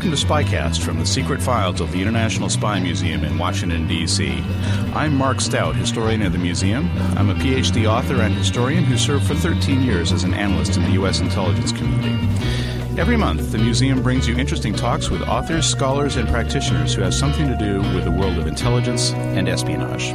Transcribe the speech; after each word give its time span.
Welcome 0.00 0.16
to 0.16 0.26
Spycast 0.26 0.82
from 0.82 0.98
the 0.98 1.04
secret 1.04 1.42
files 1.42 1.78
of 1.78 1.92
the 1.92 2.00
International 2.00 2.48
Spy 2.48 2.80
Museum 2.80 3.22
in 3.22 3.36
Washington, 3.36 3.86
D.C. 3.86 4.42
I'm 4.94 5.14
Mark 5.14 5.42
Stout, 5.42 5.76
historian 5.76 6.22
of 6.22 6.32
the 6.32 6.38
museum. 6.38 6.90
I'm 7.18 7.28
a 7.28 7.34
PhD 7.34 7.86
author 7.86 8.22
and 8.22 8.34
historian 8.34 8.82
who 8.82 8.96
served 8.96 9.26
for 9.26 9.34
13 9.34 9.82
years 9.82 10.10
as 10.10 10.24
an 10.24 10.32
analyst 10.32 10.78
in 10.78 10.84
the 10.84 10.92
U.S. 10.92 11.20
intelligence 11.20 11.70
community. 11.72 12.14
Every 12.98 13.18
month, 13.18 13.52
the 13.52 13.58
museum 13.58 14.02
brings 14.02 14.26
you 14.26 14.38
interesting 14.38 14.74
talks 14.74 15.10
with 15.10 15.20
authors, 15.20 15.66
scholars, 15.66 16.16
and 16.16 16.26
practitioners 16.30 16.94
who 16.94 17.02
have 17.02 17.12
something 17.12 17.46
to 17.46 17.56
do 17.58 17.82
with 17.94 18.04
the 18.04 18.10
world 18.10 18.38
of 18.38 18.46
intelligence 18.46 19.12
and 19.12 19.50
espionage. 19.50 20.14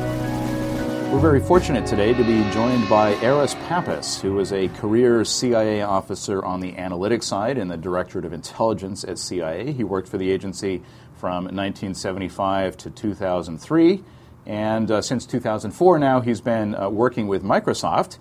We're 1.15 1.21
very 1.21 1.39
fortunate 1.39 1.85
today 1.85 2.13
to 2.13 2.23
be 2.25 2.43
joined 2.51 2.89
by 2.89 3.13
Aris 3.23 3.53
Pappas, 3.69 4.19
who 4.19 4.33
was 4.33 4.51
a 4.51 4.67
career 4.67 5.23
CIA 5.23 5.81
officer 5.81 6.43
on 6.43 6.59
the 6.59 6.73
analytics 6.73 7.23
side 7.23 7.57
in 7.57 7.69
the 7.69 7.77
Directorate 7.77 8.25
of 8.25 8.33
Intelligence 8.33 9.05
at 9.05 9.17
CIA. 9.17 9.71
He 9.71 9.85
worked 9.85 10.09
for 10.09 10.17
the 10.17 10.29
agency 10.29 10.81
from 11.15 11.45
1975 11.45 12.75
to 12.75 12.89
2003, 12.89 14.03
and 14.45 14.91
uh, 14.91 15.01
since 15.01 15.25
2004 15.25 15.99
now 15.99 16.19
he's 16.19 16.41
been 16.41 16.75
uh, 16.75 16.89
working 16.89 17.29
with 17.29 17.43
Microsoft 17.43 18.17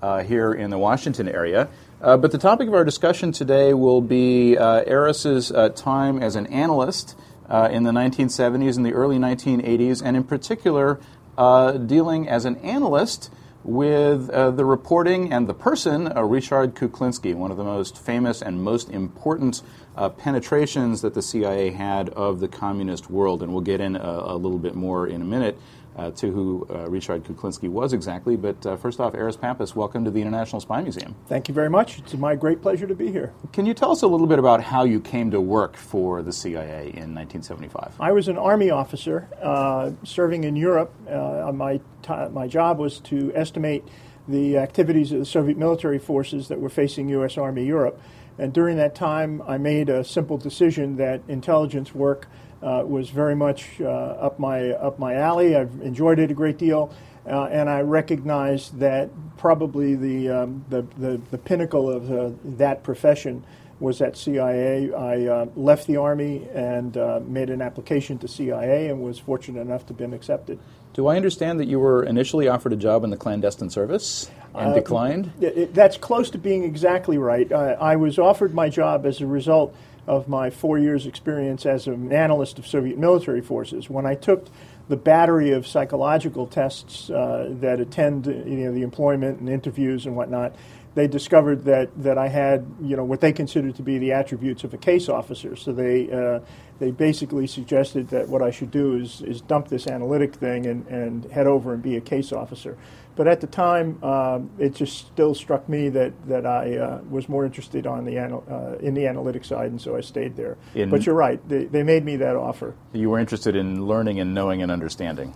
uh, 0.00 0.22
here 0.22 0.54
in 0.54 0.70
the 0.70 0.78
Washington 0.78 1.28
area. 1.28 1.68
Uh, 2.00 2.16
but 2.16 2.30
the 2.30 2.38
topic 2.38 2.68
of 2.68 2.74
our 2.74 2.84
discussion 2.84 3.32
today 3.32 3.74
will 3.74 4.00
be 4.00 4.56
uh, 4.56 4.84
Aris's 4.86 5.50
uh, 5.50 5.70
time 5.70 6.22
as 6.22 6.36
an 6.36 6.46
analyst 6.46 7.16
in 7.48 7.84
the 7.84 7.92
1970s 7.92 8.76
and 8.76 8.84
the 8.84 8.92
early 8.92 9.18
1980s, 9.18 10.02
and 10.04 10.16
in 10.16 10.24
particular, 10.24 10.98
uh, 10.98 11.15
dealing 11.36 12.28
as 12.28 12.44
an 12.44 12.56
analyst 12.56 13.30
with 13.66 14.30
uh, 14.30 14.52
the 14.52 14.64
reporting 14.64 15.32
and 15.32 15.48
the 15.48 15.54
person, 15.54 16.16
uh, 16.16 16.22
Richard 16.22 16.74
Kuklinski, 16.76 17.34
one 17.34 17.50
of 17.50 17.56
the 17.56 17.64
most 17.64 17.98
famous 17.98 18.40
and 18.40 18.62
most 18.62 18.88
important 18.90 19.60
uh, 19.96 20.08
penetrations 20.08 21.02
that 21.02 21.14
the 21.14 21.22
CIA 21.22 21.70
had 21.72 22.08
of 22.10 22.38
the 22.38 22.46
communist 22.46 23.10
world. 23.10 23.42
And 23.42 23.52
we'll 23.52 23.62
get 23.62 23.80
in 23.80 23.96
a, 23.96 24.22
a 24.26 24.36
little 24.36 24.58
bit 24.58 24.76
more 24.76 25.08
in 25.08 25.20
a 25.20 25.24
minute 25.24 25.58
uh, 25.96 26.10
to 26.12 26.30
who 26.30 26.66
uh, 26.70 26.88
Richard 26.88 27.24
Kuklinski 27.24 27.68
was 27.68 27.92
exactly. 27.92 28.36
But 28.36 28.64
uh, 28.66 28.76
first 28.76 29.00
off, 29.00 29.14
Aris 29.14 29.36
Pappas, 29.36 29.74
welcome 29.74 30.04
to 30.04 30.10
the 30.10 30.20
International 30.20 30.60
Spy 30.60 30.82
Museum. 30.82 31.14
Thank 31.26 31.48
you 31.48 31.54
very 31.54 31.70
much. 31.70 31.98
It's 31.98 32.14
my 32.14 32.34
great 32.34 32.60
pleasure 32.60 32.86
to 32.86 32.94
be 32.94 33.10
here. 33.10 33.32
Can 33.52 33.66
you 33.66 33.74
tell 33.74 33.90
us 33.90 34.02
a 34.02 34.06
little 34.06 34.26
bit 34.26 34.38
about 34.38 34.62
how 34.62 34.84
you 34.84 35.00
came 35.00 35.30
to 35.30 35.40
work 35.40 35.76
for 35.76 36.22
the 36.22 36.32
CIA 36.32 36.92
in 36.94 37.14
1975? 37.14 37.94
I 37.98 38.12
was 38.12 38.28
an 38.28 38.36
Army 38.36 38.70
officer 38.70 39.28
uh, 39.42 39.92
serving 40.04 40.44
in 40.44 40.54
Europe. 40.54 40.92
Uh, 41.08 41.50
my, 41.54 41.80
t- 42.02 42.28
my 42.30 42.46
job 42.46 42.78
was 42.78 43.00
to 43.00 43.32
estimate 43.34 43.84
the 44.28 44.58
activities 44.58 45.12
of 45.12 45.20
the 45.20 45.24
Soviet 45.24 45.56
military 45.56 45.98
forces 45.98 46.48
that 46.48 46.60
were 46.60 46.68
facing 46.68 47.08
U.S. 47.10 47.38
Army 47.38 47.64
Europe. 47.64 48.00
And 48.38 48.52
during 48.52 48.76
that 48.76 48.94
time, 48.94 49.42
I 49.46 49.56
made 49.56 49.88
a 49.88 50.04
simple 50.04 50.36
decision 50.36 50.96
that 50.96 51.22
intelligence 51.28 51.94
work 51.94 52.28
uh, 52.62 52.82
was 52.86 53.10
very 53.10 53.34
much 53.34 53.80
uh, 53.80 53.84
up 53.84 54.38
my 54.38 54.70
up 54.70 54.98
my 54.98 55.14
alley. 55.14 55.56
I've 55.56 55.80
enjoyed 55.80 56.18
it 56.18 56.30
a 56.30 56.34
great 56.34 56.58
deal, 56.58 56.92
uh, 57.26 57.44
and 57.44 57.68
I 57.68 57.80
recognize 57.80 58.70
that 58.72 59.10
probably 59.36 59.94
the 59.94 60.30
um, 60.30 60.64
the, 60.68 60.82
the, 60.98 61.20
the 61.30 61.38
pinnacle 61.38 61.90
of 61.90 62.10
uh, 62.10 62.30
that 62.44 62.82
profession 62.82 63.44
was 63.78 64.00
at 64.00 64.16
CIA. 64.16 64.92
I 64.92 65.26
uh, 65.26 65.46
left 65.54 65.86
the 65.86 65.96
army 65.96 66.48
and 66.54 66.96
uh, 66.96 67.20
made 67.26 67.50
an 67.50 67.60
application 67.60 68.18
to 68.18 68.28
CIA 68.28 68.88
and 68.88 69.02
was 69.02 69.18
fortunate 69.18 69.60
enough 69.60 69.82
to 69.86 69.88
have 69.88 69.98
been 69.98 70.14
accepted. 70.14 70.58
Do 70.96 71.08
I 71.08 71.16
understand 71.16 71.60
that 71.60 71.68
you 71.68 71.78
were 71.78 72.04
initially 72.04 72.48
offered 72.48 72.72
a 72.72 72.76
job 72.76 73.04
in 73.04 73.10
the 73.10 73.18
clandestine 73.18 73.68
service 73.68 74.30
and 74.54 74.74
declined? 74.74 75.30
It, 75.42 75.74
that's 75.74 75.98
close 75.98 76.30
to 76.30 76.38
being 76.38 76.64
exactly 76.64 77.18
right. 77.18 77.52
I 77.52 77.96
was 77.96 78.18
offered 78.18 78.54
my 78.54 78.70
job 78.70 79.04
as 79.04 79.20
a 79.20 79.26
result 79.26 79.76
of 80.06 80.26
my 80.26 80.48
four 80.48 80.78
years' 80.78 81.04
experience 81.04 81.66
as 81.66 81.86
an 81.86 82.10
analyst 82.14 82.58
of 82.58 82.66
Soviet 82.66 82.96
military 82.96 83.42
forces. 83.42 83.90
When 83.90 84.06
I 84.06 84.14
took 84.14 84.46
the 84.88 84.96
battery 84.96 85.50
of 85.50 85.66
psychological 85.66 86.46
tests 86.46 87.10
uh, 87.10 87.48
that 87.60 87.78
attend 87.78 88.24
you 88.24 88.64
know, 88.64 88.72
the 88.72 88.82
employment 88.82 89.40
and 89.40 89.50
interviews 89.50 90.06
and 90.06 90.16
whatnot, 90.16 90.54
they 90.96 91.06
discovered 91.06 91.64
that, 91.66 91.90
that 92.02 92.16
I 92.16 92.26
had 92.26 92.66
you 92.80 92.96
know 92.96 93.04
what 93.04 93.20
they 93.20 93.30
considered 93.30 93.76
to 93.76 93.82
be 93.82 93.98
the 93.98 94.12
attributes 94.12 94.64
of 94.64 94.72
a 94.72 94.78
case 94.78 95.08
officer. 95.10 95.54
So 95.54 95.72
they 95.72 96.10
uh, 96.10 96.40
they 96.78 96.90
basically 96.90 97.46
suggested 97.46 98.08
that 98.08 98.28
what 98.28 98.42
I 98.42 98.50
should 98.50 98.70
do 98.70 98.96
is, 98.96 99.20
is 99.20 99.42
dump 99.42 99.68
this 99.68 99.86
analytic 99.86 100.34
thing 100.34 100.66
and, 100.66 100.86
and 100.88 101.24
head 101.26 101.46
over 101.46 101.74
and 101.74 101.82
be 101.82 101.96
a 101.96 102.00
case 102.00 102.32
officer. 102.32 102.76
But 103.14 103.28
at 103.28 103.40
the 103.40 103.46
time, 103.46 104.02
um, 104.02 104.50
it 104.58 104.74
just 104.74 105.06
still 105.06 105.34
struck 105.34 105.68
me 105.68 105.90
that 105.90 106.12
that 106.28 106.46
I 106.46 106.76
uh, 106.78 107.00
was 107.10 107.28
more 107.28 107.44
interested 107.44 107.86
on 107.86 108.06
the 108.06 108.16
anal- 108.16 108.44
uh, 108.50 108.78
in 108.78 108.94
the 108.94 109.06
analytic 109.06 109.44
side, 109.44 109.70
and 109.70 109.80
so 109.80 109.96
I 109.96 110.00
stayed 110.00 110.34
there. 110.34 110.56
In 110.74 110.88
but 110.88 111.04
you're 111.04 111.14
right; 111.14 111.46
they, 111.46 111.64
they 111.64 111.82
made 111.82 112.04
me 112.04 112.16
that 112.16 112.36
offer. 112.36 112.74
You 112.94 113.10
were 113.10 113.18
interested 113.18 113.54
in 113.54 113.86
learning 113.86 114.18
and 114.18 114.32
knowing 114.34 114.62
and 114.62 114.72
understanding. 114.72 115.34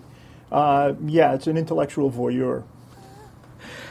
Uh, 0.51 0.95
yeah, 1.07 1.35
it's 1.35 1.47
an 1.47 1.59
intellectual 1.59 2.11
voyeur. 2.11 2.65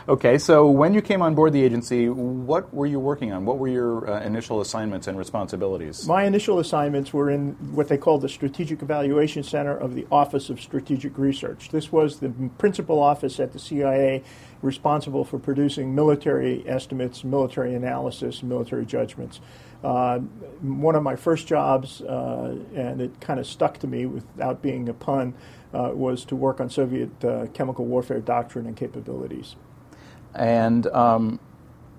Okay, 0.07 0.37
so 0.37 0.69
when 0.69 0.93
you 0.93 1.01
came 1.01 1.21
on 1.21 1.35
board 1.35 1.53
the 1.53 1.63
agency, 1.63 2.09
what 2.09 2.73
were 2.73 2.85
you 2.85 2.99
working 2.99 3.33
on? 3.33 3.45
What 3.45 3.57
were 3.57 3.67
your 3.67 4.09
uh, 4.09 4.21
initial 4.21 4.61
assignments 4.61 5.07
and 5.07 5.17
responsibilities? 5.17 6.07
My 6.07 6.23
initial 6.23 6.59
assignments 6.59 7.13
were 7.13 7.29
in 7.29 7.51
what 7.73 7.89
they 7.89 7.97
called 7.97 8.21
the 8.21 8.29
Strategic 8.29 8.81
Evaluation 8.81 9.43
Center 9.43 9.75
of 9.75 9.95
the 9.95 10.07
Office 10.11 10.49
of 10.49 10.61
Strategic 10.61 11.17
Research. 11.17 11.69
This 11.69 11.91
was 11.91 12.19
the 12.19 12.29
principal 12.57 12.99
office 12.99 13.39
at 13.39 13.51
the 13.51 13.59
CIA 13.59 14.23
responsible 14.61 15.23
for 15.23 15.37
producing 15.37 15.93
military 15.93 16.67
estimates, 16.67 17.23
military 17.23 17.75
analysis, 17.75 18.41
military 18.41 18.85
judgments. 18.85 19.41
Uh, 19.83 20.19
one 20.61 20.95
of 20.95 21.03
my 21.03 21.15
first 21.15 21.47
jobs, 21.47 22.01
uh, 22.01 22.55
and 22.75 23.01
it 23.01 23.19
kind 23.21 23.39
of 23.39 23.47
stuck 23.47 23.77
to 23.79 23.87
me 23.87 24.05
without 24.05 24.61
being 24.61 24.89
a 24.89 24.93
pun, 24.93 25.33
uh, 25.73 25.91
was 25.93 26.25
to 26.25 26.35
work 26.35 26.59
on 26.59 26.69
Soviet 26.69 27.23
uh, 27.23 27.45
chemical 27.53 27.85
warfare 27.85 28.19
doctrine 28.19 28.65
and 28.65 28.75
capabilities 28.75 29.55
and 30.39 30.87
um, 30.87 31.39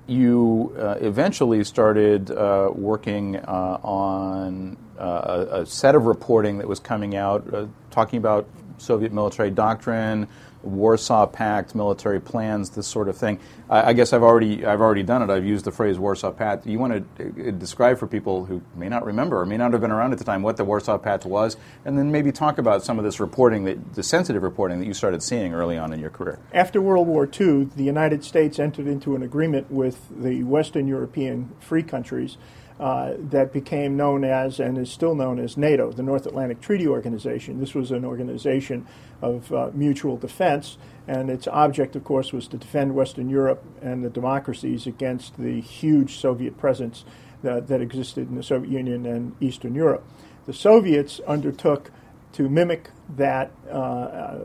you 0.06 0.74
uh, 0.78 0.96
eventually 1.00 1.62
started 1.62 2.30
uh, 2.30 2.70
working 2.74 3.36
uh, 3.36 3.78
on 3.82 4.76
uh, 4.98 5.46
a, 5.52 5.60
a, 5.60 5.66
set 5.66 5.94
of 5.94 6.06
reporting 6.06 6.58
that 6.58 6.66
was 6.66 6.80
coming 6.80 7.14
out 7.14 7.54
uh, 7.54 7.66
talking 7.90 8.16
about 8.16 8.48
Soviet 8.78 9.12
military 9.12 9.50
doctrine, 9.50 10.26
Warsaw 10.62 11.26
Pact, 11.26 11.74
military 11.74 12.20
plans, 12.20 12.70
this 12.70 12.86
sort 12.86 13.08
of 13.08 13.16
thing. 13.16 13.38
I, 13.68 13.90
I, 13.90 13.92
guess 13.92 14.12
I've 14.12 14.22
already 14.22 14.64
I've 14.64 14.80
already 14.80 15.02
done 15.02 15.22
it. 15.22 15.30
I've 15.30 15.44
used 15.44 15.64
the 15.64 15.72
phrase 15.72 15.98
Warsaw 15.98 16.32
Pact. 16.32 16.66
You 16.66 16.78
want 16.78 17.16
to 17.18 17.48
uh, 17.48 17.50
describe 17.52 17.98
for 17.98 18.06
people 18.06 18.44
who 18.44 18.62
may 18.74 18.88
not 18.88 19.04
remember 19.04 19.40
or 19.40 19.46
may 19.46 19.56
not 19.56 19.72
have 19.72 19.80
been 19.80 19.90
around 19.90 20.12
at 20.12 20.18
the 20.18 20.24
time 20.24 20.42
what 20.42 20.56
the 20.56 20.64
Warsaw 20.64 20.98
Pact 20.98 21.24
was, 21.24 21.56
and 21.84 21.98
then 21.98 22.10
maybe 22.12 22.32
talk 22.32 22.58
about 22.58 22.84
some 22.84 22.98
of 22.98 23.04
this 23.04 23.20
reporting, 23.20 23.64
that, 23.64 23.94
the 23.94 24.02
sensitive 24.02 24.42
reporting 24.42 24.80
that 24.80 24.86
you 24.86 24.94
started 24.94 25.22
seeing 25.22 25.54
early 25.54 25.78
on 25.78 25.92
in 25.92 26.00
your 26.00 26.10
career. 26.10 26.38
After 26.52 26.80
World 26.80 27.06
War 27.06 27.24
II, 27.24 27.64
the 27.76 27.84
United 27.84 28.24
States 28.24 28.58
entered 28.58 28.86
into 28.86 29.14
an 29.14 29.22
agreement 29.22 29.70
with 29.70 30.08
the 30.10 30.42
Western 30.42 30.86
European 30.86 31.50
free 31.60 31.82
countries 31.82 32.36
uh, 32.80 33.12
that 33.18 33.52
became 33.52 33.94
known 33.94 34.24
as 34.24 34.58
and 34.58 34.78
is 34.78 34.90
still 34.90 35.14
known 35.14 35.38
as 35.38 35.58
NATO, 35.58 35.92
the 35.92 36.02
North 36.02 36.24
Atlantic 36.24 36.62
Treaty 36.62 36.88
Organization. 36.88 37.60
This 37.60 37.74
was 37.74 37.90
an 37.90 38.06
organization 38.06 38.86
of 39.20 39.52
uh, 39.52 39.70
mutual 39.74 40.16
defense, 40.16 40.78
and 41.06 41.28
its 41.28 41.46
object, 41.46 41.94
of 41.94 42.04
course, 42.04 42.32
was 42.32 42.48
to 42.48 42.56
defend 42.56 42.94
Western 42.94 43.28
Europe 43.28 43.62
and 43.82 44.02
the 44.02 44.08
democracies 44.08 44.86
against 44.86 45.36
the 45.36 45.60
huge 45.60 46.16
Soviet 46.16 46.56
presence 46.56 47.04
that, 47.42 47.68
that 47.68 47.82
existed 47.82 48.30
in 48.30 48.36
the 48.36 48.42
Soviet 48.42 48.70
Union 48.70 49.04
and 49.04 49.36
Eastern 49.42 49.74
Europe. 49.74 50.02
The 50.46 50.54
Soviets 50.54 51.20
undertook 51.26 51.90
to 52.32 52.48
mimic 52.48 52.90
that. 53.16 53.50
Uh, 53.70 54.38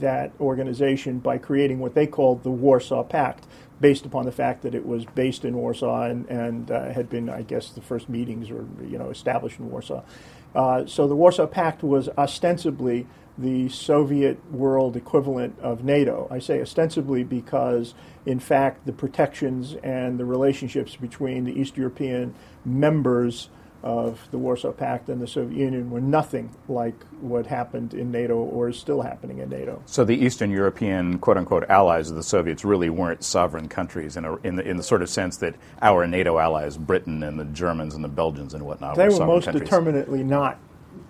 that 0.00 0.30
organization 0.40 1.18
by 1.18 1.38
creating 1.38 1.80
what 1.80 1.94
they 1.94 2.06
called 2.06 2.42
the 2.44 2.50
Warsaw 2.50 3.02
Pact, 3.02 3.47
based 3.80 4.04
upon 4.04 4.24
the 4.24 4.32
fact 4.32 4.62
that 4.62 4.74
it 4.74 4.86
was 4.86 5.04
based 5.04 5.44
in 5.44 5.56
Warsaw 5.56 6.02
and, 6.02 6.26
and 6.28 6.70
uh, 6.70 6.92
had 6.92 7.08
been, 7.08 7.28
I 7.28 7.42
guess, 7.42 7.70
the 7.70 7.80
first 7.80 8.08
meetings 8.08 8.50
were 8.50 8.66
you 8.84 8.98
know 8.98 9.10
established 9.10 9.58
in 9.58 9.70
Warsaw. 9.70 10.02
Uh, 10.54 10.86
so 10.86 11.06
the 11.06 11.16
Warsaw 11.16 11.46
Pact 11.46 11.82
was 11.82 12.08
ostensibly 12.16 13.06
the 13.36 13.68
Soviet 13.68 14.38
world 14.50 14.96
equivalent 14.96 15.58
of 15.60 15.84
NATO. 15.84 16.26
I 16.30 16.40
say 16.40 16.60
ostensibly 16.60 17.22
because, 17.22 17.94
in 18.26 18.40
fact, 18.40 18.84
the 18.84 18.92
protections 18.92 19.76
and 19.84 20.18
the 20.18 20.24
relationships 20.24 20.96
between 20.96 21.44
the 21.44 21.58
East 21.58 21.76
European 21.76 22.34
members 22.64 23.48
of 23.82 24.28
the 24.32 24.38
Warsaw 24.38 24.72
Pact 24.72 25.08
and 25.08 25.20
the 25.20 25.26
Soviet 25.26 25.56
Union 25.56 25.90
were 25.90 26.00
nothing 26.00 26.54
like 26.68 27.00
what 27.20 27.46
happened 27.46 27.94
in 27.94 28.10
NATO 28.10 28.34
or 28.34 28.68
is 28.68 28.78
still 28.78 29.02
happening 29.02 29.38
in 29.38 29.48
NATO. 29.48 29.82
So 29.86 30.04
the 30.04 30.16
Eastern 30.16 30.50
European 30.50 31.18
quote 31.18 31.36
unquote 31.36 31.68
allies 31.70 32.10
of 32.10 32.16
the 32.16 32.22
Soviets 32.22 32.64
really 32.64 32.90
weren't 32.90 33.22
sovereign 33.22 33.68
countries 33.68 34.16
in, 34.16 34.24
a, 34.24 34.36
in, 34.38 34.56
the, 34.56 34.68
in 34.68 34.76
the 34.76 34.82
sort 34.82 35.02
of 35.02 35.08
sense 35.08 35.36
that 35.38 35.54
our 35.80 36.06
NATO 36.06 36.38
allies, 36.38 36.76
Britain 36.76 37.22
and 37.22 37.38
the 37.38 37.44
Germans 37.44 37.94
and 37.94 38.02
the 38.02 38.08
Belgians 38.08 38.52
and 38.54 38.66
whatnot, 38.66 38.96
they 38.96 39.08
were, 39.08 39.18
were 39.18 39.26
most 39.26 39.44
countries. 39.44 39.62
determinately 39.62 40.24
not 40.24 40.58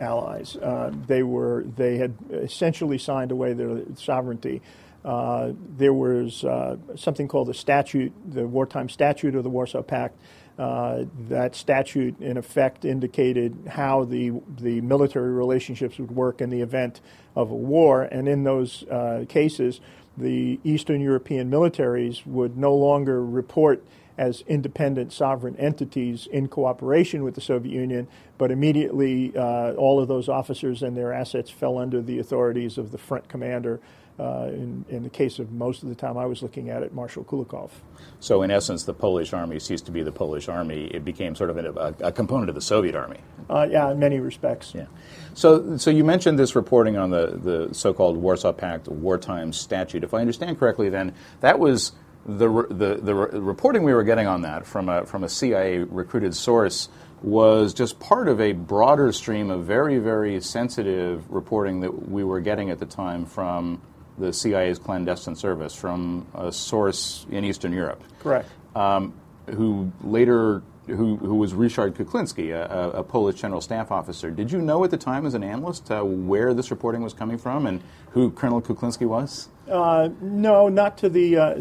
allies. 0.01 0.57
Uh, 0.57 0.93
they 1.07 1.23
were 1.23 1.65
they 1.77 1.97
had 1.97 2.15
essentially 2.31 2.99
signed 2.99 3.33
away 3.33 3.55
their 3.55 3.81
sovereignty. 3.97 4.61
Uh, 5.05 5.53
there 5.77 5.95
was 5.95 6.45
uh, 6.45 6.77
something 6.97 7.29
called 7.29 7.49
the 7.49 7.55
statute, 7.55 8.13
the 8.31 8.47
wartime 8.47 8.89
statute 8.89 9.35
of 9.35 9.45
the 9.45 9.49
Warsaw 9.49 9.81
Pact, 9.83 10.19
uh, 10.59 11.05
that 11.29 11.55
statute, 11.55 12.21
in 12.21 12.37
effect, 12.37 12.85
indicated 12.85 13.57
how 13.69 14.05
the 14.05 14.33
the 14.59 14.81
military 14.81 15.31
relationships 15.31 15.99
would 15.99 16.11
work 16.11 16.41
in 16.41 16.51
the 16.51 16.61
event 16.61 17.01
of 17.37 17.51
a 17.51 17.55
war, 17.55 18.03
and 18.03 18.29
in 18.29 18.43
those 18.43 18.83
uh, 18.85 19.25
cases, 19.29 19.81
the 20.17 20.59
Eastern 20.65 21.01
European 21.01 21.49
militaries 21.49 22.27
would 22.27 22.57
no 22.57 22.75
longer 22.75 23.25
report 23.25 23.85
as 24.19 24.43
independent 24.49 25.13
sovereign 25.13 25.55
entities 25.57 26.27
in 26.27 26.49
cooperation 26.49 27.23
with 27.23 27.37
the 27.37 27.41
Soviet 27.41 27.73
Union, 27.73 28.09
but 28.37 28.51
immediately 28.51 29.33
uh, 29.37 29.73
all 29.75 30.01
of 30.01 30.09
those 30.09 30.29
officers 30.29 30.83
and 30.83 30.97
their 30.97 31.13
assets 31.13 31.51
fell 31.51 31.79
under 31.79 32.03
the 32.03 32.19
authorities 32.19 32.79
of 32.79 32.91
the 32.91 32.99
front 32.99 33.29
commander 33.29 33.79
uh, 34.19 34.49
in, 34.49 34.85
in, 34.89 35.03
the 35.05 35.11
case 35.11 35.39
of 35.39 35.53
most 35.53 35.83
of 35.83 35.89
the 35.89 35.95
time 35.95 36.19
I 36.19 36.27
was 36.27 36.43
looking 36.43 36.71
at 36.71 36.83
it, 36.83 36.93
Marshal 36.93 37.25
Kulikov. 37.25 37.71
So, 38.19 38.43
in 38.43 38.51
essence, 38.51 38.83
the 38.83 38.95
Polish 38.95 39.33
army 39.33 39.61
ceased 39.61 39.87
to 39.87 39.93
be 39.93 40.03
the 40.03 40.11
Polish 40.11 40.49
army. 40.49 40.87
It 40.87 41.05
became 41.05 41.37
sort 41.37 41.51
of 41.51 41.57
a, 41.59 41.95
a 42.01 42.11
component 42.11 42.49
of 42.49 42.57
the 42.57 42.61
Soviet 42.61 42.97
army. 42.97 43.19
Uh, 43.49 43.69
yeah, 43.71 43.91
in 43.91 43.99
many 43.99 44.19
respects. 44.19 44.73
Yeah. 44.75 44.87
So, 45.35 45.77
so 45.77 45.91
you 45.91 46.03
mentioned 46.03 46.39
this 46.39 46.57
reporting 46.57 46.97
on 46.97 47.11
the, 47.11 47.39
the 47.69 47.75
so 47.75 47.95
called 47.95 48.17
Warsaw 48.17 48.53
Pact 48.53 48.89
wartime 48.89 49.53
statute. 49.53 50.03
If 50.03 50.13
I 50.13 50.21
understand 50.21 50.59
correctly, 50.59 50.89
then 50.89 51.15
that 51.41 51.61
was 51.61 51.93
the, 52.27 52.67
the, 52.69 52.99
the 53.01 53.15
reporting 53.15 53.85
we 53.85 53.95
were 53.95 54.03
getting 54.03 54.27
on 54.27 54.43
that 54.43 54.67
from 54.67 54.89
a, 54.89 55.07
from 55.07 55.23
a 55.23 55.29
CIA 55.29 55.79
recruited 55.79 56.35
source 56.35 56.89
was 57.23 57.75
just 57.75 57.99
part 57.99 58.29
of 58.29 58.41
a 58.41 58.53
broader 58.53 59.13
stream 59.13 59.51
of 59.51 59.65
very, 59.65 59.99
very 59.99 60.41
sensitive 60.41 61.29
reporting 61.31 61.81
that 61.81 62.09
we 62.09 62.23
were 62.23 62.41
getting 62.41 62.71
at 62.71 62.79
the 62.79 62.87
time 62.87 63.27
from 63.27 63.81
the 64.19 64.33
CIA's 64.33 64.79
clandestine 64.79 65.37
service 65.37 65.75
from 65.75 66.27
a 66.35 66.53
source 66.53 67.27
in 67.31 67.45
Eastern 67.45 67.73
Europe. 67.73 68.03
Correct. 68.21 68.49
Um, 68.75 69.15
who 69.47 69.93
later, 70.03 70.63
who, 70.87 71.17
who 71.17 71.35
was 71.35 71.55
Richard 71.55 71.95
Kuklinski, 71.95 72.51
a, 72.51 72.99
a, 72.99 73.03
Polish 73.03 73.41
general 73.41 73.61
staff 73.61 73.91
officer. 73.91 74.31
Did 74.31 74.53
you 74.53 74.61
know 74.61 74.85
at 74.85 74.91
the 74.91 74.97
time 74.97 75.27
as 75.27 75.35
an 75.35 75.43
analyst 75.43 75.91
uh, 75.91 76.03
where 76.03 76.55
this 76.55 76.71
reporting 76.71 77.03
was 77.03 77.15
coming 77.15 77.39
from 77.39 77.67
and 77.67 77.83
who 78.11 78.31
Colonel 78.31 78.61
Kuklinski 78.61 79.07
was? 79.07 79.49
Uh, 79.71 80.09
no, 80.21 80.69
not 80.69 80.99
to 80.99 81.09
the. 81.09 81.37
Uh, 81.37 81.55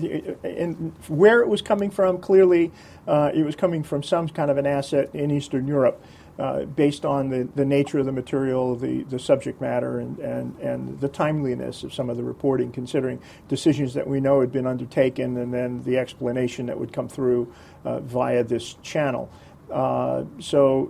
in, 0.43 0.93
where 1.07 1.41
it 1.41 1.47
was 1.47 1.61
coming 1.61 1.91
from, 1.91 2.19
clearly 2.19 2.71
uh, 3.07 3.31
it 3.33 3.43
was 3.43 3.55
coming 3.55 3.83
from 3.83 4.03
some 4.03 4.29
kind 4.29 4.49
of 4.49 4.57
an 4.57 4.65
asset 4.65 5.09
in 5.13 5.31
Eastern 5.31 5.67
Europe. 5.67 6.01
Uh, 6.39 6.65
based 6.65 7.03
on 7.03 7.29
the, 7.29 7.49
the 7.55 7.65
nature 7.65 7.97
of 7.97 8.05
the 8.05 8.11
material, 8.11 8.75
the, 8.75 9.01
the 9.05 9.17
subject 9.17 9.59
matter, 9.59 9.97
and, 9.97 10.19
and, 10.19 10.55
and 10.59 10.99
the 10.99 11.07
timeliness 11.07 11.81
of 11.81 11.91
some 11.91 12.11
of 12.11 12.17
the 12.17 12.23
reporting, 12.23 12.71
considering 12.71 13.19
decisions 13.47 13.95
that 13.95 14.07
we 14.07 14.19
know 14.19 14.39
had 14.39 14.51
been 14.51 14.67
undertaken 14.67 15.35
and 15.37 15.51
then 15.51 15.81
the 15.83 15.97
explanation 15.97 16.67
that 16.67 16.79
would 16.79 16.93
come 16.93 17.07
through 17.09 17.51
uh, 17.85 17.99
via 18.01 18.43
this 18.43 18.75
channel. 18.83 19.31
Uh, 19.71 20.23
so, 20.39 20.83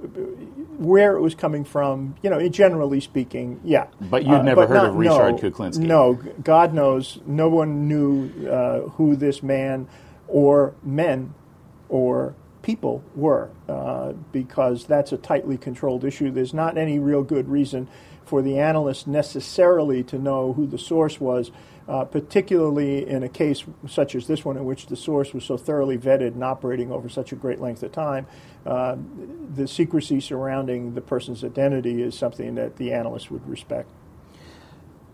where 0.78 1.16
it 1.16 1.22
was 1.22 1.34
coming 1.34 1.64
from, 1.64 2.14
you 2.22 2.30
know, 2.30 2.48
generally 2.50 3.00
speaking, 3.00 3.60
yeah. 3.64 3.88
But 4.02 4.24
you'd 4.24 4.36
uh, 4.36 4.42
never 4.44 4.64
uh, 4.64 4.68
heard 4.68 4.76
not, 4.76 4.86
of 4.88 4.96
Ryszard 4.96 5.42
no, 5.42 5.50
Kuklinski? 5.50 5.80
No, 5.80 6.14
God 6.44 6.74
knows, 6.74 7.20
no 7.26 7.50
one 7.50 7.88
knew 7.88 8.30
uh, 8.48 8.82
who 8.90 9.16
this 9.16 9.42
man 9.42 9.88
or 10.28 10.76
men 10.84 11.34
or 11.90 12.36
people 12.68 13.02
were, 13.16 13.50
uh, 13.70 14.12
because 14.34 14.88
that's 14.88 15.14
a 15.14 15.18
tightly 15.18 15.58
controlled 15.58 16.04
issue. 16.04 16.30
There's 16.30 16.54
not 16.54 16.78
any 16.78 17.00
real 17.00 17.24
good 17.24 17.48
reason 17.48 17.88
for 18.26 18.42
the 18.42 18.60
analyst 18.60 19.08
necessarily 19.08 20.04
to 20.04 20.20
know 20.20 20.52
who 20.52 20.68
the 20.68 20.78
source 20.78 21.18
was, 21.18 21.50
uh, 21.88 22.04
particularly 22.04 23.08
in 23.08 23.24
a 23.24 23.30
case 23.30 23.64
such 23.88 24.16
as 24.16 24.28
this 24.28 24.44
one, 24.44 24.58
in 24.58 24.66
which 24.66 24.88
the 24.88 24.98
source 24.98 25.34
was 25.34 25.46
so 25.46 25.56
thoroughly 25.56 25.98
vetted 25.98 26.34
and 26.34 26.44
operating 26.44 26.92
over 26.92 27.08
such 27.08 27.32
a 27.32 27.38
great 27.38 27.62
length 27.62 27.84
of 27.84 27.94
time. 27.94 28.28
Uh, 28.66 28.98
the 29.56 29.66
secrecy 29.66 30.20
surrounding 30.20 30.94
the 30.94 31.00
person's 31.00 31.46
identity 31.46 32.02
is 32.02 32.16
something 32.16 32.56
that 32.56 32.76
the 32.76 32.92
analyst 32.92 33.32
would 33.32 33.48
respect. 33.48 33.88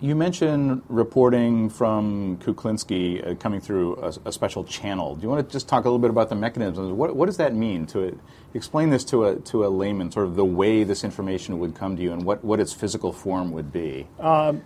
You 0.04 0.18
mentioned 0.18 0.82
reporting 0.90 1.70
from 1.70 2.36
Kuklinski 2.40 3.26
uh, 3.26 3.36
coming 3.36 3.62
through 3.62 3.96
a, 4.02 4.14
a, 4.26 4.34
special 4.34 4.66
channel. 4.66 5.16
Do 5.16 5.22
you 5.22 5.30
want 5.30 5.48
to 5.48 5.54
just 5.54 5.70
talk 5.70 5.86
a 5.86 5.88
little 5.88 5.98
bit 5.98 6.10
about 6.10 6.28
the 6.28 6.36
mechanisms? 6.36 6.92
What, 6.92 7.16
what 7.16 7.28
does 7.28 7.38
that 7.38 7.56
mean? 7.56 7.86
To 7.86 8.20
explain 8.54 8.90
this 8.90 9.06
to 9.06 9.24
a 9.24 9.36
to 9.38 9.66
a 9.66 9.70
layman, 9.70 10.12
sort 10.12 10.26
of 10.26 10.36
the 10.36 10.44
way 10.44 10.84
this 10.84 11.06
information 11.06 11.58
would 11.60 11.74
come 11.74 11.96
to 11.96 12.04
you 12.04 12.12
and 12.12 12.26
what, 12.26 12.44
what 12.44 12.60
its 12.60 12.74
physical 12.74 13.14
form 13.14 13.54
would 13.54 13.72
be. 13.72 14.06
Um, 14.20 14.62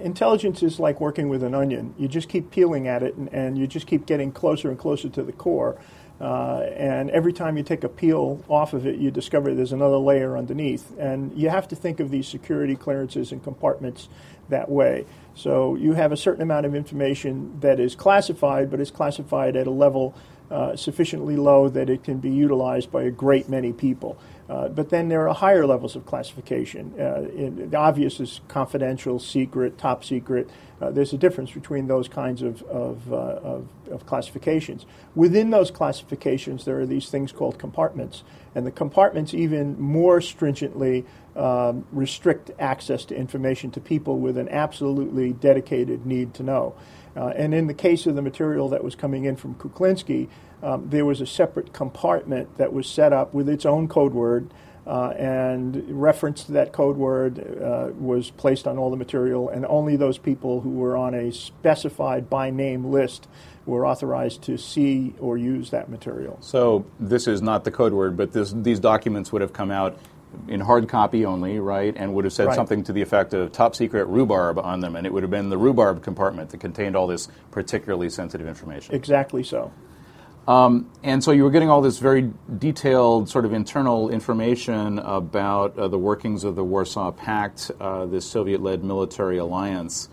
intelligence 0.00 0.62
is 0.62 0.80
like 0.80 0.98
working 0.98 1.28
with 1.28 1.42
an 1.42 1.54
onion. 1.54 1.94
You 1.98 2.08
just 2.08 2.30
keep 2.30 2.50
peeling 2.50 2.88
at 2.88 3.02
it, 3.02 3.14
and, 3.16 3.28
and 3.34 3.58
you 3.58 3.66
just 3.66 3.86
keep 3.86 4.06
getting 4.06 4.32
closer 4.32 4.70
and 4.70 4.78
closer 4.78 5.10
to 5.10 5.22
the 5.22 5.32
core. 5.32 5.78
Uh, 6.20 6.66
and 6.76 7.08
every 7.10 7.32
time 7.32 7.56
you 7.56 7.62
take 7.62 7.82
a 7.82 7.88
peel 7.88 8.44
off 8.46 8.74
of 8.74 8.86
it, 8.86 8.98
you 8.98 9.10
discover 9.10 9.54
there's 9.54 9.72
another 9.72 9.96
layer 9.96 10.36
underneath. 10.36 10.92
And 10.98 11.32
you 11.36 11.48
have 11.48 11.66
to 11.68 11.76
think 11.76 11.98
of 11.98 12.10
these 12.10 12.28
security 12.28 12.76
clearances 12.76 13.32
and 13.32 13.42
compartments 13.42 14.10
that 14.50 14.68
way. 14.68 15.06
So 15.34 15.74
you 15.76 15.94
have 15.94 16.12
a 16.12 16.16
certain 16.16 16.42
amount 16.42 16.66
of 16.66 16.74
information 16.74 17.58
that 17.60 17.80
is 17.80 17.94
classified, 17.94 18.70
but 18.70 18.80
is 18.80 18.90
classified 18.90 19.56
at 19.56 19.66
a 19.66 19.70
level 19.70 20.14
uh, 20.50 20.74
sufficiently 20.74 21.36
low 21.36 21.68
that 21.68 21.88
it 21.88 22.02
can 22.02 22.18
be 22.18 22.30
utilized 22.30 22.90
by 22.90 23.04
a 23.04 23.10
great 23.10 23.48
many 23.48 23.72
people. 23.72 24.18
Uh, 24.48 24.66
but 24.68 24.90
then 24.90 25.08
there 25.08 25.28
are 25.28 25.34
higher 25.34 25.64
levels 25.64 25.94
of 25.94 26.04
classification. 26.04 26.92
Uh, 26.98 27.20
in, 27.36 27.70
the 27.70 27.76
obvious 27.76 28.18
is 28.18 28.40
confidential, 28.48 29.20
secret, 29.20 29.78
top 29.78 30.04
secret. 30.04 30.50
Uh, 30.80 30.90
there's 30.90 31.12
a 31.12 31.18
difference 31.18 31.52
between 31.52 31.86
those 31.86 32.08
kinds 32.08 32.42
of, 32.42 32.62
of, 32.64 33.12
uh, 33.12 33.16
of, 33.16 33.68
of, 33.92 34.06
classifications. 34.06 34.86
Within 35.14 35.50
those 35.50 35.70
classifications, 35.70 36.64
there 36.64 36.80
are 36.80 36.86
these 36.86 37.08
things 37.08 37.30
called 37.30 37.60
compartments, 37.60 38.24
and 38.56 38.66
the 38.66 38.72
compartments 38.72 39.34
even 39.34 39.80
more 39.80 40.20
stringently 40.20 41.06
um, 41.36 41.84
restrict 41.92 42.50
access 42.58 43.04
to 43.06 43.14
information 43.14 43.70
to 43.70 43.80
people 43.80 44.18
with 44.18 44.36
an 44.36 44.48
absolutely 44.48 45.32
dedicated 45.32 46.06
need 46.06 46.34
to 46.34 46.42
know. 46.42 46.74
Uh, 47.16 47.28
and 47.28 47.54
in 47.54 47.66
the 47.66 47.74
case 47.74 48.06
of 48.06 48.14
the 48.14 48.22
material 48.22 48.68
that 48.68 48.84
was 48.84 48.94
coming 48.94 49.24
in 49.24 49.36
from 49.36 49.54
Kuklinski, 49.54 50.28
um, 50.62 50.88
there 50.90 51.04
was 51.04 51.20
a 51.20 51.26
separate 51.26 51.72
compartment 51.72 52.58
that 52.58 52.72
was 52.72 52.86
set 52.86 53.12
up 53.12 53.34
with 53.34 53.48
its 53.48 53.64
own 53.64 53.88
code 53.88 54.12
word. 54.12 54.50
uh, 54.86 55.10
and 55.10 55.84
reference 55.88 56.44
to 56.44 56.52
that 56.52 56.72
code 56.72 56.96
word 56.96 57.38
uh, 57.62 57.90
was 57.98 58.30
placed 58.30 58.66
on 58.66 58.78
all 58.78 58.90
the 58.90 58.96
material, 58.96 59.48
and 59.48 59.66
only 59.66 59.96
those 59.96 60.18
people 60.18 60.60
who 60.60 60.70
were 60.70 60.96
on 60.96 61.14
a 61.14 61.32
specified 61.32 62.30
by 62.30 62.50
name 62.50 62.84
list 62.84 63.28
were 63.66 63.86
authorized 63.86 64.42
to 64.42 64.56
see 64.56 65.14
or 65.20 65.36
use 65.36 65.70
that 65.70 65.88
material. 65.88 66.38
So 66.40 66.86
this 66.98 67.28
is 67.28 67.42
not 67.42 67.64
the 67.64 67.70
code 67.70 67.92
word, 67.92 68.16
but 68.16 68.32
this, 68.32 68.52
these 68.52 68.80
documents 68.80 69.30
would 69.32 69.42
have 69.42 69.52
come 69.52 69.70
out 69.70 69.98
in 70.48 70.60
hard 70.60 70.88
copy 70.88 71.24
only, 71.26 71.58
right, 71.60 71.94
and 71.96 72.14
would 72.14 72.24
have 72.24 72.32
said 72.32 72.46
Right. 72.46 72.56
something 72.56 72.82
to 72.84 72.92
the 72.92 73.02
effect 73.02 73.34
of 73.34 73.52
top 73.52 73.74
secret 73.74 74.06
rhubarb 74.06 74.58
on 74.58 74.80
them, 74.80 74.96
and 74.96 75.06
it 75.06 75.12
would 75.12 75.22
have 75.22 75.30
been 75.30 75.48
the 75.48 75.58
rhubarb 75.58 76.02
compartment 76.02 76.50
that 76.50 76.58
contained 76.60 76.96
all 76.96 77.06
this 77.06 77.28
particularly 77.50 78.10
sensitive 78.10 78.46
information. 78.46 78.94
Exactly 78.94 79.42
so. 79.42 79.70
And 81.02 81.22
so 81.22 81.30
you 81.30 81.44
were 81.44 81.50
getting 81.50 81.70
all 81.70 81.80
this 81.80 81.98
very 81.98 82.30
detailed 82.58 83.28
sort 83.28 83.44
of 83.44 83.52
internal 83.52 84.10
information 84.10 84.98
about 84.98 85.78
uh, 85.78 85.88
the 85.88 85.98
workings 85.98 86.44
of 86.44 86.56
the 86.56 86.64
Warsaw 86.64 87.12
Pact, 87.12 87.70
uh, 87.80 88.06
this 88.06 88.26
Soviet 88.26 88.60
led 88.62 88.82
military 88.82 89.38
alliance. 89.38 90.08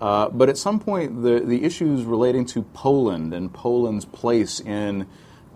Uh, 0.00 0.28
but 0.30 0.48
at 0.48 0.56
some 0.58 0.80
point, 0.80 1.22
the, 1.22 1.40
the 1.40 1.62
issues 1.64 2.04
relating 2.04 2.44
to 2.46 2.62
Poland 2.62 3.32
and 3.34 3.52
Poland's 3.52 4.04
place 4.04 4.60
in, 4.60 5.06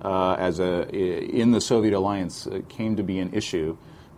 uh, 0.02 0.34
as 0.34 0.60
a, 0.60 0.88
in 0.90 1.50
the 1.52 1.60
Soviet 1.60 1.94
alliance 1.94 2.46
uh, 2.46 2.60
came 2.68 2.96
to 2.96 3.02
be 3.02 3.18
an 3.18 3.32
issue. 3.32 3.76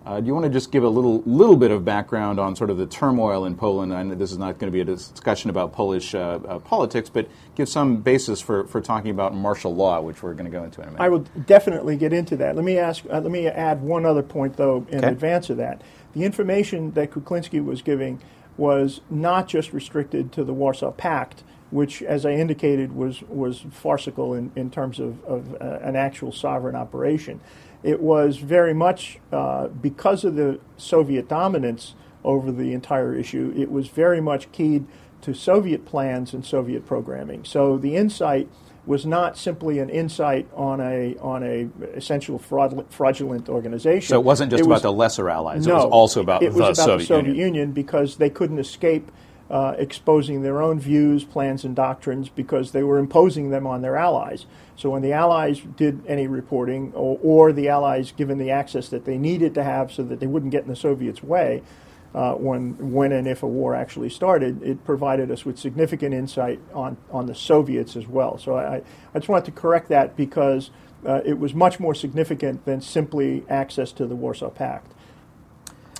Uh, 0.09 0.21
do 0.21 0.27
you 0.27 0.33
want 0.33 0.43
to 0.43 0.51
just 0.51 0.73
give 0.73 0.85
a 0.85 0.89
little 0.89 1.23
little 1.27 1.55
bit 1.55 1.71
of 1.71 1.85
background 1.85 2.41
on 2.41 2.57
sort 2.57 2.71
of 2.71 2.79
the 2.79 2.87
turmoil 2.87 3.45
in 3.45 3.55
Poland? 3.55 3.93
I 3.93 4.03
know 4.03 4.15
this 4.15 4.33
is 4.33 4.39
not 4.39 4.59
going 4.59 4.73
to 4.73 4.75
be 4.75 4.81
a 4.81 4.85
discussion 4.85 5.51
about 5.51 5.75
Polish 5.75 6.15
uh, 6.15 6.39
uh, 6.49 6.59
politics, 6.61 7.11
but 7.11 7.29
give 7.57 7.69
some 7.69 7.99
basis 7.99 8.41
for, 8.41 8.67
for 8.69 8.81
talking 8.81 9.11
about 9.11 9.35
martial 9.35 9.75
law, 9.75 10.01
which 10.01 10.23
we're 10.23 10.33
going 10.33 10.47
to 10.47 10.51
go 10.51 10.65
into 10.65 10.81
in 10.81 10.89
a 10.89 10.91
minute. 10.93 11.05
I 11.05 11.11
will 11.11 11.27
definitely 11.45 11.99
get 11.99 12.15
into 12.15 12.37
that. 12.39 12.57
Let 12.57 12.65
me 12.65 12.79
ask. 12.79 13.05
Uh, 13.05 13.21
let 13.21 13.31
me 13.31 13.49
add 13.49 13.83
one 13.83 14.07
other 14.07 14.23
point, 14.23 14.57
though, 14.57 14.87
in 14.89 15.01
Okay. 15.01 15.09
advance 15.09 15.51
of 15.51 15.59
that. 15.59 15.83
The 16.15 16.25
information 16.25 16.93
that 16.93 17.11
Kuklinski 17.11 17.63
was 17.63 17.83
giving 17.83 18.19
was 18.57 19.03
not 19.11 19.47
just 19.47 19.75
restricted 19.75 20.33
to 20.33 20.43
the 20.43 20.55
Warsaw 20.55 20.91
Pact, 20.91 21.45
which, 21.71 22.01
as 22.03 22.25
I 22.25 22.33
indicated, 22.33 22.97
was 22.97 23.21
was 23.25 23.67
farcical 23.71 24.33
in, 24.33 24.53
in 24.57 24.71
terms 24.71 25.01
of, 25.01 25.23
of 25.27 25.55
uh, 25.61 25.81
an 25.83 25.97
actual 25.97 26.33
sovereign 26.33 26.77
operation. 26.77 27.41
It 27.83 28.01
was 28.01 28.39
very 28.39 28.75
much 28.75 29.19
uh, 29.33 29.69
because 29.69 30.25
of 30.25 30.35
the 30.35 30.59
Soviet 30.77 31.29
dominance 31.29 31.95
over 32.25 32.51
the 32.51 32.73
entire 32.73 33.15
issue. 33.15 33.53
It 33.57 33.71
was 33.71 33.89
very 33.89 34.21
much 34.21 34.51
keyed 34.53 34.87
to 35.23 35.35
Soviet 35.35 35.85
plans 35.85 36.33
and 36.35 36.45
Soviet 36.45 36.87
programming. 36.87 37.45
So 37.45 37.77
the 37.79 37.97
insight 37.97 38.49
was 38.87 39.05
not 39.05 39.37
simply 39.37 39.79
an 39.81 39.91
insight 39.91 40.49
on 40.55 40.81
a 40.81 41.15
on 41.19 41.43
a 41.43 41.69
essential 41.95 42.39
fraudulent, 42.39 42.93
fraudulent 42.93 43.49
organization. 43.49 44.09
so 44.09 44.19
it 44.19 44.25
wasn't 44.25 44.51
just 44.51 44.63
It 44.63 44.67
about 44.67 44.75
was- 44.77 44.83
the 44.83 44.93
lesser 44.93 45.29
allies; 45.29 45.67
no, 45.67 45.73
it 45.73 45.77
was 45.77 45.85
also 45.85 46.21
about 46.23 46.43
it 46.43 46.49
was 46.49 46.57
the 46.57 46.63
about 46.65 46.77
Soviet 46.77 46.99
the 46.99 47.05
Soviet 47.05 47.27
Union. 47.37 47.55
Union. 47.55 47.73
because 47.73 48.17
they 48.17 48.31
couldn't 48.31 48.59
escape 48.59 49.11
uh, 49.51 49.75
exposing 49.79 50.43
their 50.43 50.61
own 50.63 50.79
views, 50.79 51.25
plans, 51.25 51.65
and 51.65 51.75
doctrines 51.77 52.29
because 52.29 52.73
they 52.73 52.83
were 52.83 52.99
imposing 52.99 53.51
them 53.51 53.67
on 53.67 53.83
their 53.83 53.97
allies. 53.97 54.47
So 54.79 54.91
when 54.91 55.03
the 55.03 55.13
allies 55.13 55.61
did 55.77 56.07
any 56.07 56.29
reporting, 56.29 56.93
or, 56.95 57.19
or 57.21 57.53
the 57.53 57.69
allies 57.69 58.13
given 58.13 58.39
the 58.39 58.53
access 58.53 58.89
that 58.91 59.05
they 59.05 59.19
needed 59.19 59.53
to 59.57 59.65
have 59.65 59.93
so 59.93 60.05
that 60.05 60.21
they 60.21 60.27
wouldn't 60.29 60.53
get 60.53 60.63
in 60.63 60.69
the 60.69 60.77
Soviets' 60.77 61.23
way. 61.23 61.63
Uh, 62.15 62.33
when, 62.35 62.93
when 62.93 63.13
and 63.13 63.29
if 63.29 63.43
a 63.43 63.47
war 63.47 63.75
actually 63.75 64.09
started, 64.09 64.63
it 64.63 64.83
provided 64.85 65.31
us 65.31 65.45
with 65.45 65.59
significant 65.59 66.15
insight 66.15 66.59
on, 66.73 66.97
on 67.11 67.27
the 67.27 67.35
Soviets 67.35 67.97
as 67.97 68.07
well. 68.07 68.39
So 68.39 68.57
I, 68.57 68.77
I 69.15 69.19
just 69.19 69.29
wanted 69.29 69.45
to 69.45 69.51
correct 69.51 69.89
that 69.89 70.17
because 70.17 70.71
uh, 71.05 71.21
it 71.27 71.39
was 71.39 71.53
much 71.55 71.79
more 71.79 71.95
significant 71.95 72.65
than 72.65 72.81
simply 72.81 73.45
access 73.51 73.93
to 73.93 74.07
the 74.07 74.17
Warsaw 74.17 74.49
Pact. 74.49 74.91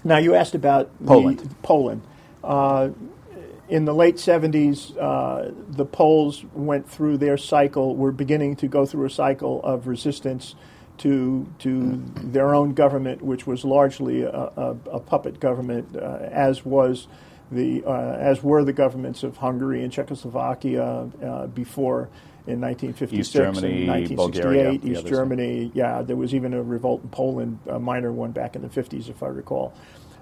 Now, 0.03 0.17
you 0.17 0.35
asked 0.35 0.55
about 0.55 0.91
the- 0.99 1.07
Poland. 1.07 1.57
Poland. 1.63 2.03
Uh, 2.43 2.91
in 3.69 3.85
the 3.85 3.95
late 3.95 4.17
70s, 4.17 4.97
uh, 4.99 5.53
the 5.69 5.85
Poles 5.85 6.45
went 6.55 6.89
through 6.89 7.19
their 7.19 7.37
cycle, 7.37 7.97
were 7.97 8.13
beginning 8.13 8.57
to 8.57 8.69
go 8.69 8.87
through 8.87 9.07
a 9.07 9.11
cycle 9.11 9.63
of 9.63 9.87
resistance 9.87 10.55
to, 10.99 11.47
to 11.61 12.03
their 12.17 12.55
own 12.55 12.75
government, 12.75 13.23
which 13.23 13.47
was 13.47 13.65
largely 13.65 14.23
a, 14.23 14.31
a, 14.31 14.77
a 14.93 15.01
puppet 15.01 15.39
government, 15.39 15.97
uh, 15.97 16.19
as 16.31 16.65
was 16.65 17.09
the, 17.53 17.85
uh, 17.85 18.17
as 18.19 18.43
were 18.43 18.65
the 18.65 18.73
governments 18.73 19.23
of 19.23 19.37
Hungary 19.37 19.83
and 19.83 19.93
Czechoslovakia 19.93 21.09
uh, 21.23 21.47
before 21.49 22.09
in 22.47 22.61
1956 22.63 23.21
East 23.21 23.33
Germany, 23.33 23.81
and 23.81 23.89
1968, 23.89 24.17
Bulgaria, 24.17 24.99
East. 24.99 25.07
Germany. 25.07 25.71
Yeah, 25.75 26.03
there 26.03 26.17
was 26.17 26.35
even 26.35 26.55
a 26.55 26.63
revolt 26.63 27.03
in 27.03 27.11
Poland, 27.11 27.59
a 27.69 27.79
minor 27.79 28.13
one 28.13 28.33
back 28.33 28.57
in 28.57 28.63
the 28.63 28.69
50s, 28.69 29.11
if 29.11 29.23
I 29.23 29.27
recall. 29.27 29.75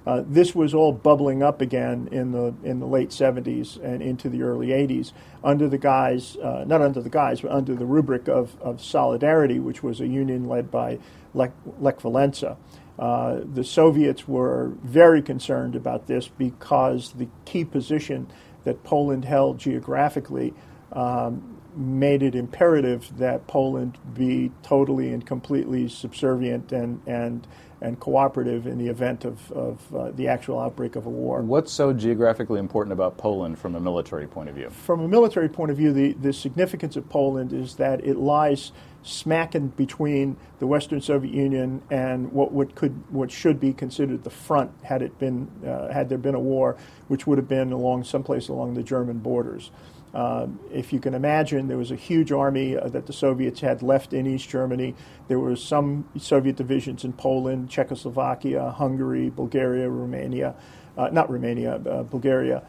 Uh, 0.07 0.23
this 0.27 0.55
was 0.55 0.73
all 0.73 0.93
bubbling 0.93 1.43
up 1.43 1.61
again 1.61 2.09
in 2.13 2.31
the 2.31 2.55
in 2.63 2.79
the 2.79 2.87
late 2.87 3.11
70s 3.11 3.83
and 3.83 4.01
into 4.01 4.29
the 4.29 4.43
early 4.43 4.69
80s 4.69 5.13
under 5.43 5.69
the 5.69 5.79
guise, 5.79 6.37
uh, 6.37 6.65
not 6.67 6.81
under 6.81 7.01
the 7.01 7.11
guise, 7.11 7.41
but 7.41 7.51
under 7.51 7.75
the 7.75 7.87
rubric 7.87 8.29
of, 8.29 8.61
of 8.61 8.81
Solidarity, 8.81 9.59
which 9.59 9.83
was 9.83 10.01
a 10.01 10.07
union 10.07 10.47
led 10.49 10.71
by 10.71 10.99
Lech, 11.35 11.53
Lech 11.81 11.99
Walesa. 12.01 12.57
Uh, 12.99 13.41
the 13.53 13.65
Soviets 13.65 14.27
were 14.27 14.73
very 14.83 15.21
concerned 15.21 15.75
about 15.75 16.07
this 16.07 16.29
because 16.29 17.13
the 17.13 17.29
key 17.45 17.65
position 17.65 18.27
that 18.65 18.83
Poland 18.85 19.25
held 19.25 19.59
geographically 19.59 20.55
um, 20.93 21.59
made 21.77 22.23
it 22.23 22.35
imperative 22.35 23.19
that 23.19 23.47
Poland 23.47 23.99
be 24.15 24.51
totally 24.63 25.13
and 25.13 25.27
completely 25.27 25.89
subservient 25.89 26.73
and 26.73 27.01
and 27.07 27.47
and 27.81 28.01
cooperative 28.01 28.67
in 28.67 28.79
the 28.79 28.89
event 28.89 29.25
of, 29.25 29.53
of 29.53 29.95
uh, 29.95 30.11
the 30.13 30.29
actual 30.29 30.59
outbreak 30.59 30.97
of 30.97 31.07
a 31.07 31.11
war. 31.11 31.43
What's 31.43 31.73
so 31.73 31.93
geographically 31.93 32.59
important 32.59 32.93
about 32.93 33.19
Poland 33.19 33.59
from 33.59 33.75
a 33.75 33.81
military 33.81 34.27
point 34.27 34.49
of 34.49 34.55
view? 34.55 34.71
From 34.71 35.01
a 35.01 35.09
military 35.09 35.49
point 35.49 35.71
of 35.71 35.77
view, 35.77 35.93
the, 35.93 36.13
the 36.15 36.33
significance 36.33 36.97
of 36.97 37.09
Poland 37.09 37.53
is 37.53 37.75
that 37.77 38.05
it 38.05 38.17
lies 38.17 38.73
smack 39.03 39.55
in 39.55 39.69
between 39.69 40.37
the 40.59 40.67
Western 40.67 41.01
Soviet 41.01 41.33
Union 41.33 41.81
and 41.91 42.33
what 42.33 42.53
would 42.53 42.75
could 42.75 42.93
what 43.11 43.31
should 43.31 43.61
be 43.61 43.73
considered 43.73 44.25
the 44.25 44.31
front 44.31 44.73
had 44.83 45.01
it 45.01 45.17
been 45.19 45.49
uh, 45.65 45.93
had 45.93 46.09
there 46.09 46.19
been 46.19 46.35
a 46.35 46.41
war, 46.41 46.77
which 47.09 47.27
would 47.27 47.39
have 47.39 47.49
been 47.49 47.73
along 47.73 48.03
someplace 48.03 48.49
along 48.49 48.75
the 48.75 48.83
German 48.83 49.19
borders. 49.19 49.71
Um, 50.17 50.59
if 50.73 50.95
you 50.95 50.99
can 50.99 51.13
imagine, 51.13 51.69
there 51.69 51.77
was 51.77 51.91
a 51.91 51.97
huge 51.97 52.33
army 52.33 52.75
uh, 52.75 52.89
that 52.89 53.05
the 53.05 53.13
Soviets 53.13 53.61
had 53.61 53.83
left 53.83 54.15
in 54.15 54.27
East 54.27 54.49
Germany. 54.49 54.95
There 55.29 55.39
were 55.39 55.55
some 55.57 56.09
Soviet 56.17 56.57
divisions 56.57 57.05
in 57.05 57.13
Poland, 57.13 57.69
Czechoslovakia, 57.69 58.71
Hungary, 58.71 59.29
Bulgaria, 59.29 59.91
Romania, 59.91 60.55
uh, 60.97 61.11
not 61.13 61.31
Romania, 61.31 61.75
uh, 61.75 62.03
Bulgaria. 62.05 62.63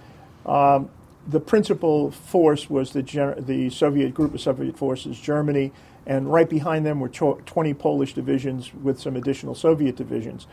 Um, 0.45 0.89
the 1.25 1.39
principal 1.39 2.11
force 2.11 2.69
was 2.69 2.91
the, 2.91 3.01
the 3.39 3.69
Soviet 3.69 4.13
group 4.13 4.33
of 4.33 4.41
Soviet 4.41 4.77
forces, 4.77 5.17
Germany, 5.17 5.71
and 6.05 6.29
right 6.29 6.49
behind 6.49 6.85
them 6.85 6.99
were 6.99 7.07
tw- 7.07 7.45
20 7.45 7.73
Polish 7.75 8.13
divisions 8.13 8.73
with 8.73 8.99
some 8.99 9.15
additional 9.15 9.55
Soviet 9.55 9.95
divisions. 9.95 10.47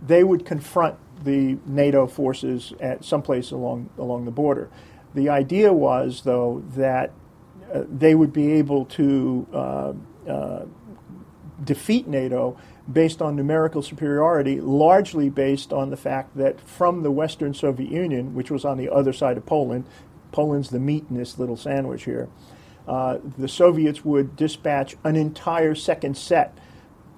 They 0.00 0.22
would 0.22 0.46
confront 0.46 0.96
the 1.24 1.58
NATO 1.66 2.06
forces 2.06 2.72
at 2.78 3.04
someplace 3.04 3.50
along 3.50 3.90
along 3.98 4.26
the 4.26 4.30
border. 4.30 4.68
The 5.16 5.30
idea 5.30 5.72
was, 5.72 6.20
though, 6.24 6.62
that 6.76 7.10
uh, 7.72 7.84
they 7.88 8.14
would 8.14 8.34
be 8.34 8.52
able 8.52 8.84
to 8.84 9.46
uh, 9.50 9.92
uh, 10.30 10.66
defeat 11.64 12.06
NATO 12.06 12.58
based 12.92 13.22
on 13.22 13.34
numerical 13.34 13.80
superiority, 13.80 14.60
largely 14.60 15.30
based 15.30 15.72
on 15.72 15.88
the 15.88 15.96
fact 15.96 16.36
that 16.36 16.60
from 16.60 17.02
the 17.02 17.10
Western 17.10 17.54
Soviet 17.54 17.90
Union, 17.90 18.34
which 18.34 18.50
was 18.50 18.66
on 18.66 18.76
the 18.76 18.90
other 18.90 19.14
side 19.14 19.38
of 19.38 19.46
Poland, 19.46 19.86
Poland's 20.32 20.68
the 20.68 20.78
meat 20.78 21.06
in 21.08 21.16
this 21.16 21.38
little 21.38 21.56
sandwich 21.56 22.04
here, 22.04 22.28
uh, 22.86 23.16
the 23.38 23.48
Soviets 23.48 24.04
would 24.04 24.36
dispatch 24.36 24.96
an 25.02 25.16
entire 25.16 25.74
second 25.74 26.18
set 26.18 26.58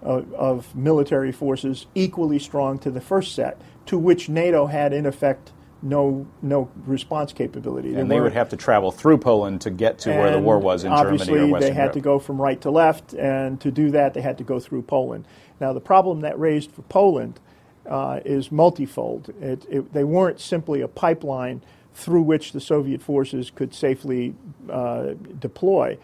of, 0.03 0.33
of 0.35 0.73
military 0.77 1.33
forces 1.33 1.87
equally 1.97 2.39
strong 2.39 2.79
to 2.79 2.93
the 2.93 3.01
first 3.01 3.35
set, 3.35 3.61
to 3.87 3.99
which 3.99 4.29
NATO 4.29 4.67
had, 4.67 4.93
in 4.93 5.05
effect, 5.05 5.51
no 5.83 6.27
no 6.43 6.71
response 6.87 7.33
capability. 7.33 7.95
And 7.95 8.11
they 8.11 8.21
would 8.21 8.33
have 8.33 8.49
to 8.51 8.57
travel 8.57 8.91
through 8.91 9.19
Poland 9.19 9.61
to 9.63 9.71
get 9.71 9.99
to 10.01 10.11
where 10.11 10.31
the 10.33 10.39
war 10.39 10.59
was 10.59 10.85
in 10.85 10.91
Germany 10.91 11.11
obviously 11.11 11.39
or 11.41 11.47
Western 11.47 11.61
they 11.61 11.75
had 11.75 11.83
Europe. 11.83 11.93
to 11.95 12.01
go 12.01 12.19
from 12.19 12.41
right 12.41 12.61
to 12.61 12.71
left, 12.71 13.15
and 13.15 13.61
to 13.61 13.71
do 13.71 13.91
that, 13.93 14.15
they 14.15 14.21
had 14.21 14.39
to 14.39 14.45
go 14.45 14.59
through 14.59 14.83
Poland. 14.83 15.25
Now, 15.61 15.73
the 15.73 15.81
problem 15.81 16.21
that 16.21 16.39
raised 16.39 16.73
for 16.73 16.83
Poland 16.83 17.41
uh, 17.87 18.21
is 18.25 18.53
multifold. 18.53 19.33
It, 19.41 19.67
it, 19.69 19.93
they 19.93 20.05
weren't 20.05 20.41
simply 20.41 20.81
a 20.81 20.89
pipeline 20.89 21.63
through 21.95 22.23
which 22.23 22.53
the 22.53 22.61
Soviet 22.61 23.03
forces 23.03 23.51
could 23.51 23.75
safely 23.75 24.35
uh, 24.71 25.15
deploy. 25.39 25.99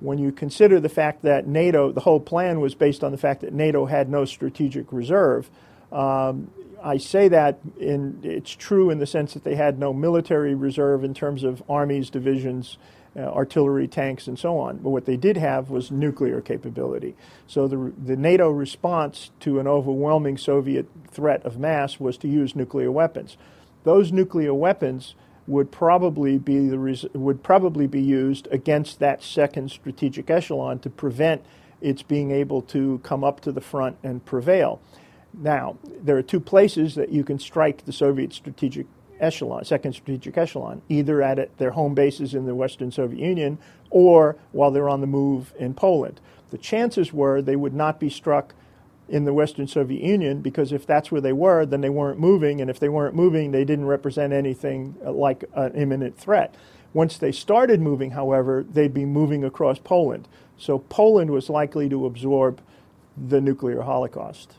When 0.00 0.18
you 0.18 0.32
consider 0.32 0.80
the 0.80 0.88
fact 0.88 1.22
that 1.22 1.46
NATO, 1.46 1.92
the 1.92 2.00
whole 2.00 2.20
plan 2.20 2.60
was 2.60 2.74
based 2.74 3.02
on 3.02 3.12
the 3.12 3.18
fact 3.18 3.40
that 3.40 3.52
NATO 3.52 3.86
had 3.86 4.08
no 4.08 4.24
strategic 4.24 4.92
reserve. 4.92 5.50
Um, 5.90 6.50
I 6.82 6.98
say 6.98 7.28
that 7.28 7.58
in, 7.78 8.20
it's 8.22 8.50
true 8.50 8.90
in 8.90 8.98
the 8.98 9.06
sense 9.06 9.34
that 9.34 9.44
they 9.44 9.54
had 9.54 9.78
no 9.78 9.92
military 9.92 10.54
reserve 10.54 11.04
in 11.04 11.14
terms 11.14 11.44
of 11.44 11.62
armies, 11.68 12.10
divisions, 12.10 12.78
uh, 13.16 13.20
artillery, 13.20 13.86
tanks, 13.86 14.26
and 14.26 14.38
so 14.38 14.58
on. 14.58 14.78
But 14.78 14.90
what 14.90 15.04
they 15.04 15.16
did 15.16 15.36
have 15.36 15.70
was 15.70 15.90
nuclear 15.90 16.40
capability. 16.40 17.14
So 17.46 17.68
the, 17.68 17.92
the 18.02 18.16
NATO 18.16 18.50
response 18.50 19.30
to 19.40 19.60
an 19.60 19.66
overwhelming 19.66 20.38
Soviet 20.38 20.86
threat 21.10 21.44
of 21.44 21.58
mass 21.58 22.00
was 22.00 22.16
to 22.18 22.28
use 22.28 22.56
nuclear 22.56 22.90
weapons. 22.90 23.36
Those 23.84 24.12
nuclear 24.12 24.54
weapons 24.54 25.14
would 25.46 25.70
probably 25.70 26.38
be 26.38 26.68
the 26.68 26.78
res- 26.78 27.06
would 27.12 27.42
probably 27.42 27.86
be 27.86 28.00
used 28.00 28.48
against 28.50 28.98
that 29.00 29.22
second 29.22 29.70
strategic 29.70 30.30
echelon 30.30 30.78
to 30.78 30.88
prevent 30.88 31.42
its 31.80 32.02
being 32.02 32.30
able 32.30 32.62
to 32.62 33.00
come 33.02 33.24
up 33.24 33.40
to 33.40 33.52
the 33.52 33.60
front 33.60 33.96
and 34.02 34.24
prevail. 34.24 34.80
Now, 35.34 35.76
there 36.02 36.16
are 36.16 36.22
two 36.22 36.40
places 36.40 36.94
that 36.94 37.10
you 37.10 37.24
can 37.24 37.38
strike 37.38 37.84
the 37.84 37.92
Soviet 37.92 38.32
strategic 38.32 38.86
echelon, 39.18 39.64
second 39.64 39.94
strategic 39.94 40.36
echelon, 40.36 40.82
either 40.88 41.22
at 41.22 41.56
their 41.58 41.70
home 41.70 41.94
bases 41.94 42.34
in 42.34 42.44
the 42.44 42.54
Western 42.54 42.90
Soviet 42.90 43.24
Union 43.24 43.58
or 43.88 44.36
while 44.50 44.70
they're 44.70 44.88
on 44.88 45.00
the 45.00 45.06
move 45.06 45.54
in 45.58 45.74
Poland. 45.74 46.20
The 46.50 46.58
chances 46.58 47.12
were 47.12 47.40
they 47.40 47.56
would 47.56 47.72
not 47.72 47.98
be 47.98 48.10
struck 48.10 48.54
in 49.08 49.24
the 49.24 49.32
Western 49.32 49.66
Soviet 49.66 50.02
Union 50.02 50.40
because 50.40 50.72
if 50.72 50.86
that's 50.86 51.10
where 51.10 51.20
they 51.20 51.32
were, 51.32 51.64
then 51.64 51.80
they 51.80 51.90
weren't 51.90 52.18
moving, 52.18 52.60
and 52.60 52.68
if 52.68 52.78
they 52.78 52.88
weren't 52.88 53.14
moving, 53.14 53.52
they 53.52 53.64
didn't 53.64 53.86
represent 53.86 54.32
anything 54.32 54.96
uh, 55.04 55.12
like 55.12 55.44
an 55.54 55.72
imminent 55.74 56.18
threat. 56.18 56.54
Once 56.92 57.16
they 57.16 57.32
started 57.32 57.80
moving, 57.80 58.10
however, 58.10 58.64
they'd 58.70 58.92
be 58.92 59.04
moving 59.04 59.44
across 59.44 59.78
Poland. 59.78 60.28
So 60.58 60.78
Poland 60.78 61.30
was 61.30 61.48
likely 61.48 61.88
to 61.88 62.06
absorb 62.06 62.60
the 63.16 63.40
nuclear 63.40 63.82
holocaust. 63.82 64.56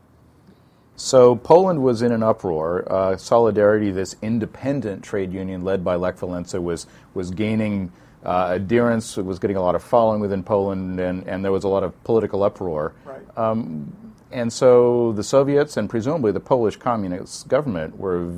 So 1.03 1.35
Poland 1.35 1.83
was 1.83 2.01
in 2.01 2.13
an 2.13 2.23
uproar. 2.23 2.89
Uh, 2.89 3.17
Solidarity, 3.17 3.91
this 3.91 4.15
independent 4.21 5.03
trade 5.03 5.33
union 5.33 5.65
led 5.65 5.83
by 5.83 5.95
Lech 5.95 6.15
Walesa, 6.19 6.63
was 6.63 6.87
was 7.13 7.29
gaining 7.29 7.91
uh, 8.23 8.47
adherence. 8.51 9.17
Was 9.17 9.37
getting 9.37 9.57
a 9.57 9.61
lot 9.61 9.75
of 9.75 9.83
following 9.83 10.21
within 10.21 10.43
Poland, 10.43 11.01
and, 11.01 11.27
and 11.27 11.43
there 11.43 11.51
was 11.51 11.65
a 11.65 11.67
lot 11.67 11.83
of 11.83 12.01
political 12.05 12.41
uproar. 12.41 12.93
Right. 13.03 13.37
Um, 13.37 14.13
and 14.31 14.51
so 14.53 15.11
the 15.11 15.25
Soviets 15.25 15.75
and 15.75 15.89
presumably 15.89 16.31
the 16.31 16.39
Polish 16.39 16.77
communist 16.77 17.49
government 17.49 17.97
were 17.97 18.31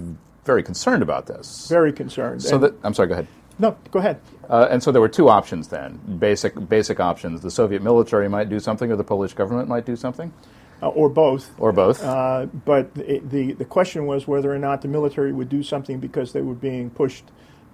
very 0.43 0.63
concerned 0.63 1.03
about 1.03 1.27
this. 1.27 1.67
Very 1.69 1.93
concerned. 1.93 2.41
So 2.41 2.57
that 2.57 2.73
I'm 2.83 2.95
sorry. 2.95 3.09
Go 3.09 3.13
ahead. 3.13 3.27
No, 3.59 3.77
go 3.91 3.99
ahead. 3.99 4.19
Uh, 4.49 4.69
and 4.71 4.81
so 4.81 4.91
there 4.91 5.01
were 5.01 5.07
two 5.07 5.29
options 5.29 5.67
then, 5.67 5.99
basic 6.17 6.67
basic 6.67 6.99
options. 6.99 7.41
The 7.41 7.51
Soviet 7.51 7.83
military 7.83 8.27
might 8.27 8.49
do 8.49 8.59
something, 8.59 8.91
or 8.91 8.95
the 8.95 9.03
Polish 9.03 9.33
government 9.33 9.69
might 9.69 9.85
do 9.85 9.95
something 9.95 10.33
uh, 10.81 10.89
or 10.89 11.09
both. 11.09 11.51
Or 11.57 11.71
both. 11.71 12.03
Uh, 12.03 12.45
but 12.47 12.93
the, 12.95 13.19
the, 13.19 13.53
the 13.53 13.65
question 13.65 14.05
was 14.05 14.27
whether 14.27 14.53
or 14.53 14.59
not 14.59 14.81
the 14.81 14.87
military 14.87 15.31
would 15.31 15.49
do 15.49 15.63
something 15.63 15.99
because 15.99 16.33
they 16.33 16.41
were 16.41 16.53
being 16.53 16.89
pushed 16.89 17.25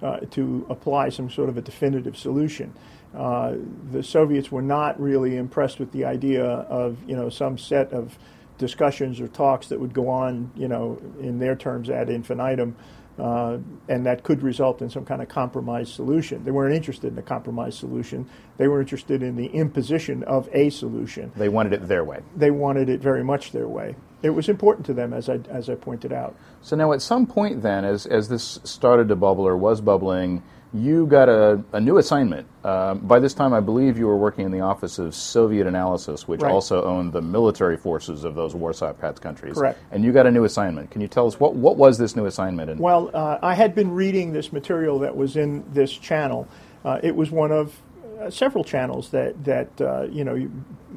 uh, 0.01 0.20
to 0.31 0.65
apply 0.70 1.10
some 1.10 1.29
sort 1.29 1.50
of 1.50 1.58
a 1.58 1.62
definitive 1.62 2.17
solution. 2.17 2.74
Uh, 3.15 3.55
the 3.91 4.01
Soviets 4.03 4.51
were 4.51 4.62
not 4.62 5.00
really 5.00 5.36
impressed 5.36 5.79
with 5.79 5.91
the 5.91 6.05
idea 6.05 6.43
of 6.43 6.98
you 7.08 7.15
know 7.15 7.29
some 7.29 7.58
set 7.58 7.91
of 7.91 8.17
discussions 8.58 9.20
or 9.20 9.27
talks 9.27 9.67
that 9.67 9.79
would 9.79 9.93
go 9.93 10.08
on 10.08 10.51
you 10.55 10.67
know 10.67 11.01
in 11.20 11.39
their 11.39 11.55
terms 11.55 11.89
ad 11.89 12.10
infinitum 12.10 12.75
uh, 13.19 13.57
and 13.87 14.05
that 14.05 14.23
could 14.23 14.41
result 14.41 14.81
in 14.81 14.89
some 14.89 15.05
kind 15.05 15.21
of 15.21 15.27
compromise 15.27 15.91
solution. 15.91 16.43
They 16.43 16.51
weren't 16.51 16.75
interested 16.75 17.11
in 17.11 17.17
a 17.17 17.21
compromise 17.21 17.77
solution. 17.77 18.27
They 18.57 18.67
were 18.67 18.81
interested 18.81 19.21
in 19.21 19.35
the 19.35 19.47
imposition 19.47 20.23
of 20.23 20.49
a 20.53 20.69
solution. 20.69 21.31
They 21.35 21.49
wanted 21.49 21.73
it 21.73 21.87
their 21.87 22.03
way. 22.03 22.21
They 22.35 22.51
wanted 22.51 22.89
it 22.89 23.01
very 23.01 23.23
much 23.23 23.51
their 23.51 23.67
way. 23.67 23.95
It 24.23 24.29
was 24.29 24.49
important 24.49 24.85
to 24.87 24.93
them, 24.93 25.13
as 25.13 25.29
I, 25.29 25.39
as 25.49 25.69
I 25.69 25.75
pointed 25.75 26.13
out. 26.13 26.35
So 26.61 26.75
now, 26.75 26.93
at 26.93 27.01
some 27.01 27.25
point, 27.25 27.61
then, 27.61 27.85
as, 27.85 28.05
as 28.05 28.29
this 28.29 28.59
started 28.63 29.07
to 29.09 29.15
bubble 29.15 29.47
or 29.47 29.57
was 29.57 29.81
bubbling, 29.81 30.43
you 30.73 31.05
got 31.05 31.27
a, 31.27 31.61
a 31.73 31.81
new 31.81 31.97
assignment. 31.97 32.47
Uh, 32.63 32.93
by 32.95 33.19
this 33.19 33.33
time, 33.33 33.53
I 33.53 33.59
believe 33.59 33.97
you 33.97 34.07
were 34.07 34.17
working 34.17 34.45
in 34.45 34.51
the 34.51 34.61
Office 34.61 34.99
of 34.99 35.13
Soviet 35.13 35.67
Analysis, 35.67 36.27
which 36.27 36.41
right. 36.41 36.51
also 36.51 36.83
owned 36.83 37.11
the 37.11 37.21
military 37.21 37.75
forces 37.75 38.23
of 38.23 38.35
those 38.35 38.55
Warsaw 38.55 38.93
Pact 38.93 39.21
countries. 39.21 39.55
Correct. 39.55 39.79
And 39.91 40.03
you 40.03 40.13
got 40.13 40.27
a 40.27 40.31
new 40.31 40.45
assignment. 40.45 40.89
Can 40.89 41.01
you 41.01 41.09
tell 41.09 41.27
us 41.27 41.39
what, 41.39 41.55
what 41.55 41.75
was 41.75 41.97
this 41.97 42.15
new 42.15 42.25
assignment? 42.25 42.69
And 42.69 42.79
well, 42.79 43.09
uh, 43.13 43.39
I 43.41 43.53
had 43.53 43.75
been 43.75 43.91
reading 43.91 44.31
this 44.31 44.53
material 44.53 44.99
that 44.99 45.15
was 45.15 45.35
in 45.35 45.65
this 45.73 45.91
channel. 45.91 46.47
Uh, 46.85 46.99
it 47.03 47.15
was 47.15 47.31
one 47.31 47.51
of 47.51 47.77
uh, 48.21 48.29
several 48.29 48.63
channels 48.63 49.09
that 49.09 49.43
that 49.43 49.81
uh, 49.81 50.03
you 50.03 50.23
know 50.23 50.49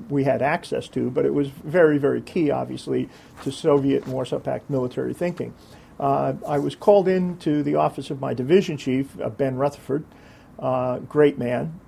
we 0.09 0.25
had 0.25 0.43
access 0.43 0.89
to, 0.89 1.11
but 1.11 1.25
it 1.25 1.33
was 1.33 1.49
very 1.49 1.99
very 1.99 2.21
key, 2.21 2.51
obviously, 2.51 3.09
to 3.43 3.51
Soviet 3.51 4.05
and 4.05 4.13
Warsaw 4.13 4.39
Pact 4.39 4.69
military 4.71 5.15
thinking. 5.15 5.55
Uh, 5.99 6.35
I 6.47 6.59
was 6.59 6.75
called 6.75 7.09
in 7.09 7.37
to 7.39 7.63
the 7.63 7.77
office 7.77 8.11
of 8.11 8.21
my 8.21 8.35
division 8.35 8.77
chief, 8.77 9.19
uh, 9.21 9.29
Ben 9.29 9.57
Rutherford, 9.57 10.05
uh, 10.59 10.99
great 10.99 11.39
man, 11.39 11.79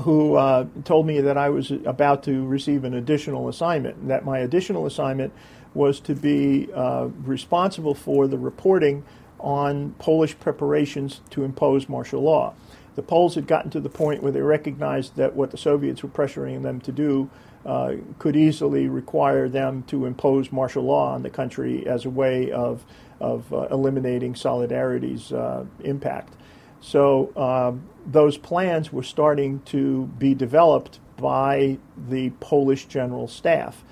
who 0.00 0.34
uh, 0.36 0.66
told 0.84 1.06
me 1.06 1.20
that 1.20 1.36
I 1.36 1.48
was 1.50 1.70
about 1.70 2.22
to 2.24 2.46
receive 2.46 2.84
an 2.84 2.94
additional 2.94 3.48
assignment, 3.48 3.96
and 3.96 4.10
that 4.10 4.24
my 4.24 4.38
additional 4.38 4.86
assignment 4.86 5.32
was 5.74 6.00
to 6.00 6.14
be 6.14 6.68
uh, 6.72 7.08
responsible 7.24 7.94
for 7.94 8.26
the 8.26 8.38
reporting 8.38 9.04
on 9.38 9.90
Polish 9.98 10.38
preparations 10.38 11.20
to 11.30 11.44
impose 11.44 11.88
martial 11.88 12.22
law. 12.22 12.54
The 12.94 13.02
Poles 13.02 13.34
had 13.34 13.46
gotten 13.46 13.70
to 13.72 13.80
the 13.80 13.90
point 13.90 14.22
where 14.22 14.32
they 14.32 14.40
recognized 14.40 15.16
that 15.16 15.36
what 15.36 15.50
the 15.50 15.58
Soviets 15.58 16.02
were 16.02 16.08
pressuring 16.08 16.62
them 16.62 16.80
to 16.80 16.92
do 16.92 17.28
uh, 17.66 17.96
could 18.18 18.36
easily 18.36 18.88
require 18.88 19.48
them 19.48 19.82
to 19.88 20.06
impose 20.06 20.50
martial 20.50 20.84
law 20.84 21.12
on 21.12 21.22
the 21.22 21.30
country 21.30 21.86
as 21.86 22.06
a 22.06 22.10
way 22.10 22.50
of 22.50 22.84
of 23.20 23.52
uh, 23.52 23.68
eliminating 23.70 24.34
Solidarity's 24.34 25.32
uh, 25.32 25.64
impact. 25.80 26.34
So 26.80 27.32
um, 27.36 27.88
those 28.06 28.38
plans 28.38 28.92
were 28.92 29.02
starting 29.02 29.60
to 29.66 30.06
be 30.18 30.34
developed 30.34 31.00
by 31.16 31.78
the 32.08 32.30
Polish 32.40 32.86
General 32.86 33.28
Staff. 33.28 33.82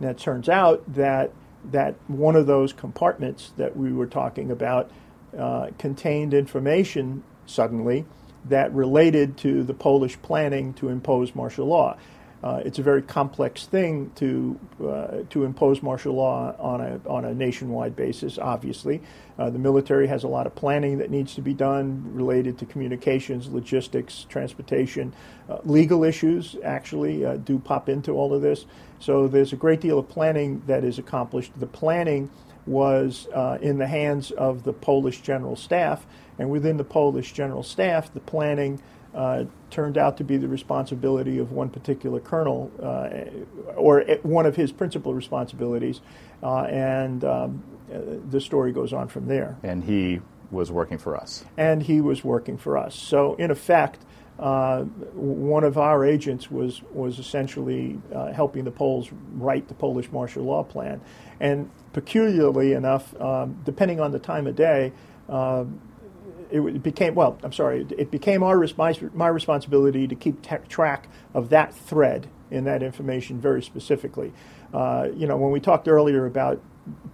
And 0.00 0.08
it 0.10 0.18
turns 0.18 0.48
out 0.48 0.82
that 0.94 1.32
that 1.70 1.94
one 2.08 2.34
of 2.34 2.46
those 2.46 2.72
compartments 2.72 3.52
that 3.56 3.76
we 3.76 3.92
were 3.92 4.06
talking 4.06 4.50
about 4.50 4.90
uh, 5.38 5.68
contained 5.78 6.34
information 6.34 7.22
suddenly 7.46 8.04
that 8.44 8.72
related 8.72 9.36
to 9.36 9.62
the 9.62 9.74
Polish 9.74 10.20
planning 10.22 10.74
to 10.74 10.88
impose 10.88 11.34
martial 11.34 11.66
law. 11.66 11.96
Uh, 12.42 12.60
it's 12.64 12.78
a 12.78 12.82
very 12.82 13.02
complex 13.02 13.66
thing 13.66 14.10
to 14.16 14.58
uh, 14.84 15.18
to 15.30 15.44
impose 15.44 15.80
martial 15.82 16.14
law 16.14 16.54
on 16.58 16.80
a 16.80 17.00
on 17.06 17.24
a 17.24 17.32
nationwide 17.32 17.94
basis. 17.94 18.36
Obviously, 18.38 19.00
uh, 19.38 19.48
the 19.48 19.58
military 19.58 20.08
has 20.08 20.24
a 20.24 20.28
lot 20.28 20.46
of 20.46 20.54
planning 20.54 20.98
that 20.98 21.10
needs 21.10 21.34
to 21.34 21.40
be 21.40 21.54
done 21.54 22.02
related 22.12 22.58
to 22.58 22.66
communications, 22.66 23.48
logistics, 23.48 24.26
transportation, 24.28 25.14
uh, 25.48 25.58
legal 25.64 26.02
issues. 26.02 26.56
Actually, 26.64 27.24
uh, 27.24 27.36
do 27.36 27.58
pop 27.58 27.88
into 27.88 28.12
all 28.12 28.34
of 28.34 28.42
this. 28.42 28.66
So 28.98 29.28
there's 29.28 29.52
a 29.52 29.56
great 29.56 29.80
deal 29.80 29.98
of 29.98 30.08
planning 30.08 30.62
that 30.66 30.82
is 30.82 30.98
accomplished. 30.98 31.52
The 31.58 31.66
planning 31.66 32.28
was 32.66 33.28
uh, 33.34 33.58
in 33.60 33.78
the 33.78 33.86
hands 33.86 34.30
of 34.32 34.62
the 34.64 34.72
Polish 34.72 35.20
General 35.20 35.56
Staff, 35.56 36.06
and 36.38 36.50
within 36.50 36.76
the 36.76 36.84
Polish 36.84 37.32
General 37.32 37.62
Staff, 37.62 38.12
the 38.14 38.20
planning 38.20 38.80
uh, 39.14 39.44
turned 39.70 39.98
out 39.98 40.16
to 40.18 40.24
be 40.24 40.36
the 40.36 40.48
responsibility 40.48 41.38
of 41.38 41.52
one 41.52 41.68
particular 41.68 42.20
colonel, 42.20 42.70
uh, 42.82 43.08
or 43.76 44.02
one 44.22 44.46
of 44.46 44.56
his 44.56 44.72
principal 44.72 45.14
responsibilities, 45.14 46.00
uh, 46.42 46.62
and 46.62 47.24
um, 47.24 47.62
the 48.30 48.40
story 48.40 48.72
goes 48.72 48.92
on 48.92 49.08
from 49.08 49.26
there. 49.26 49.56
And 49.62 49.84
he 49.84 50.20
was 50.50 50.70
working 50.70 50.98
for 50.98 51.16
us. 51.16 51.44
And 51.56 51.82
he 51.82 52.00
was 52.00 52.22
working 52.22 52.58
for 52.58 52.76
us. 52.76 52.94
So, 52.94 53.34
in 53.34 53.50
effect, 53.50 54.04
uh, 54.38 54.82
one 54.82 55.62
of 55.62 55.78
our 55.78 56.04
agents 56.04 56.50
was 56.50 56.82
was 56.92 57.18
essentially 57.18 58.00
uh, 58.14 58.32
helping 58.32 58.64
the 58.64 58.70
Poles 58.70 59.10
write 59.34 59.68
the 59.68 59.74
Polish 59.74 60.10
martial 60.10 60.44
law 60.44 60.62
plan, 60.62 61.00
and 61.38 61.70
peculiarly 61.92 62.72
enough, 62.72 63.18
um, 63.20 63.60
depending 63.64 64.00
on 64.00 64.10
the 64.10 64.18
time 64.18 64.46
of 64.46 64.56
day, 64.56 64.92
uh, 65.28 65.64
it 66.52 66.82
became 66.82 67.14
well. 67.14 67.38
I'm 67.42 67.52
sorry. 67.52 67.86
It 67.96 68.10
became 68.10 68.42
our 68.42 68.66
my 69.14 69.28
responsibility 69.28 70.06
to 70.06 70.14
keep 70.14 70.42
track 70.68 71.08
of 71.34 71.48
that 71.50 71.74
thread 71.74 72.28
in 72.50 72.64
that 72.64 72.82
information 72.82 73.40
very 73.40 73.62
specifically. 73.62 74.32
Uh, 74.72 75.08
you 75.14 75.26
know, 75.26 75.36
when 75.36 75.50
we 75.50 75.60
talked 75.60 75.88
earlier 75.88 76.26
about 76.26 76.60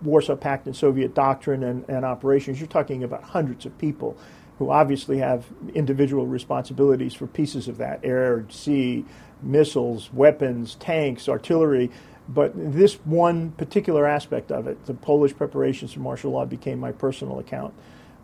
Warsaw 0.02 0.36
Pact 0.36 0.66
and 0.66 0.76
Soviet 0.76 1.14
doctrine 1.14 1.62
and, 1.62 1.88
and 1.88 2.04
operations, 2.04 2.60
you're 2.60 2.68
talking 2.68 3.04
about 3.04 3.22
hundreds 3.22 3.66
of 3.66 3.76
people 3.78 4.16
who 4.58 4.70
obviously 4.70 5.18
have 5.18 5.46
individual 5.74 6.26
responsibilities 6.26 7.14
for 7.14 7.26
pieces 7.26 7.68
of 7.68 7.78
that 7.78 8.00
air, 8.02 8.44
sea, 8.48 9.04
missiles, 9.40 10.12
weapons, 10.12 10.74
tanks, 10.76 11.28
artillery. 11.28 11.90
But 12.28 12.52
this 12.54 12.94
one 13.04 13.52
particular 13.52 14.06
aspect 14.06 14.50
of 14.50 14.66
it, 14.66 14.84
the 14.86 14.94
Polish 14.94 15.34
preparations 15.34 15.92
for 15.92 16.00
martial 16.00 16.32
law, 16.32 16.44
became 16.44 16.78
my 16.78 16.92
personal 16.92 17.38
account. 17.38 17.72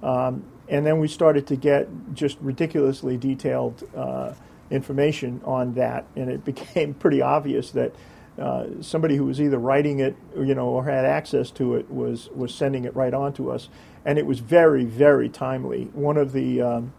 Um, 0.02 0.44
and 0.68 0.84
then 0.86 0.98
we 0.98 1.08
started 1.08 1.46
to 1.48 1.56
get 1.56 1.88
just 2.14 2.38
ridiculously 2.40 3.16
detailed 3.16 3.88
uh, 3.96 4.32
information 4.70 5.40
on 5.44 5.74
that, 5.74 6.04
and 6.16 6.30
it 6.30 6.44
became 6.44 6.94
pretty 6.94 7.22
obvious 7.22 7.70
that 7.72 7.94
uh, 8.38 8.66
somebody 8.80 9.16
who 9.16 9.24
was 9.24 9.40
either 9.40 9.58
writing 9.58 10.00
it, 10.00 10.16
you 10.36 10.54
know, 10.54 10.68
or 10.68 10.84
had 10.84 11.04
access 11.04 11.50
to 11.52 11.76
it 11.76 11.90
was 11.90 12.28
was 12.30 12.52
sending 12.54 12.84
it 12.84 12.94
right 12.96 13.14
on 13.14 13.32
to 13.34 13.50
us, 13.50 13.68
and 14.04 14.18
it 14.18 14.26
was 14.26 14.40
very, 14.40 14.84
very 14.84 15.28
timely. 15.28 15.84
One 15.92 16.16
of 16.16 16.32
the 16.32 16.60
um, 16.60 16.92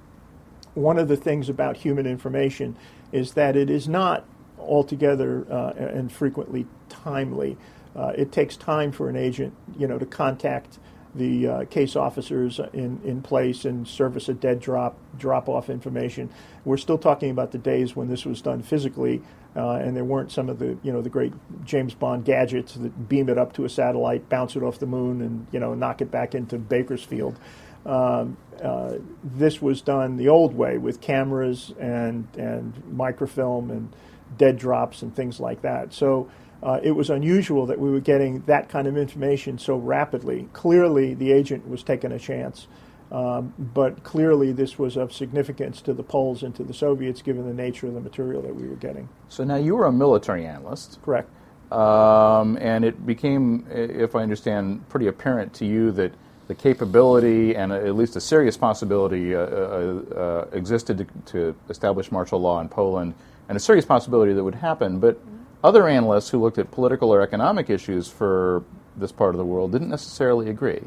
one 0.76 0.98
of 0.98 1.08
the 1.08 1.18
things 1.18 1.50
about 1.50 1.78
human 1.78 2.06
information 2.06 2.78
is 3.12 3.34
that 3.34 3.56
it 3.56 3.70
is 3.70 3.88
not 3.88 4.26
altogether 4.60 5.46
uh, 5.52 5.74
and 5.78 6.12
frequently 6.12 6.66
timely. 6.90 7.58
Uh, 7.96 8.12
it 8.18 8.32
takes 8.32 8.58
time 8.58 8.92
for 8.92 9.10
an 9.10 9.16
agent, 9.16 9.54
you 9.78 9.88
know, 9.88 9.98
to 9.98 10.06
contact 10.06 10.80
the 11.16 11.48
uh, 11.48 11.66
case 11.66 11.96
officers 11.96 12.60
in, 12.74 13.00
in 13.04 13.22
place 13.22 13.66
and 13.66 13.88
service 13.88 14.30
a 14.30 14.34
dead 14.34 14.60
drop 14.60 14.98
drop 15.18 15.48
off 15.48 15.70
information. 15.70 16.30
We're 16.66 16.78
still 16.78 16.98
talking 16.98 17.32
about 17.32 17.52
the 17.52 17.58
days 17.58 17.96
when 17.96 18.10
this 18.10 18.26
was 18.26 18.42
done 18.42 18.62
physically, 18.62 19.22
uh, 19.56 19.76
and 19.76 19.96
there 19.96 20.04
weren't 20.04 20.32
some 20.32 20.50
of 20.50 20.60
the 20.60 20.78
you 20.84 20.92
know 20.92 21.02
the 21.02 21.10
great 21.10 21.34
James 21.64 21.94
Bond 21.94 22.26
gadgets 22.26 22.74
that 22.76 23.08
beam 23.08 23.30
it 23.30 23.38
up 23.38 23.54
to 23.54 23.66
a 23.66 23.70
satellite, 23.70 24.30
bounce 24.30 24.56
it 24.56 24.64
off 24.64 24.80
the 24.80 24.86
moon, 24.86 25.22
and 25.22 25.48
you 25.52 25.60
know 25.60 25.74
knock 25.74 26.02
it 26.02 26.12
back 26.12 26.36
into 26.36 26.58
Bakersfield. 26.58 27.40
Um, 27.86 28.38
uh, 28.62 28.96
this 29.24 29.62
was 29.62 29.82
done 29.82 30.18
the 30.18 30.30
old 30.30 30.54
way 30.56 30.78
with 30.78 31.02
cameras 31.02 31.74
and 31.80 32.28
and 32.38 32.84
microfilm 32.92 33.72
and 33.72 33.96
dead 34.38 34.58
drops 34.58 35.02
and 35.02 35.16
things 35.16 35.40
like 35.40 35.62
that. 35.62 35.94
So 35.94 36.30
uh, 36.66 36.80
it 36.82 36.92
was 36.92 37.12
unusual 37.12 37.68
that 37.68 37.80
we 37.80 37.92
were 37.92 38.00
getting 38.00 38.42
that 38.48 38.70
kind 38.70 38.88
of 38.88 38.98
information 38.98 39.60
so 39.60 39.76
rapidly. 39.78 40.50
Clearly, 40.52 41.14
the 41.14 41.32
agent 41.32 41.70
was 41.70 41.84
taking 41.84 42.12
a 42.12 42.18
chance, 42.18 42.68
um, 43.12 43.54
but 43.60 44.04
clearly, 44.04 44.52
this 44.52 44.80
was 44.80 44.98
of 44.98 45.14
significance 45.14 45.80
to 45.82 45.94
the 45.94 46.02
Poles 46.02 46.42
and 46.42 46.56
to 46.56 46.64
the 46.64 46.74
Soviets 46.74 47.22
given 47.22 47.46
the 47.46 47.54
nature 47.54 47.86
of 47.86 47.94
the 47.94 48.02
material 48.02 48.42
that 48.42 48.56
we 48.56 48.68
were 48.68 48.78
getting. 48.78 49.08
So 49.30 49.44
now 49.44 49.58
you 49.58 49.76
were 49.76 49.86
a 49.86 49.92
military 49.92 50.48
analyst. 50.48 51.00
Correct. 51.04 51.30
Um, 51.72 52.58
and 52.60 52.84
it 52.84 53.06
became, 53.06 53.68
if 53.70 54.16
I 54.16 54.24
understand, 54.24 54.90
pretty 54.90 55.06
apparent 55.06 55.54
to 55.56 55.66
you 55.66 55.92
that 55.92 56.14
the 56.48 56.56
capability 56.56 57.56
and 57.56 57.72
at 57.72 57.96
least 57.96 58.16
a 58.16 58.22
serious 58.22 58.58
possibility 58.58 59.36
uh, 59.36 59.40
uh, 59.40 60.02
uh, 60.16 60.48
existed 60.52 60.98
to, 60.98 61.06
to, 61.32 61.56
establish 61.70 62.12
martial 62.12 62.40
law 62.40 62.62
in 62.62 62.70
Poland, 62.70 63.16
and 63.50 63.56
a 63.56 63.60
serious 63.60 63.86
possibility 63.86 64.34
that 64.34 64.44
would 64.44 64.56
happen. 64.56 65.00
But 65.00 65.20
other 65.66 65.88
analysts 65.88 66.30
who 66.30 66.40
looked 66.40 66.60
at 66.60 66.70
political 66.70 67.12
or 67.12 67.22
economic 67.22 67.70
issues 67.70 68.08
for 68.08 68.64
this 68.96 69.12
part 69.12 69.34
of 69.34 69.40
the 69.40 69.46
world 69.46 69.72
didn't 69.72 69.90
necessarily 69.90 70.50
agree. 70.50 70.84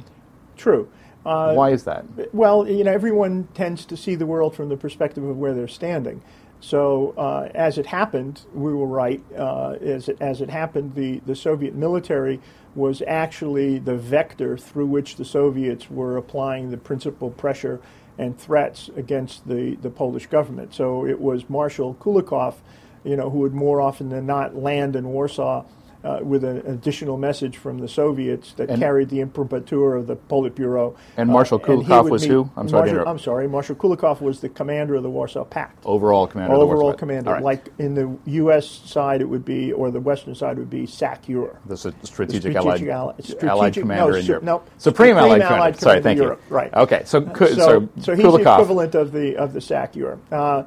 True. 0.56 0.88
Uh, 1.26 1.52
Why 1.52 1.70
is 1.70 1.84
that? 1.84 2.04
Well, 2.32 2.66
you 2.66 2.84
know, 2.84 2.92
everyone 2.92 3.48
tends 3.54 3.84
to 3.86 3.96
see 3.96 4.14
the 4.14 4.24
world 4.24 4.54
from 4.54 4.68
the 4.68 4.76
perspective 4.76 5.24
of 5.24 5.36
where 5.36 5.52
they're 5.52 5.68
standing. 5.68 6.22
So, 6.60 7.14
uh, 7.16 7.50
as 7.54 7.76
it 7.78 7.86
happened, 7.86 8.42
we 8.54 8.72
were 8.72 8.86
right. 8.86 9.22
Uh, 9.36 9.72
as, 9.80 10.08
it, 10.08 10.16
as 10.20 10.40
it 10.40 10.50
happened, 10.50 10.94
the, 10.94 11.20
the 11.26 11.36
Soviet 11.36 11.74
military 11.74 12.40
was 12.74 13.02
actually 13.06 13.78
the 13.78 13.96
vector 13.96 14.56
through 14.56 14.86
which 14.86 15.16
the 15.16 15.24
Soviets 15.24 15.90
were 15.90 16.16
applying 16.16 16.70
the 16.70 16.76
principal 16.76 17.30
pressure 17.30 17.80
and 18.16 18.38
threats 18.38 18.90
against 18.96 19.46
the, 19.46 19.76
the 19.76 19.90
Polish 19.90 20.26
government. 20.26 20.74
So, 20.74 21.04
it 21.06 21.20
was 21.20 21.48
Marshal 21.48 21.94
Kulikov 21.94 22.54
you 23.04 23.16
know, 23.16 23.30
who 23.30 23.38
would 23.38 23.54
more 23.54 23.80
often 23.80 24.08
than 24.08 24.26
not 24.26 24.56
land 24.56 24.96
in 24.96 25.08
Warsaw 25.08 25.64
uh, 26.04 26.20
with 26.22 26.44
an 26.44 26.58
additional 26.66 27.16
message 27.16 27.56
from 27.56 27.78
the 27.78 27.88
Soviets 27.88 28.52
that 28.54 28.70
and 28.70 28.80
carried 28.80 29.08
the 29.08 29.20
imprimatur 29.20 29.96
of 29.96 30.06
the 30.06 30.16
Politburo. 30.16 30.96
And 31.16 31.28
Marshal 31.28 31.60
uh, 31.62 31.66
Kulikov 31.66 32.10
was 32.10 32.24
who? 32.24 32.48
I'm 32.56 32.68
sorry. 32.68 32.92
Marshal, 32.92 33.08
I'm 33.08 33.18
sorry. 33.18 33.48
Marshal 33.48 33.74
Kulikov 33.74 34.20
was 34.20 34.40
the 34.40 34.48
commander 34.48 34.94
of 34.94 35.02
the 35.02 35.10
Warsaw 35.10 35.44
Pact. 35.44 35.84
Overall 35.84 36.26
commander. 36.26 36.54
Overall 36.54 36.94
commander. 36.94 37.32
Right. 37.32 37.42
Like 37.42 37.68
in 37.78 37.94
the 37.94 38.16
U.S. 38.26 38.66
side, 38.66 39.20
it 39.20 39.26
would 39.26 39.44
be, 39.44 39.72
or 39.72 39.90
the 39.90 40.00
Western 40.00 40.34
side 40.34 40.58
would 40.58 40.70
be 40.70 40.86
SACEUR. 40.86 41.58
The 41.66 41.76
strategic, 41.76 42.00
the 42.00 42.06
strategic 42.06 42.56
allied, 42.56 42.78
strategic, 43.24 43.42
allied 43.42 43.74
commander 43.74 44.12
no, 44.12 44.18
in 44.18 44.26
Europe. 44.26 44.44
No, 44.44 44.58
Supreme, 44.78 44.78
Supreme 44.78 45.16
allied, 45.16 45.42
allied 45.42 45.78
commander. 45.78 45.80
Sorry, 45.80 46.02
thank 46.02 46.18
Europe. 46.18 46.42
you. 46.48 46.56
Right. 46.56 46.74
Okay, 46.74 47.02
so, 47.04 47.24
so, 47.34 47.46
so, 47.54 47.88
so 48.00 48.14
he's 48.14 48.24
Kulikov. 48.24 48.44
the 48.44 48.52
equivalent 48.52 48.94
of 48.94 49.12
the 49.12 49.36
of 49.36 49.52
the 49.52 49.60
SACEUR. 49.60 50.18
Uh, 50.30 50.62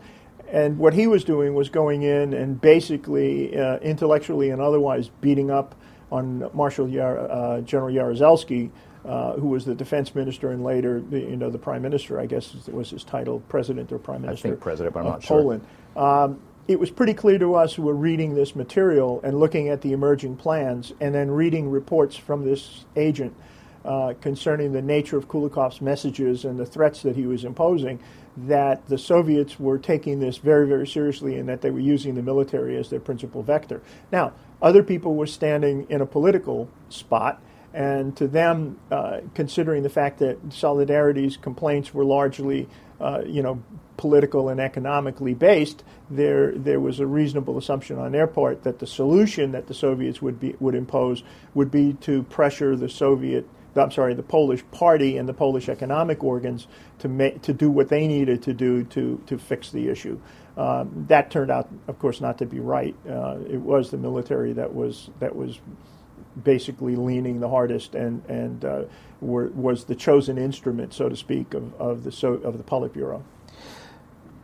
and 0.51 0.77
what 0.77 0.93
he 0.93 1.07
was 1.07 1.23
doing 1.23 1.53
was 1.53 1.69
going 1.69 2.03
in 2.03 2.33
and 2.33 2.59
basically, 2.59 3.57
uh, 3.57 3.77
intellectually 3.77 4.49
and 4.49 4.61
otherwise, 4.61 5.09
beating 5.21 5.49
up 5.49 5.75
on 6.11 6.49
Marshal 6.53 6.89
Yar- 6.89 7.31
uh, 7.31 7.61
General 7.61 7.89
Jaruzelski, 7.89 8.69
uh, 9.05 9.33
who 9.33 9.47
was 9.47 9.63
the 9.63 9.73
defense 9.73 10.13
minister 10.13 10.51
and 10.51 10.63
later, 10.63 10.99
the, 10.99 11.19
you 11.19 11.37
know, 11.37 11.49
the 11.49 11.57
prime 11.57 11.81
minister. 11.81 12.19
I 12.19 12.25
guess 12.25 12.67
was 12.67 12.89
his 12.89 13.05
title, 13.05 13.39
president 13.47 13.91
or 13.91 13.97
prime 13.97 14.21
minister. 14.21 14.49
I 14.49 14.51
think 14.51 14.61
president, 14.61 14.93
but 14.93 14.99
I'm 14.99 15.05
not 15.05 15.23
Poland. 15.23 15.65
sure. 15.95 16.05
Um, 16.05 16.39
it 16.67 16.79
was 16.79 16.91
pretty 16.91 17.13
clear 17.13 17.39
to 17.39 17.55
us 17.55 17.73
who 17.73 17.83
were 17.83 17.95
reading 17.95 18.35
this 18.35 18.55
material 18.55 19.19
and 19.23 19.39
looking 19.39 19.69
at 19.69 19.81
the 19.81 19.93
emerging 19.93 20.35
plans, 20.35 20.93
and 20.99 21.15
then 21.15 21.31
reading 21.31 21.69
reports 21.69 22.15
from 22.15 22.45
this 22.45 22.85
agent 22.95 23.35
uh, 23.83 24.13
concerning 24.21 24.73
the 24.73 24.81
nature 24.81 25.17
of 25.17 25.27
Kulikov's 25.27 25.81
messages 25.81 26.45
and 26.45 26.59
the 26.59 26.65
threats 26.65 27.01
that 27.01 27.15
he 27.15 27.25
was 27.25 27.45
imposing 27.45 27.99
that 28.37 28.87
the 28.87 28.97
Soviets 28.97 29.59
were 29.59 29.77
taking 29.77 30.19
this 30.19 30.37
very, 30.37 30.67
very 30.67 30.87
seriously 30.87 31.37
and 31.37 31.49
that 31.49 31.61
they 31.61 31.69
were 31.69 31.79
using 31.79 32.15
the 32.15 32.21
military 32.21 32.77
as 32.77 32.89
their 32.89 32.99
principal 32.99 33.43
vector. 33.43 33.81
Now, 34.11 34.33
other 34.61 34.83
people 34.83 35.15
were 35.15 35.27
standing 35.27 35.87
in 35.89 36.01
a 36.01 36.05
political 36.05 36.69
spot, 36.89 37.41
and 37.73 38.15
to 38.17 38.27
them, 38.27 38.79
uh, 38.91 39.21
considering 39.33 39.83
the 39.83 39.89
fact 39.89 40.19
that 40.19 40.37
Solidarity's 40.49 41.37
complaints 41.37 41.93
were 41.93 42.05
largely, 42.05 42.67
uh, 42.99 43.21
you 43.25 43.41
know, 43.41 43.61
political 43.97 44.49
and 44.49 44.59
economically 44.59 45.33
based, 45.33 45.83
there 46.09 46.51
there 46.53 46.79
was 46.79 46.99
a 46.99 47.05
reasonable 47.05 47.57
assumption 47.57 47.97
on 47.97 48.11
their 48.11 48.27
part 48.27 48.63
that 48.63 48.79
the 48.79 48.87
solution 48.87 49.51
that 49.51 49.67
the 49.67 49.73
Soviets 49.73 50.21
would 50.21 50.39
be 50.39 50.55
would 50.59 50.75
impose 50.75 51.23
would 51.53 51.71
be 51.71 51.93
to 51.93 52.23
pressure 52.23 52.75
the 52.75 52.89
Soviet 52.89 53.47
I'm 53.75 53.91
sorry, 53.91 54.13
the 54.13 54.23
Polish 54.23 54.63
party 54.71 55.17
and 55.17 55.27
the 55.27 55.33
Polish 55.33 55.69
economic 55.69 56.23
organs 56.23 56.67
to 56.99 57.07
make, 57.07 57.41
to 57.43 57.53
do 57.53 57.71
what 57.71 57.89
they 57.89 58.07
needed 58.07 58.43
to 58.43 58.53
do 58.53 58.83
to 58.85 59.21
to 59.27 59.37
fix 59.37 59.71
the 59.71 59.87
issue. 59.89 60.19
Um, 60.57 61.05
that 61.07 61.31
turned 61.31 61.49
out, 61.49 61.69
of 61.87 61.97
course, 61.99 62.19
not 62.19 62.37
to 62.39 62.45
be 62.45 62.59
right. 62.59 62.95
Uh, 63.09 63.37
it 63.49 63.61
was 63.61 63.91
the 63.91 63.97
military 63.97 64.53
that 64.53 64.73
was 64.73 65.09
that 65.19 65.35
was 65.35 65.59
basically 66.43 66.95
leaning 66.95 67.39
the 67.39 67.49
hardest 67.49 67.95
and 67.95 68.23
and 68.27 68.65
uh, 68.65 68.83
were, 69.21 69.47
was 69.49 69.85
the 69.85 69.95
chosen 69.95 70.37
instrument, 70.37 70.93
so 70.93 71.07
to 71.07 71.15
speak, 71.15 71.53
of, 71.53 71.73
of 71.79 72.03
the 72.03 72.11
so, 72.11 72.33
of 72.33 72.57
the 72.57 72.63
Politburo. 72.63 73.23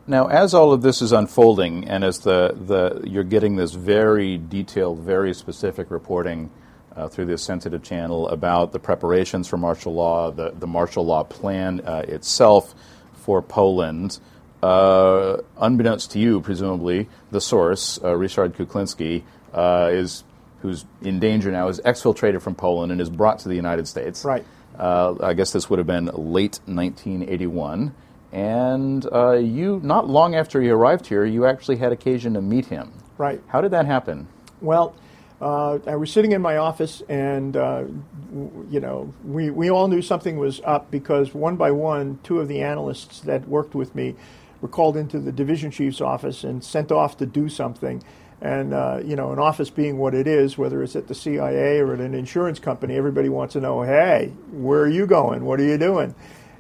Now, 0.10 0.28
as 0.28 0.54
all 0.54 0.72
of 0.72 0.82
this 0.82 1.02
is 1.02 1.12
unfolding, 1.12 1.90
and 1.90 2.06
as 2.06 2.20
the, 2.20 2.56
the 2.56 3.06
you're 3.06 3.26
getting 3.26 3.58
this 3.58 3.74
very 3.74 4.38
detailed, 4.38 5.00
very 5.00 5.34
specific 5.34 5.92
reporting 5.92 6.50
uh, 6.98 7.08
through 7.08 7.26
this 7.26 7.44
sensitive 7.44 7.84
channel 7.84 8.28
about 8.30 8.72
the 8.72 8.80
preparations 8.80 9.48
for 9.48 9.58
martial 9.58 9.94
law, 9.94 10.32
the, 10.32 10.52
the 10.52 10.68
martial 10.68 11.06
law 11.06 11.24
plan 11.24 11.80
uh, 11.82 12.04
itself 12.08 12.74
for 13.14 13.42
Poland. 13.42 14.20
Uh, 14.64 15.38
unbeknownst 15.60 16.12
to 16.12 16.20
you, 16.20 16.42
presumably, 16.42 17.08
the 17.30 17.40
source, 17.40 18.00
uh, 18.00 18.08
Ryszard 18.08 18.56
Kuklinski, 18.56 19.24
uh, 19.54 19.90
is 19.92 20.24
who's 20.64 20.86
in 21.04 21.20
danger 21.20 21.52
now, 21.52 21.68
is 21.68 21.80
exfiltrated 21.82 22.42
from 22.42 22.56
Poland 22.56 22.92
and 22.92 23.00
is 23.00 23.12
brought 23.12 23.40
to 23.40 23.50
the 23.50 23.56
United 23.56 23.88
States. 23.88 24.26
Right. 24.26 24.44
Uh, 24.78 25.16
I 25.22 25.34
guess 25.34 25.52
this 25.52 25.70
would 25.70 25.78
have 25.78 25.88
been 25.88 26.06
late 26.06 26.60
1981. 26.66 27.94
And 28.32 29.04
you, 29.04 29.80
not 29.84 30.10
long 30.10 30.36
after 30.36 30.62
he 30.62 30.70
arrived 30.70 31.06
here, 31.06 31.24
you 31.24 31.46
actually 31.46 31.78
had 31.78 31.92
occasion 31.92 32.34
to 32.34 32.42
meet 32.42 32.66
him. 32.66 32.92
Right. 33.18 33.42
How 33.48 33.62
did 33.62 33.72
that 33.72 33.86
happen? 33.86 34.28
Well, 34.62 34.96
uh, 35.42 35.80
I 35.88 35.96
was 35.96 36.12
sitting 36.12 36.32
in 36.32 36.42
my 36.42 36.58
office, 36.58 37.04
and 37.10 37.56
uh, 37.56 37.84
w- 38.32 38.68
you 38.72 38.80
know, 38.80 39.14
we, 39.24 39.52
we 39.52 39.70
all 39.70 39.88
knew 39.88 40.02
something 40.02 40.38
was 40.38 40.62
up 40.66 40.90
because 40.92 41.34
one 41.34 41.56
by 41.58 41.72
one, 41.72 42.20
two 42.24 42.40
of 42.40 42.48
the 42.48 42.62
analysts 42.62 43.22
that 43.22 43.48
worked 43.48 43.76
with 43.76 43.96
me 43.96 44.16
were 44.62 44.68
called 44.68 44.98
into 44.98 45.20
the 45.20 45.32
division 45.32 45.72
chief's 45.72 46.02
office 46.02 46.44
and 46.44 46.64
sent 46.64 46.92
off 46.92 47.18
to 47.18 47.26
do 47.26 47.50
something. 47.50 48.04
And 48.42 48.74
uh, 48.74 49.02
you 49.06 49.16
know, 49.16 49.32
an 49.32 49.40
office 49.40 49.70
being 49.70 49.98
what 49.98 50.16
it 50.16 50.28
is, 50.28 50.58
whether 50.58 50.84
it's 50.84 50.96
at 50.96 51.08
the 51.08 51.16
CIA 51.16 51.80
or 51.80 51.94
at 51.94 52.02
an 52.02 52.16
insurance 52.16 52.60
company, 52.60 52.96
everybody 52.96 53.30
wants 53.30 53.54
to 53.54 53.62
know, 53.62 53.84
hey, 53.84 54.34
where 54.52 54.82
are 54.82 54.90
you 54.90 55.08
going? 55.08 55.46
What 55.46 55.60
are 55.60 55.66
you 55.66 55.78
doing? 55.78 56.16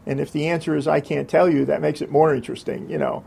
And 0.05 0.19
if 0.19 0.31
the 0.31 0.47
answer 0.47 0.75
is 0.75 0.87
I 0.87 1.01
can't 1.01 1.29
tell 1.29 1.49
you, 1.49 1.65
that 1.65 1.81
makes 1.81 2.01
it 2.01 2.11
more 2.11 2.33
interesting, 2.33 2.89
you 2.89 2.97
know. 2.99 3.23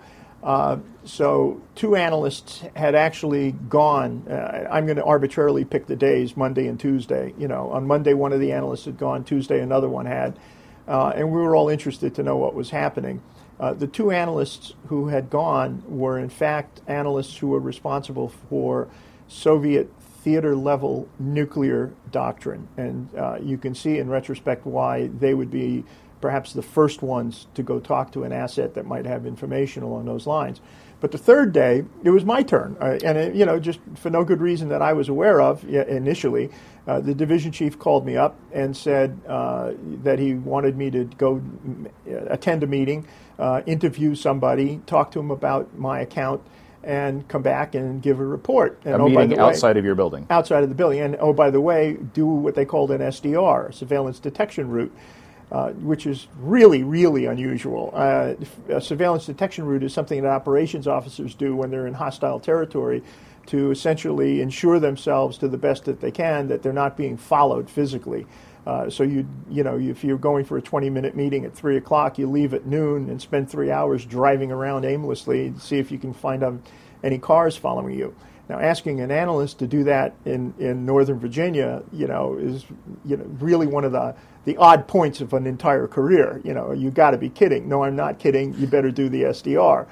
So 1.11 1.61
two 1.75 1.97
analysts 1.97 2.63
had 2.77 2.95
actually 2.95 3.51
gone. 3.51 4.29
Uh, 4.31 4.69
I'm 4.71 4.87
going 4.87 4.97
to 4.97 5.05
arbitrarily 5.05 5.65
pick 5.65 5.87
the 5.87 5.97
days, 5.97 6.37
Monday 6.37 6.69
and 6.69 6.79
Tuesday. 6.79 7.35
You 7.37 7.49
know, 7.49 7.69
on 7.73 7.85
Monday 7.85 8.15
one 8.15 8.33
of 8.33 8.39
the 8.39 8.53
analysts 8.53 8.85
had 8.85 8.97
gone, 8.97 9.25
Tuesday 9.25 9.61
another 9.61 9.89
one 9.89 10.07
had, 10.07 10.39
uh, 10.87 11.13
and 11.17 11.33
we 11.33 11.41
were 11.41 11.57
all 11.57 11.69
interested 11.69 12.15
to 12.15 12.23
know 12.23 12.37
what 12.37 12.55
was 12.55 12.71
happening. 12.71 13.23
Uh, 13.59 13.75
the 13.75 13.89
two 13.89 14.13
analysts 14.13 14.75
who 14.87 15.09
had 15.09 15.31
gone 15.31 15.83
were 15.89 16.17
in 16.17 16.29
fact 16.29 16.81
analysts 16.87 17.37
who 17.39 17.49
were 17.49 17.61
responsible 17.61 18.29
for 18.49 18.89
Soviet 19.27 19.93
theater 20.23 20.55
level 20.55 21.09
nuclear 21.19 21.93
doctrine, 22.13 22.69
and 22.77 23.13
uh, 23.17 23.37
you 23.43 23.59
can 23.59 23.75
see 23.75 23.99
in 23.99 24.09
retrospect 24.09 24.65
why 24.65 25.09
they 25.09 25.35
would 25.35 25.51
be 25.51 25.85
perhaps 26.21 26.53
the 26.53 26.63
first 26.63 27.03
ones 27.03 27.47
to 27.55 27.63
go 27.63 27.81
talk 27.81 28.13
to 28.13 28.25
an 28.25 28.33
asset 28.33 28.75
that 28.75 28.87
might 28.87 29.07
have 29.07 29.27
information 29.27 29.83
along 29.83 30.05
those 30.05 30.27
lines. 30.27 30.61
But 31.01 31.13
the 31.13 31.19
third 31.19 31.53
day, 31.53 31.85
it 32.05 32.11
was 32.11 32.25
my 32.25 32.43
turn, 32.43 32.77
uh, 32.81 32.99
and 33.03 33.17
it, 33.17 33.35
you 33.35 33.47
know, 33.47 33.59
just 33.59 33.81
for 33.97 34.11
no 34.11 34.23
good 34.23 34.41
reason 34.41 34.69
that 34.69 34.83
I 34.83 34.93
was 34.93 35.09
aware 35.09 35.41
of 35.41 35.65
initially, 35.65 36.51
uh, 36.87 37.01
the 37.01 37.15
division 37.15 37.53
chief 37.53 37.79
called 37.79 38.05
me 38.05 38.17
up 38.17 38.37
and 38.53 38.77
said 38.77 39.19
uh, 39.27 39.73
that 40.03 40.19
he 40.19 40.35
wanted 40.35 40.77
me 40.77 40.91
to 40.91 41.05
go 41.05 41.41
attend 42.29 42.63
a 42.63 42.67
meeting, 42.67 43.07
uh, 43.39 43.63
interview 43.65 44.15
somebody, 44.15 44.83
talk 44.87 45.11
to 45.13 45.21
him 45.21 45.31
about 45.31 45.75
my 45.79 46.01
account, 46.01 46.43
and 46.83 47.27
come 47.29 47.43
back 47.43 47.75
and 47.75 48.03
give 48.03 48.21
a 48.21 48.25
report. 48.25 48.81
And, 48.85 48.95
a 48.95 48.99
oh, 48.99 49.09
meeting 49.09 49.31
way, 49.31 49.39
outside 49.39 49.79
of 49.79 49.85
your 49.85 49.95
building. 49.95 50.27
Outside 50.29 50.63
of 50.63 50.69
the 50.69 50.75
building, 50.75 51.01
and 51.01 51.17
oh, 51.21 51.33
by 51.33 51.51
the 51.51 51.61
way, 51.61 51.97
do 52.13 52.27
what 52.27 52.55
they 52.55 52.67
called 52.67 52.91
an 52.91 53.01
SDR, 53.01 53.73
surveillance 53.73 54.19
detection 54.19 54.69
route. 54.69 54.93
Uh, 55.53 55.71
which 55.73 56.07
is 56.07 56.29
really, 56.39 56.85
really 56.85 57.25
unusual. 57.25 57.91
Uh, 57.93 58.35
a 58.69 58.81
surveillance 58.81 59.27
detection 59.27 59.65
route 59.65 59.83
is 59.83 59.93
something 59.93 60.23
that 60.23 60.29
operations 60.29 60.87
officers 60.87 61.35
do 61.35 61.57
when 61.57 61.73
they're 61.73 61.89
in 61.89 61.95
hostile 61.95 62.39
territory 62.39 63.03
to 63.47 63.73
essentially 63.73 64.41
ensure 64.41 64.79
themselves 64.79 65.39
to 65.39 65.49
the 65.49 65.59
best 65.59 65.87
that 65.87 66.01
they 66.01 66.13
can 66.13 66.47
that 66.47 66.63
they're 66.63 66.73
not 66.73 66.97
being 66.97 67.17
followed 67.17 67.69
physically. 67.69 68.27
Uh, 68.65 68.89
so 68.89 69.03
you 69.03 69.27
you 69.49 69.65
know 69.65 69.77
if 69.77 70.05
you're 70.05 70.19
going 70.19 70.45
for 70.45 70.57
a 70.57 70.63
20 70.63 70.89
minute 70.89 71.17
meeting 71.17 71.45
at 71.45 71.53
three 71.53 71.77
o'clock, 71.77 72.17
you 72.17 72.31
leave 72.31 72.55
at 72.55 72.65
noon 72.65 73.11
and 73.11 73.21
spend 73.21 73.51
three 73.51 73.73
hours 73.73 74.05
driving 74.05 74.53
around 74.53 74.85
aimlessly 74.85 75.51
to 75.51 75.59
see 75.59 75.81
if 75.81 75.91
you 75.91 75.99
can 75.99 76.15
find 76.15 76.63
any 77.03 77.19
cars 77.19 77.57
following 77.57 77.99
you. 77.99 78.15
Now, 78.49 78.61
asking 78.61 79.01
an 79.01 79.11
analyst 79.11 79.61
to 79.61 79.67
do 79.67 79.85
that 79.85 80.15
in, 80.25 80.55
in 80.59 80.85
Northern 80.85 81.19
Virginia, 81.19 81.83
you 81.93 82.07
know, 82.07 82.37
is 82.37 82.65
you 83.05 83.17
know 83.17 83.25
really 83.41 83.67
one 83.67 83.85
of 83.85 83.91
the 83.91 84.15
the 84.45 84.57
odd 84.57 84.89
points 84.89 85.21
of 85.21 85.33
an 85.33 85.47
entire 85.47 85.87
career. 85.87 86.41
You 86.45 86.55
know, 86.55 86.73
you 86.73 86.91
got 86.91 87.11
to 87.11 87.19
be 87.19 87.29
kidding. 87.29 87.69
No, 87.69 87.85
I'm 87.85 87.97
not 87.97 88.19
kidding. 88.19 88.55
You 88.55 88.67
better 88.67 88.91
do 88.91 89.09
the 89.09 89.25
SDR. 89.25 89.87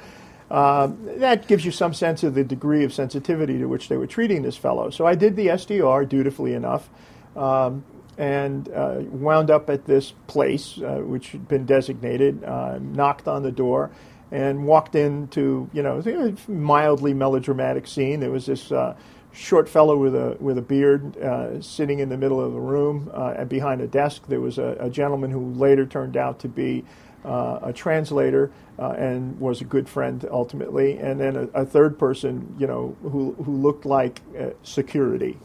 Um, 0.51 0.99
that 1.19 1.47
gives 1.47 1.65
you 1.65 1.71
some 1.71 1.93
sense 1.93 2.23
of 2.23 2.35
the 2.35 2.45
degree 2.45 2.85
of 2.85 2.93
sensitivity 2.93 3.59
to 3.59 3.67
which 3.67 3.89
they 3.89 3.99
were 3.99 4.07
treating 4.07 4.43
this 4.43 4.57
fellow. 4.57 4.91
So 4.91 5.07
I 5.07 5.15
did 5.15 5.37
the 5.37 5.49
SDR 5.49 6.09
dutifully 6.09 6.55
enough. 6.55 6.89
Um, 7.37 7.85
and 8.19 8.69
uh, 8.71 8.97
wound 9.11 9.49
up 9.49 9.71
at 9.71 9.85
this 9.85 10.13
place, 10.27 10.79
uh, 10.79 10.97
which 10.97 11.29
had 11.29 11.47
been 11.47 11.65
designated, 11.65 12.43
uh, 12.43 12.79
knocked 12.81 13.29
on 13.29 13.45
the 13.45 13.53
door, 13.53 13.93
and 14.31 14.67
walked 14.67 14.95
into 14.95 15.71
you 15.73 15.83
know 15.83 16.03
mildly 16.49 17.15
melodramatic 17.15 17.87
scene. 17.87 18.21
There 18.21 18.33
was 18.33 18.47
this 18.47 18.73
uh, 18.73 18.97
short 19.33 19.69
fellow 19.69 19.97
with 19.97 20.15
a 20.15 20.37
with 20.41 20.59
a 20.59 20.63
beard 20.63 21.17
uh, 21.19 21.61
sitting 21.61 21.99
in 21.99 22.09
the 22.09 22.17
middle 22.17 22.41
of 22.41 22.53
the 22.53 22.61
room, 22.61 23.11
uh, 23.15 23.35
and 23.37 23.49
behind 23.49 23.81
a 23.81 23.87
desk 23.87 24.27
there 24.29 24.41
was 24.41 24.59
a, 24.59 24.77
a, 24.81 24.91
gentleman 24.91 25.31
who 25.31 25.53
later 25.53 25.87
turned 25.87 26.17
out 26.17 26.39
to 26.41 26.49
be 26.49 26.85
uh, 27.25 27.59
a 27.63 27.73
translator 27.73 28.51
uh, 28.79 28.91
and 28.91 29.39
was 29.41 29.61
a 29.61 29.65
good 29.65 29.89
friend 29.89 30.27
ultimately, 30.31 30.99
and 30.99 31.21
then 31.21 31.37
a, 31.37 31.43
a 31.61 31.67
third 31.67 31.99
person, 31.99 32.55
you 32.59 32.67
know, 32.67 32.97
who 33.03 33.35
who 33.45 33.53
looked 33.53 33.85
like 33.85 34.21
uh, 34.39 34.51
security. 34.63 35.39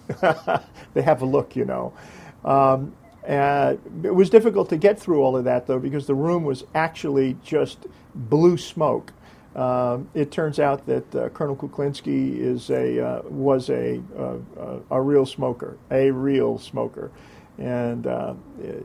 they 0.93 1.01
have 1.01 1.21
a 1.21 1.25
look, 1.25 1.55
you 1.55 1.65
know. 1.65 1.93
Um, 2.45 2.93
uh, 3.27 3.75
it 4.03 4.13
was 4.13 4.29
difficult 4.29 4.69
to 4.69 4.77
get 4.77 4.99
through 4.99 5.21
all 5.21 5.37
of 5.37 5.45
that, 5.45 5.65
though, 5.65 5.79
because 5.79 6.07
the 6.07 6.15
room 6.15 6.43
was 6.43 6.65
actually 6.75 7.37
just 7.43 7.85
blue 8.13 8.57
smoke. 8.57 9.13
Um, 9.55 10.09
it 10.13 10.31
turns 10.31 10.59
out 10.59 10.85
that 10.87 11.15
uh, 11.15 11.29
Colonel 11.29 11.55
Kuklinski 11.55 12.39
is 12.39 12.69
a 12.69 13.05
uh, 13.05 13.21
was 13.23 13.69
a, 13.69 14.01
uh, 14.17 14.79
a 14.89 15.01
real 15.01 15.25
smoker, 15.25 15.77
a 15.91 16.09
real 16.09 16.57
smoker, 16.57 17.11
and 17.59 18.07
uh, 18.07 18.33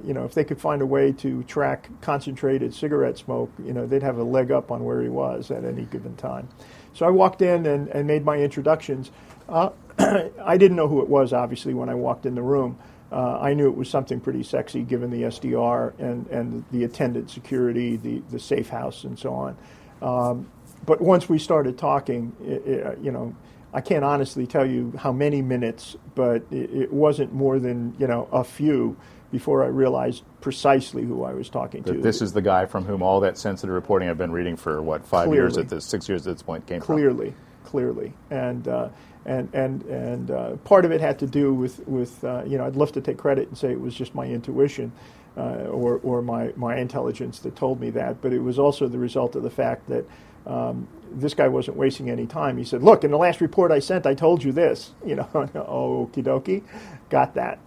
you 0.05 0.13
know 0.13 0.25
if 0.25 0.35
they 0.35 0.45
could 0.45 0.61
find 0.61 0.83
a 0.83 0.87
way 0.87 1.13
to 1.13 1.43
track 1.45 1.89
concentrated 2.03 2.75
cigarette 2.75 3.17
smoke, 3.17 3.51
you 3.65 3.73
know 3.73 3.87
they'd 3.87 4.03
have 4.03 4.19
a 4.19 4.25
leg 4.25 4.51
up 4.51 4.71
on 4.71 4.85
where 4.85 5.01
he 5.01 5.09
was 5.09 5.51
at 5.51 5.65
any 5.65 5.85
given 5.87 6.15
time. 6.17 6.49
So 6.93 7.07
I 7.07 7.11
walked 7.11 7.41
in 7.41 7.65
and, 7.65 7.89
and 7.89 8.07
made 8.07 8.25
my 8.25 8.37
introductions. 8.37 9.11
Uh, 9.49 9.71
I 9.99 10.59
didn't 10.59 10.77
know 10.77 10.89
who 10.89 11.01
it 11.01 11.09
was, 11.09 11.33
obviously, 11.33 11.73
when 11.73 11.89
I 11.89 11.95
walked 11.95 12.27
in 12.27 12.35
the 12.35 12.43
room 12.43 12.79
uh, 13.11 13.39
I 13.41 13.55
knew 13.55 13.69
it 13.69 13.77
was 13.77 13.89
something 13.89 14.21
pretty 14.21 14.43
sexy 14.43 14.83
given 14.83 15.11
the 15.11 15.23
SDR 15.23 15.99
and, 15.99 16.27
and 16.27 16.65
the 16.71 16.85
attendant 16.85 17.31
security, 17.31 17.97
the, 17.97 18.23
the 18.31 18.39
safe 18.39 18.69
house, 18.69 19.05
and 19.05 19.19
so 19.19 19.33
on. 19.33 19.57
Um, 20.03 20.51
but 20.87 21.01
once 21.01 21.29
we 21.29 21.39
started 21.39 21.79
talking, 21.79 22.35
it, 22.43 22.67
it, 22.67 22.99
you 23.01 23.11
know, 23.11 23.35
I 23.73 23.81
can't 23.81 24.05
honestly 24.05 24.47
tell 24.47 24.67
you 24.67 24.93
how 24.99 25.13
many 25.13 25.43
minutes, 25.43 25.97
but 26.15 26.43
it, 26.51 26.71
it, 26.71 26.93
wasn't 26.93 27.35
more 27.35 27.59
than 27.59 27.95
you 27.99 28.07
know 28.07 28.29
a 28.33 28.43
few 28.43 28.97
before 29.31 29.63
I 29.63 29.67
realized 29.67 30.25
precisely 30.41 31.05
who 31.05 31.23
I 31.23 31.35
was 31.35 31.51
talking 31.51 31.83
that 31.83 31.93
to. 31.93 32.01
This 32.01 32.23
is 32.23 32.33
the 32.33 32.41
guy 32.41 32.65
from 32.65 32.85
whom 32.85 33.03
all 33.03 33.21
that 33.21 33.37
sensitive 33.37 33.75
reporting 33.75 34.09
I've 34.09 34.17
been 34.17 34.33
reading 34.33 34.57
for 34.57 34.81
what 34.81 35.05
five 35.05 35.27
clearly, 35.27 35.37
years 35.37 35.59
at 35.59 35.69
this, 35.69 35.85
six 35.85 36.09
years 36.09 36.27
at 36.27 36.35
this 36.35 36.43
point 36.43 36.67
came 36.67 36.81
clearly, 36.81 37.33
from. 37.33 37.65
Clearly, 37.65 38.13
clearly, 38.13 38.15
and 38.31 38.69
uh, 38.69 38.89
and 39.27 39.51
and 39.53 39.83
and 39.83 40.31
uh, 40.31 40.57
part 40.59 40.87
of 40.87 40.91
it 40.91 41.01
had 41.03 41.19
to 41.19 41.27
do 41.27 41.53
with 41.53 41.87
with 41.87 42.25
uh, 42.25 42.45
you 42.47 42.57
know 42.57 42.65
I'd 42.65 42.77
love 42.77 42.93
to 42.93 43.03
take 43.03 43.19
credit 43.19 43.49
and 43.49 43.59
say 43.59 43.71
it 43.71 43.81
was 43.81 43.95
just 43.95 44.15
my 44.15 44.25
intuition 44.27 44.93
uh, 45.37 45.67
or 45.67 46.01
or 46.03 46.23
my 46.23 46.53
my 46.57 46.79
intelligence 46.79 47.41
that 47.41 47.55
told 47.55 47.81
me 47.81 47.91
that, 47.91 48.23
but 48.23 48.33
it 48.33 48.41
was 48.41 48.59
also 48.59 48.89
the 48.89 48.99
result 48.99 49.37
of 49.37 49.43
the 49.43 49.51
fact 49.51 49.89
that. 49.89 50.05
Um, 50.49 50.89
this 51.13 51.35
guy 51.35 51.49
wasn't 51.49 51.77
wasting 51.77 52.11
any 52.11 52.27
time. 52.27 52.59
He 52.59 52.65
said, 52.65 52.83
"Look, 52.83 53.05
in 53.05 53.11
the 53.11 53.19
last 53.19 53.41
report 53.41 53.71
I 53.71 53.79
sent, 53.79 54.07
I 54.07 54.15
told 54.15 54.43
you 54.43 54.53
this. 54.53 54.93
You 55.07 55.17
know, 55.17 55.25
okie 55.35 56.23
dokie, 56.23 56.63
got 57.09 57.35
that." 57.35 57.59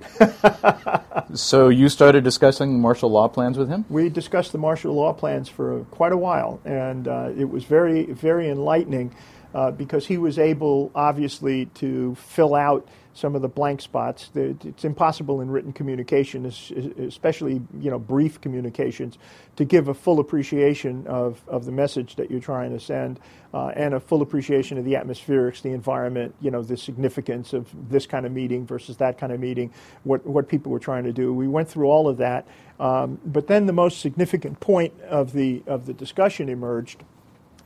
so 1.34 1.70
you 1.70 1.90
started 1.90 2.24
discussing 2.24 2.80
martial 2.80 3.10
law 3.10 3.28
plans 3.28 3.58
with 3.58 3.70
him. 3.70 3.86
We 3.90 4.10
discussed 4.10 4.52
the 4.52 4.58
martial 4.58 4.94
law 4.94 5.14
plans 5.14 5.50
for 5.50 5.86
quite 5.92 6.12
a 6.12 6.18
while, 6.18 6.60
and 6.66 7.08
uh, 7.08 7.32
it 7.38 7.50
was 7.50 7.64
very, 7.64 8.06
very 8.06 8.50
enlightening 8.50 9.16
uh, 9.54 9.72
because 9.72 10.08
he 10.08 10.18
was 10.18 10.40
able, 10.40 10.92
obviously, 10.96 11.66
to 11.66 12.16
fill 12.16 12.56
out 12.56 12.88
some 13.14 13.36
of 13.36 13.42
the 13.42 13.48
blank 13.48 13.82
spots. 13.82 14.30
It's 14.36 14.86
impossible 14.86 15.42
in 15.42 15.50
written 15.50 15.74
communication, 15.74 16.46
especially 16.46 17.62
you 17.80 17.92
know 17.92 18.00
brief 18.00 18.40
communications, 18.42 19.18
to 19.56 19.66
give 19.66 19.88
a 19.88 19.94
full 19.94 20.20
appreciation 20.20 21.06
of, 21.08 21.42
of 21.48 21.66
the 21.66 21.72
message 21.72 22.16
that 22.16 22.32
you're 22.32 22.40
trying 22.40 22.72
to 22.72 22.80
send, 22.80 23.20
uh, 23.54 23.68
and 23.76 23.94
a 23.94 24.00
full 24.00 24.22
appreciation 24.22 24.78
of 24.78 24.86
the 24.86 24.94
atmospherics, 24.94 25.62
the 25.62 25.72
environment, 25.72 26.34
you 26.42 26.52
know, 26.52 26.62
the 26.62 26.78
significance 26.78 27.54
of 27.54 27.68
this 27.90 28.06
kind 28.06 28.26
of 28.26 28.32
meeting 28.32 28.66
versus 28.66 28.98
that 28.98 29.18
kind 29.18 29.32
of 29.32 29.40
meeting, 29.40 29.72
what 30.04 30.26
what 30.26 30.48
people 30.48 30.72
were 30.72 30.80
trying 30.80 31.04
to 31.04 31.14
do. 31.14 31.34
We 31.34 31.48
went 31.48 31.70
through 31.70 31.88
all 31.88 32.08
of 32.08 32.18
that, 32.18 32.48
um, 32.80 33.20
but 33.26 33.48
then 33.48 33.66
the 33.66 33.74
most 33.74 34.00
significant 34.00 34.60
point 34.60 34.94
of 35.02 35.34
the 35.34 35.64
of 35.68 35.86
the 35.86 35.94
discussion 35.94 36.50
emerged 36.50 37.04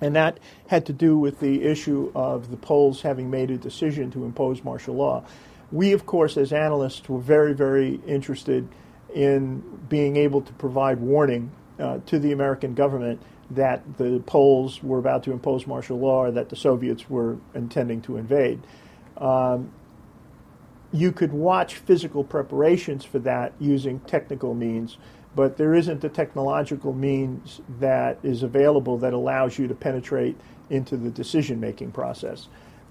and 0.06 0.16
that 0.16 0.40
had 0.68 0.86
to 0.86 0.94
do 0.94 1.18
with 1.18 1.40
the 1.40 1.64
issue 1.64 2.12
of 2.14 2.52
the 2.52 2.58
Poles 2.58 3.02
having 3.02 3.32
made 3.32 3.50
a 3.50 3.58
decision 3.58 4.12
to 4.12 4.24
impose 4.24 4.64
martial 4.64 4.94
law. 4.94 5.24
We, 5.72 5.94
of 5.94 6.06
course, 6.06 6.38
as 6.38 6.54
analysts, 6.54 7.10
were 7.10 7.20
very, 7.20 7.54
very 7.54 8.00
interested 8.06 8.70
in 9.16 9.62
being 9.90 10.16
able 10.16 10.42
to 10.42 10.54
provide 10.54 11.00
warning 11.00 11.52
uh, 11.80 12.00
to 12.06 12.20
the 12.20 12.34
American 12.34 12.76
government 12.76 13.20
that 13.50 13.98
the 13.98 14.22
Poles 14.28 14.84
were 14.84 15.00
about 15.00 15.24
to 15.24 15.32
impose 15.32 15.66
martial 15.66 15.98
law 15.98 16.26
or 16.26 16.32
that 16.32 16.50
the 16.50 16.56
Soviets 16.56 17.10
were 17.10 17.38
intending 17.56 18.02
to 18.04 18.18
invade. 18.18 18.62
Um, 19.18 19.72
you 20.92 21.12
could 21.12 21.34
watch 21.34 21.76
physical 21.76 22.24
preparations 22.24 23.04
for 23.04 23.18
that 23.20 23.54
using 23.60 24.02
technical 24.02 24.54
means 24.54 25.00
but 25.36 25.58
there 25.58 25.76
isn't 25.76 26.04
a 26.04 26.10
technological 26.10 26.94
means 26.94 27.62
that 27.80 28.18
is 28.24 28.42
available 28.42 28.98
that 28.98 29.14
allows 29.14 29.60
you 29.60 29.68
to 29.68 29.76
penetrate 29.76 30.38
into 30.70 30.98
the 30.98 31.10
decision 31.10 31.60
making 31.60 31.92
process. 31.92 32.48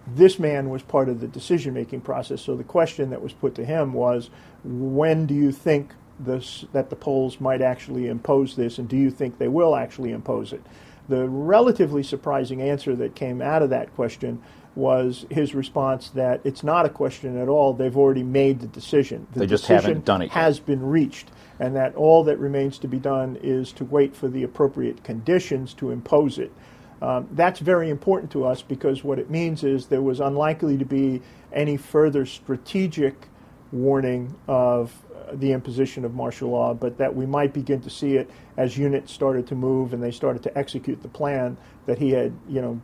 This 0.07 0.39
man 0.39 0.69
was 0.69 0.83
part 0.83 1.09
of 1.09 1.21
the 1.21 1.27
decision 1.27 1.73
making 1.73 2.03
process, 2.03 2.43
so 2.43 2.55
the 2.55 2.65
question 2.65 3.11
that 3.11 3.23
was 3.23 3.33
put 3.33 3.55
to 3.55 3.65
him 3.65 3.95
was 3.95 4.29
when 4.63 5.27
do 5.27 5.35
you 5.35 5.51
think 5.51 5.93
this, 6.21 6.65
that 6.73 6.91
the 6.91 6.97
Poles 6.97 7.41
might 7.41 7.63
actually 7.63 8.09
impose 8.09 8.55
this, 8.55 8.79
and 8.79 8.89
do 8.89 8.97
you 8.97 9.11
think 9.11 9.39
they 9.39 9.49
will 9.49 9.75
actually 9.75 10.13
impose 10.13 10.53
it? 10.53 10.63
The 11.09 11.27
relatively 11.29 12.03
surprising 12.03 12.63
answer 12.63 12.95
that 12.97 13.15
came 13.15 13.41
out 13.43 13.63
of 13.63 13.71
that 13.71 13.95
question 13.95 14.43
was 14.77 15.27
his 15.31 15.55
response 15.55 16.11
that 16.11 16.41
it's 16.45 16.65
not 16.65 16.85
a 16.85 16.89
question 16.89 17.41
at 17.41 17.49
all. 17.49 17.73
They've 17.73 17.97
already 17.97 18.23
made 18.23 18.61
the 18.61 18.67
decision. 18.67 19.27
The 19.33 19.41
they 19.41 19.47
just 19.47 19.67
haven't 19.67 20.05
done 20.05 20.23
it. 20.23 20.27
Yet. 20.27 20.33
Has 20.33 20.61
been 20.61 20.85
reached 20.85 21.31
and 21.59 21.77
that 21.77 21.95
all 21.95 22.25
that 22.25 22.39
remains 22.39 22.79
to 22.79 22.89
be 22.89 22.99
done 22.99 23.39
is 23.43 23.73
to 23.73 23.85
wait 23.85 24.17
for 24.17 24.29
the 24.29 24.43
appropriate 24.43 25.05
conditions 25.05 25.75
to 25.75 25.91
impose 25.91 26.39
it. 26.39 26.53
Um, 27.01 27.29
that's 27.33 27.61
very 27.61 27.91
important 27.91 28.33
to 28.33 28.45
us 28.45 28.63
because 28.63 29.05
what 29.05 29.19
it 29.19 29.31
means 29.31 29.63
is 29.63 29.87
there 29.87 30.03
was 30.03 30.21
unlikely 30.21 30.79
to 30.79 30.85
be 30.85 31.23
any 31.53 31.77
further 31.77 32.27
strategic 32.27 33.29
warning 33.73 34.35
of 34.49 35.04
the 35.33 35.53
imposition 35.53 36.05
of 36.05 36.15
martial 36.15 36.51
law, 36.51 36.75
but 36.75 36.99
that 36.99 37.15
we 37.15 37.27
might 37.27 37.53
begin 37.53 37.81
to 37.81 37.91
see 37.91 38.17
it 38.17 38.31
as 38.57 38.77
units 38.77 39.13
started 39.13 39.47
to 39.47 39.55
move 39.55 39.93
and 39.93 40.03
they 40.03 40.11
started 40.11 40.43
to 40.43 40.59
execute 40.59 41.03
the 41.03 41.09
plan 41.09 41.57
that 41.87 41.99
he 41.99 42.11
had, 42.11 42.33
you 42.49 42.61
know, 42.61 42.81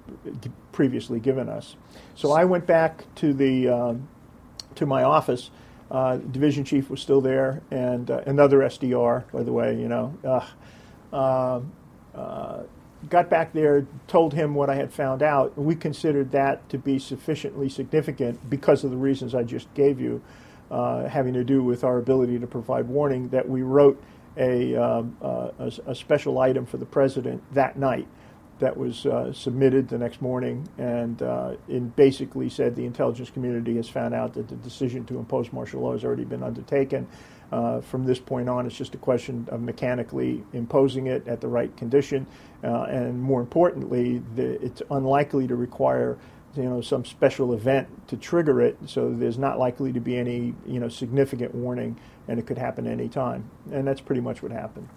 previously 0.72 1.20
given 1.20 1.48
us. 1.48 1.76
So 2.14 2.32
I 2.32 2.44
went 2.44 2.66
back 2.66 3.04
to 3.16 3.32
the 3.32 3.68
um, 3.68 4.08
to 4.76 4.86
my 4.86 5.02
office 5.02 5.50
uh, 5.90 6.16
division 6.18 6.64
chief 6.64 6.88
was 6.88 7.00
still 7.00 7.20
there, 7.20 7.62
and 7.70 8.10
uh, 8.10 8.20
another 8.26 8.58
SDR, 8.60 9.24
by 9.32 9.42
the 9.42 9.52
way, 9.52 9.76
you 9.76 9.88
know. 9.88 10.16
Uh, 11.12 12.62
got 13.08 13.30
back 13.30 13.52
there, 13.52 13.86
told 14.06 14.34
him 14.34 14.54
what 14.54 14.68
I 14.68 14.74
had 14.74 14.92
found 14.92 15.22
out. 15.22 15.56
We 15.56 15.74
considered 15.74 16.30
that 16.32 16.68
to 16.68 16.78
be 16.78 16.98
sufficiently 16.98 17.68
significant 17.68 18.48
because 18.48 18.84
of 18.84 18.90
the 18.90 18.96
reasons 18.96 19.34
I 19.34 19.42
just 19.42 19.72
gave 19.74 20.00
you, 20.00 20.22
uh, 20.70 21.08
having 21.08 21.34
to 21.34 21.44
do 21.44 21.62
with 21.62 21.84
our 21.84 21.98
ability 21.98 22.38
to 22.38 22.46
provide 22.46 22.86
warning, 22.86 23.28
that 23.30 23.48
we 23.48 23.62
wrote 23.62 24.02
a, 24.36 24.76
um, 24.76 25.16
uh, 25.20 25.50
a, 25.58 25.72
a, 25.86 25.94
special 25.94 26.38
item 26.38 26.64
for 26.64 26.76
the 26.76 26.86
president 26.86 27.42
that 27.52 27.76
night 27.76 28.06
that 28.60 28.76
was 28.76 29.06
uh, 29.06 29.32
submitted 29.32 29.88
the 29.88 29.98
next 29.98 30.22
morning 30.22 30.68
and 30.78 31.22
uh, 31.22 31.56
basically 31.96 32.48
said 32.48 32.76
the 32.76 32.84
intelligence 32.84 33.30
community 33.30 33.76
has 33.76 33.88
found 33.88 34.14
out 34.14 34.34
that 34.34 34.46
the 34.48 34.56
decision 34.56 35.04
to 35.06 35.18
impose 35.18 35.52
martial 35.52 35.80
law 35.80 35.92
has 35.92 36.04
already 36.04 36.24
been 36.24 36.42
undertaken. 36.42 37.08
Uh, 37.50 37.80
from 37.80 38.04
this 38.04 38.20
point 38.20 38.48
on, 38.48 38.64
it's 38.64 38.76
just 38.76 38.94
a 38.94 38.98
question 38.98 39.48
of 39.50 39.60
mechanically 39.60 40.44
imposing 40.52 41.08
it 41.08 41.26
at 41.26 41.40
the 41.40 41.48
right 41.48 41.76
condition, 41.76 42.24
uh, 42.62 42.82
and 42.84 43.20
more 43.20 43.40
importantly, 43.40 44.22
the, 44.36 44.62
it's 44.64 44.82
unlikely 44.92 45.48
to 45.48 45.56
require 45.56 46.16
you 46.56 46.64
know 46.64 46.80
some 46.80 47.04
special 47.04 47.52
event 47.52 48.08
to 48.08 48.16
trigger 48.16 48.60
it. 48.60 48.76
So 48.86 49.12
there's 49.12 49.38
not 49.38 49.58
likely 49.58 49.92
to 49.92 50.00
be 50.00 50.16
any 50.16 50.54
you 50.66 50.80
know 50.80 50.88
significant 50.88 51.54
warning, 51.54 51.98
and 52.28 52.38
it 52.38 52.46
could 52.46 52.58
happen 52.58 52.86
any 52.86 53.08
time. 53.08 53.50
And 53.72 53.86
that's 53.86 54.00
pretty 54.00 54.20
much 54.20 54.42
what 54.42 54.52
happened. 54.52 54.88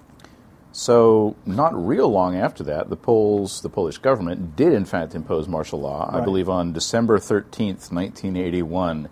So, 0.76 1.36
not 1.46 1.76
real 1.76 2.10
long 2.10 2.36
after 2.36 2.63
that, 2.63 2.89
the 2.89 2.96
Poles, 2.96 3.62
the 3.62 3.70
Polish 3.70 4.00
government, 4.00 4.56
did 4.56 4.74
in 4.74 4.86
fact 4.86 5.13
impose 5.13 5.48
martial 5.48 5.80
law. 5.80 6.10
Right. 6.12 6.20
I 6.20 6.26
believe 6.26 6.50
on 6.50 6.74
December 6.74 7.20
13th, 7.20 7.92
1981. 7.92 9.08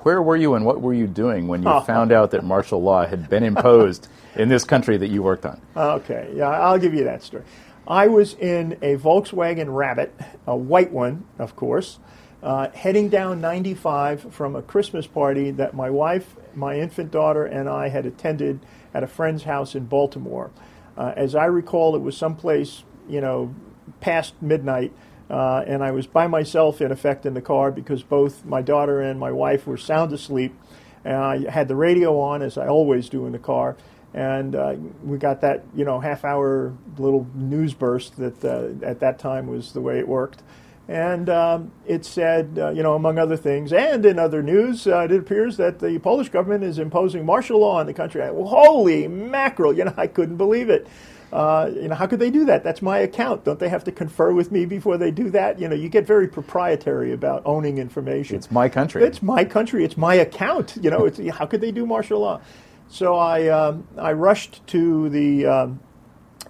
Where 0.00 0.22
were 0.22 0.36
you 0.36 0.54
and 0.54 0.64
what 0.64 0.82
were 0.82 0.92
you 0.92 1.06
doing 1.06 1.48
when 1.48 1.62
you 1.62 1.68
oh. 1.70 1.80
found 1.86 2.12
out 2.12 2.32
that 2.32 2.44
martial 2.44 2.82
law 2.82 3.06
had 3.06 3.30
been 3.30 3.42
imposed 3.42 4.08
in 4.36 4.50
this 4.50 4.62
country 4.62 4.98
that 4.98 5.08
you 5.08 5.22
worked 5.22 5.46
on? 5.46 5.60
Okay, 5.74 6.32
yeah, 6.34 6.48
I'll 6.48 6.78
give 6.78 6.92
you 6.92 7.04
that 7.04 7.22
story. 7.22 7.44
I 7.88 8.08
was 8.08 8.34
in 8.34 8.72
a 8.82 8.96
Volkswagen 8.96 9.72
Rabbit, 9.72 10.12
a 10.44 10.56
white 10.56 10.90
one, 10.90 11.24
of 11.38 11.54
course, 11.54 12.00
uh, 12.42 12.68
heading 12.70 13.08
down 13.08 13.40
95 13.40 14.34
from 14.34 14.56
a 14.56 14.62
Christmas 14.62 15.06
party 15.06 15.52
that 15.52 15.72
my 15.72 15.88
wife, 15.88 16.34
my 16.52 16.80
infant 16.80 17.12
daughter, 17.12 17.44
and 17.44 17.68
I 17.68 17.88
had 17.88 18.04
attended 18.04 18.58
at 18.92 19.04
a 19.04 19.06
friend's 19.06 19.44
house 19.44 19.76
in 19.76 19.86
Baltimore. 19.86 20.50
Uh, 20.96 21.12
as 21.14 21.36
I 21.36 21.44
recall, 21.44 21.94
it 21.94 22.00
was 22.00 22.16
someplace, 22.16 22.82
you 23.08 23.20
know, 23.20 23.54
past 24.00 24.34
midnight, 24.40 24.92
uh, 25.30 25.62
and 25.66 25.84
I 25.84 25.92
was 25.92 26.08
by 26.08 26.26
myself, 26.26 26.80
in 26.80 26.90
effect, 26.90 27.24
in 27.24 27.34
the 27.34 27.40
car 27.40 27.70
because 27.70 28.02
both 28.02 28.44
my 28.44 28.62
daughter 28.62 29.00
and 29.00 29.20
my 29.20 29.30
wife 29.30 29.64
were 29.64 29.76
sound 29.76 30.12
asleep. 30.12 30.58
And 31.04 31.16
I 31.16 31.50
had 31.50 31.68
the 31.68 31.76
radio 31.76 32.18
on, 32.18 32.42
as 32.42 32.58
I 32.58 32.66
always 32.66 33.08
do 33.08 33.26
in 33.26 33.32
the 33.32 33.38
car, 33.38 33.76
and 34.14 34.54
uh, 34.54 34.74
we 35.02 35.18
got 35.18 35.40
that, 35.42 35.64
you 35.74 35.84
know, 35.84 36.00
half-hour 36.00 36.72
little 36.98 37.26
news 37.34 37.74
burst 37.74 38.16
that 38.16 38.44
uh, 38.44 38.84
at 38.84 39.00
that 39.00 39.18
time 39.18 39.46
was 39.46 39.72
the 39.72 39.80
way 39.80 39.98
it 39.98 40.08
worked. 40.08 40.42
And 40.88 41.28
um, 41.28 41.72
it 41.84 42.04
said, 42.04 42.58
uh, 42.58 42.70
you 42.70 42.82
know, 42.84 42.94
among 42.94 43.18
other 43.18 43.36
things, 43.36 43.72
and 43.72 44.06
in 44.06 44.20
other 44.20 44.40
news, 44.40 44.86
uh, 44.86 45.00
it 45.00 45.12
appears 45.12 45.56
that 45.56 45.80
the 45.80 45.98
Polish 45.98 46.28
government 46.28 46.62
is 46.62 46.78
imposing 46.78 47.26
martial 47.26 47.58
law 47.58 47.80
on 47.80 47.86
the 47.86 47.92
country. 47.92 48.20
Well, 48.20 48.46
holy 48.46 49.08
mackerel! 49.08 49.72
You 49.72 49.86
know, 49.86 49.94
I 49.96 50.06
couldn't 50.06 50.36
believe 50.36 50.70
it. 50.70 50.86
Uh, 51.32 51.70
you 51.74 51.88
know, 51.88 51.96
how 51.96 52.06
could 52.06 52.20
they 52.20 52.30
do 52.30 52.44
that? 52.44 52.62
That's 52.62 52.80
my 52.82 52.98
account. 52.98 53.44
Don't 53.44 53.58
they 53.58 53.68
have 53.68 53.82
to 53.84 53.92
confer 53.92 54.32
with 54.32 54.52
me 54.52 54.64
before 54.64 54.96
they 54.96 55.10
do 55.10 55.28
that? 55.30 55.58
You 55.58 55.68
know, 55.68 55.74
you 55.74 55.88
get 55.88 56.06
very 56.06 56.28
proprietary 56.28 57.12
about 57.12 57.42
owning 57.44 57.78
information. 57.78 58.36
It's 58.36 58.52
my 58.52 58.68
country. 58.68 59.02
It's 59.02 59.20
my 59.20 59.44
country. 59.44 59.84
It's 59.84 59.96
my 59.96 60.14
account. 60.14 60.78
You 60.80 60.90
know, 60.90 61.04
it's, 61.04 61.18
how 61.36 61.46
could 61.46 61.60
they 61.60 61.72
do 61.72 61.84
martial 61.84 62.20
law? 62.20 62.40
So 62.88 63.16
I 63.16 63.48
um, 63.48 63.86
I 63.98 64.12
rushed 64.12 64.66
to 64.68 65.08
the 65.08 65.46
um, 65.46 65.80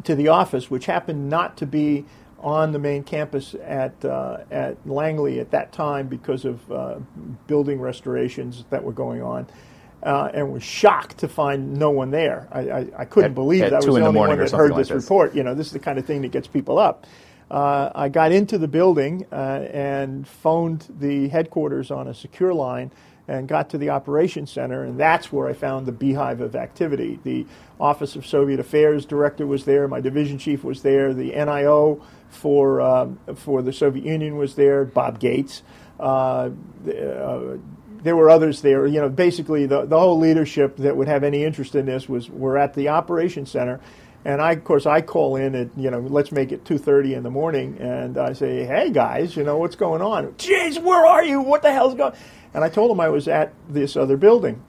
to 0.05 0.15
the 0.15 0.29
office, 0.29 0.71
which 0.71 0.87
happened 0.87 1.29
not 1.29 1.57
to 1.59 1.67
be 1.67 2.05
on 2.39 2.73
the 2.73 2.79
main 2.79 3.03
campus 3.03 3.55
at 3.63 4.05
uh, 4.05 4.39
at 4.51 4.77
Langley 4.87 5.41
at 5.41 5.51
that 5.51 5.73
time 5.73 6.09
because 6.09 6.45
of 6.45 6.71
uh, 6.71 6.97
building 7.47 7.81
restorations 7.81 8.65
that 8.71 8.83
were 8.83 8.93
going 8.93 9.23
on. 9.23 9.47
Uh, 10.03 10.31
and 10.35 10.53
was 10.53 10.63
shocked 10.63 11.19
to 11.19 11.27
find 11.27 11.75
no 11.75 11.91
one 11.91 12.11
there. 12.11 12.47
I, 12.53 12.61
I, 12.61 12.87
I 12.99 13.05
couldn't 13.07 13.31
at, 13.31 13.35
believe 13.35 13.63
at 13.65 13.73
I 13.73 13.77
was 13.77 13.87
the, 13.87 13.93
the 13.93 14.07
only 14.07 14.21
one 14.21 14.39
that 14.39 14.51
heard 14.53 14.71
like 14.71 14.79
this, 14.79 14.89
this, 14.89 15.03
report. 15.03 15.35
You 15.35 15.43
know, 15.43 15.55
this 15.55 15.67
is 15.67 15.73
the 15.73 15.81
kind 15.81 15.99
of 15.99 16.05
thing 16.05 16.21
that 16.23 16.31
gets 16.31 16.47
people 16.47 16.79
up. 16.79 17.07
Uh, 17.51 17.91
I 17.95 18.09
got 18.09 18.31
into 18.31 18.59
the 18.59 18.69
building 18.69 19.27
uh, 19.33 19.67
and 19.73 20.29
phoned 20.29 20.87
the 21.01 21.29
headquarters 21.29 21.91
on 21.91 22.09
a 22.09 22.15
secure 22.15 22.53
line 22.53 22.93
and 23.29 23.49
got 23.49 23.71
to 23.71 23.79
the 23.79 23.91
operations 23.91 24.51
center, 24.51 24.85
and 24.85 24.99
that's 24.99 25.33
where 25.33 25.49
I 25.49 25.53
found 25.53 25.87
the 25.87 25.93
beehive 25.93 26.41
of 26.41 26.55
activity. 26.55 27.19
The 27.23 27.47
Office 27.81 28.17
of 28.17 28.27
Soviet 28.27 28.61
Affairs 28.61 29.05
director 29.05 29.47
was 29.47 29.65
there, 29.65 29.89
my 29.89 30.01
division 30.01 30.39
chief 30.39 30.63
was 30.63 30.83
there, 30.83 31.13
the 31.13 31.33
NIO 31.33 32.03
for 32.31 32.81
um, 32.81 33.19
for 33.35 33.63
the 33.63 33.73
Soviet 33.73 34.05
Union 34.05 34.37
was 34.37 34.55
there, 34.55 34.85
Bob 34.85 35.19
Gates. 35.19 35.63
Uh, 35.99 36.51
uh, 36.89 37.57
there 38.03 38.15
were 38.15 38.31
others 38.31 38.61
there. 38.63 38.87
You 38.87 39.01
know, 39.01 39.09
basically 39.09 39.67
the, 39.67 39.85
the 39.85 39.99
whole 39.99 40.19
leadership 40.19 40.77
that 40.77 40.97
would 40.97 41.09
have 41.09 41.25
any 41.25 41.45
interest 41.45 41.75
in 41.75 41.87
this 41.87 42.09
was 42.09 42.31
were 42.31 42.59
at 42.59 42.75
the 42.75 42.89
operations 42.89 43.51
center. 43.51 43.81
And 44.25 44.43
I, 44.43 44.53
of 44.53 44.65
course, 44.65 44.87
I 44.87 45.03
call 45.03 45.37
in 45.37 45.55
at 45.55 45.69
you 45.77 45.91
know, 45.91 46.01
let's 46.01 46.33
make 46.33 46.51
it 46.51 46.65
two 46.65 46.79
thirty 46.79 47.15
in 47.15 47.23
the 47.23 47.31
morning, 47.31 47.79
and 47.81 48.19
I 48.19 48.33
say, 48.33 48.65
"Hey 48.65 48.91
guys, 48.91 49.37
you 49.37 49.45
know 49.45 49.57
what's 49.57 49.77
going 49.77 50.03
on? 50.03 50.33
Jeez, 50.35 50.83
where 50.83 51.07
are 51.07 51.25
you? 51.25 51.41
What 51.41 51.63
the 51.63 51.73
hell's 51.73 51.95
going?" 51.95 52.13
And 52.55 52.65
I 52.65 52.69
told 52.69 52.91
them 52.91 53.01
I 53.01 53.09
was 53.09 53.29
at 53.29 53.53
this 53.69 53.97
other 53.97 54.17
building. 54.17 54.63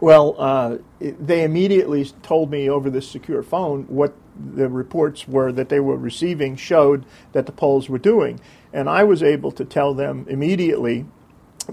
Well, 0.00 0.34
uh, 0.38 0.78
they 0.98 1.44
immediately 1.44 2.04
told 2.22 2.50
me 2.50 2.70
over 2.70 2.88
this 2.88 3.08
secure 3.08 3.42
phone 3.42 3.84
what 3.84 4.14
the 4.54 4.68
reports 4.68 5.28
were 5.28 5.52
that 5.52 5.68
they 5.68 5.80
were 5.80 5.96
receiving 5.96 6.56
showed 6.56 7.04
that 7.32 7.46
the 7.46 7.52
Poles 7.52 7.88
were 7.90 7.98
doing. 7.98 8.40
And 8.72 8.88
I 8.88 9.04
was 9.04 9.22
able 9.22 9.52
to 9.52 9.64
tell 9.64 9.92
them 9.92 10.24
immediately, 10.28 11.04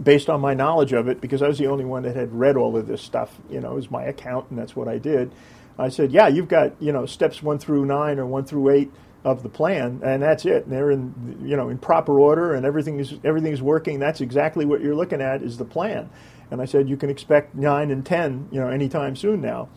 based 0.02 0.30
on 0.30 0.42
my 0.42 0.54
knowledge 0.54 0.92
of 0.92 1.08
it, 1.08 1.22
because 1.22 1.42
I 1.42 1.48
was 1.48 1.58
the 1.58 1.68
only 1.68 1.86
one 1.86 2.04
that 2.04 2.16
had 2.16 2.34
read 2.34 2.58
all 2.58 2.76
of 2.76 2.88
this 2.88 3.02
stuff, 3.02 3.38
you 3.50 3.62
know, 3.62 3.72
it 3.72 3.76
was 3.76 3.92
my 3.92 4.04
account, 4.04 4.50
and 4.50 4.60
that's 4.60 4.76
what 4.76 4.90
I 4.90 4.98
did. 4.98 5.32
I 5.80 5.90
said, 5.90 6.12
yeah, 6.12 6.28
you've 6.28 6.48
got, 6.50 6.74
you 6.82 6.92
know, 6.92 7.06
steps 7.06 7.42
one 7.42 7.60
through 7.60 7.86
nine 7.86 8.20
or 8.20 8.26
one 8.26 8.44
through 8.44 8.70
eight 8.72 8.92
of 9.28 9.44
the 9.44 9.50
plan, 9.50 10.00
and 10.06 10.24
that's 10.24 10.46
it. 10.46 10.63
And 10.63 10.72
they're 10.72 10.90
in 10.90 11.44
you 11.44 11.58
know 11.58 11.68
in 11.68 11.78
proper 11.78 12.18
order, 12.18 12.54
and 12.54 12.66
everything 12.66 12.98
is 13.00 13.16
everything 13.26 13.52
is 13.52 13.62
working. 13.62 14.00
That's 14.00 14.22
exactly 14.22 14.66
what 14.66 14.80
you're 14.80 14.96
looking 14.96 15.22
at 15.22 15.42
is 15.42 15.58
the 15.58 15.66
plan. 15.66 16.10
And 16.50 16.62
I 16.62 16.66
said 16.66 16.88
you 16.88 16.96
can 16.96 17.10
expect 17.10 17.54
nine 17.54 17.92
and 17.92 18.06
ten, 18.06 18.48
you 18.52 18.62
know, 18.62 18.70
anytime 18.70 19.18
soon 19.18 19.42
now. 19.42 19.68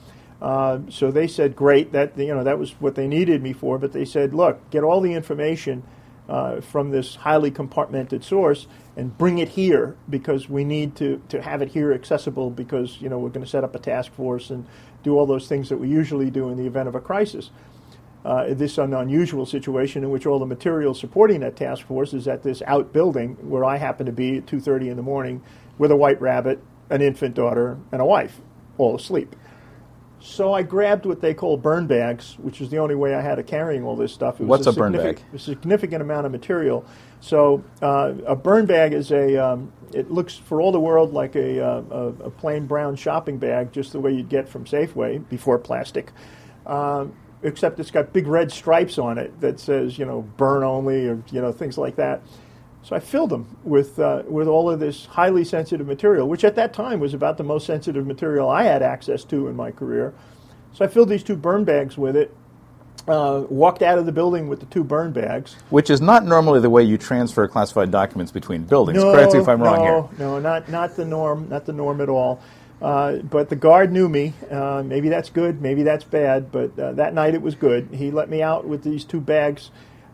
Uh, 0.40 0.78
so 0.88 1.10
they 1.10 1.26
said, 1.26 1.56
great. 1.56 1.90
That 1.90 2.16
you 2.16 2.32
know 2.32 2.44
that 2.44 2.60
was 2.60 2.70
what 2.80 2.94
they 2.94 3.08
needed 3.08 3.42
me 3.42 3.52
for. 3.52 3.76
But 3.76 3.92
they 3.92 4.04
said, 4.04 4.32
look, 4.32 4.70
get 4.70 4.84
all 4.84 5.00
the 5.00 5.14
information 5.14 5.82
uh, 6.28 6.60
from 6.60 6.90
this 6.90 7.16
highly 7.16 7.50
compartmented 7.50 8.22
source 8.22 8.68
and 8.96 9.18
bring 9.18 9.38
it 9.38 9.48
here 9.48 9.96
because 10.08 10.48
we 10.48 10.62
need 10.62 10.94
to, 10.94 11.20
to 11.28 11.42
have 11.42 11.60
it 11.60 11.70
here 11.70 11.92
accessible 11.92 12.50
because 12.50 13.02
you 13.02 13.08
know 13.08 13.18
we're 13.18 13.30
going 13.30 13.44
to 13.44 13.50
set 13.50 13.64
up 13.64 13.74
a 13.74 13.80
task 13.80 14.12
force 14.12 14.50
and 14.50 14.64
do 15.02 15.18
all 15.18 15.26
those 15.26 15.48
things 15.48 15.68
that 15.70 15.78
we 15.78 15.88
usually 15.88 16.30
do 16.30 16.50
in 16.50 16.56
the 16.56 16.66
event 16.66 16.86
of 16.86 16.94
a 16.94 17.00
crisis 17.00 17.50
uh, 18.24 18.52
this 18.54 18.78
an 18.78 18.92
unusual 18.92 19.46
situation 19.46 20.04
in 20.04 20.10
which 20.10 20.26
all 20.26 20.38
the 20.38 20.46
material 20.46 20.94
supporting 20.94 21.40
that 21.40 21.56
task 21.56 21.86
force 21.86 22.12
is 22.12 22.28
at 22.28 22.42
this 22.42 22.62
outbuilding 22.66 23.36
where 23.48 23.64
I 23.64 23.76
happen 23.76 24.06
to 24.06 24.12
be 24.12 24.38
at 24.38 24.46
2:30 24.46 24.90
in 24.90 24.96
the 24.96 25.02
morning 25.02 25.42
with 25.78 25.90
a 25.90 25.96
white 25.96 26.20
rabbit, 26.20 26.62
an 26.90 27.00
infant 27.00 27.34
daughter, 27.34 27.78
and 27.92 28.02
a 28.02 28.04
wife, 28.04 28.40
all 28.76 28.94
asleep. 28.94 29.34
So 30.22 30.52
I 30.52 30.62
grabbed 30.62 31.06
what 31.06 31.22
they 31.22 31.32
call 31.32 31.56
burn 31.56 31.86
bags, 31.86 32.36
which 32.38 32.60
is 32.60 32.68
the 32.68 32.76
only 32.76 32.94
way 32.94 33.14
I 33.14 33.22
had 33.22 33.38
of 33.38 33.46
carrying 33.46 33.84
all 33.84 33.96
this 33.96 34.12
stuff. 34.12 34.38
It 34.38 34.44
What's 34.44 34.66
a, 34.66 34.70
a 34.70 34.72
burn 34.74 34.92
bag? 34.92 35.22
A 35.32 35.38
significant 35.38 36.02
amount 36.02 36.26
of 36.26 36.32
material. 36.32 36.84
So 37.20 37.64
uh, 37.80 38.12
a 38.26 38.36
burn 38.36 38.66
bag 38.66 38.92
is 38.92 39.10
a. 39.12 39.36
Um, 39.38 39.72
it 39.94 40.10
looks 40.10 40.36
for 40.36 40.60
all 40.60 40.72
the 40.72 40.80
world 40.80 41.12
like 41.12 41.34
a, 41.34 41.64
uh, 41.64 41.82
a, 41.90 42.06
a, 42.26 42.30
plain 42.30 42.66
brown 42.66 42.94
shopping 42.94 43.38
bag, 43.38 43.72
just 43.72 43.92
the 43.92 43.98
way 43.98 44.12
you'd 44.12 44.28
get 44.28 44.48
from 44.48 44.64
Safeway 44.64 45.26
before 45.28 45.58
plastic. 45.58 46.12
Um, 46.64 47.14
except 47.42 47.80
it's 47.80 47.90
got 47.90 48.12
big 48.12 48.26
red 48.26 48.52
stripes 48.52 48.98
on 48.98 49.18
it 49.18 49.40
that 49.40 49.58
says, 49.60 49.98
you 49.98 50.04
know, 50.04 50.22
burn 50.36 50.62
only 50.62 51.06
or, 51.08 51.22
you 51.30 51.40
know, 51.40 51.52
things 51.52 51.78
like 51.78 51.96
that. 51.96 52.22
So 52.82 52.96
I 52.96 53.00
filled 53.00 53.30
them 53.30 53.56
with, 53.62 53.98
uh, 53.98 54.22
with 54.26 54.48
all 54.48 54.70
of 54.70 54.80
this 54.80 55.06
highly 55.06 55.44
sensitive 55.44 55.86
material, 55.86 56.28
which 56.28 56.44
at 56.44 56.54
that 56.56 56.72
time 56.72 57.00
was 57.00 57.14
about 57.14 57.36
the 57.36 57.44
most 57.44 57.66
sensitive 57.66 58.06
material 58.06 58.48
I 58.48 58.62
had 58.62 58.82
access 58.82 59.24
to 59.24 59.48
in 59.48 59.56
my 59.56 59.70
career. 59.70 60.14
So 60.72 60.84
I 60.84 60.88
filled 60.88 61.08
these 61.08 61.22
two 61.22 61.36
burn 61.36 61.64
bags 61.64 61.98
with 61.98 62.16
it, 62.16 62.34
uh, 63.08 63.44
walked 63.48 63.82
out 63.82 63.98
of 63.98 64.06
the 64.06 64.12
building 64.12 64.48
with 64.48 64.60
the 64.60 64.66
two 64.66 64.84
burn 64.84 65.12
bags. 65.12 65.56
Which 65.70 65.90
is 65.90 66.00
not 66.00 66.24
normally 66.24 66.60
the 66.60 66.70
way 66.70 66.82
you 66.82 66.96
transfer 66.96 67.46
classified 67.48 67.90
documents 67.90 68.32
between 68.32 68.64
buildings. 68.64 69.02
No, 69.02 69.12
Correct 69.12 69.34
me 69.34 69.40
if 69.40 69.48
I'm 69.48 69.58
no, 69.58 69.64
wrong 69.64 69.80
here. 69.80 70.18
No, 70.18 70.38
no, 70.38 70.40
not, 70.40 70.68
not 70.68 70.96
the 70.96 71.04
norm, 71.04 71.48
not 71.48 71.66
the 71.66 71.72
norm 71.72 72.00
at 72.00 72.08
all. 72.08 72.40
Uh, 72.80 73.16
but 73.16 73.48
the 73.50 73.56
guard 73.56 73.92
knew 73.92 74.08
me. 74.08 74.32
Uh, 74.50 74.82
maybe 74.84 75.08
that's 75.08 75.28
good, 75.30 75.60
maybe 75.60 75.82
that's 75.82 76.04
bad, 76.04 76.50
but 76.50 76.78
uh, 76.78 76.92
that 76.92 77.12
night 77.12 77.34
it 77.34 77.42
was 77.42 77.54
good. 77.54 77.88
He 77.92 78.10
let 78.10 78.28
me 78.30 78.42
out 78.42 78.66
with 78.66 78.82
these 78.82 79.04
two 79.04 79.20
bags 79.20 79.70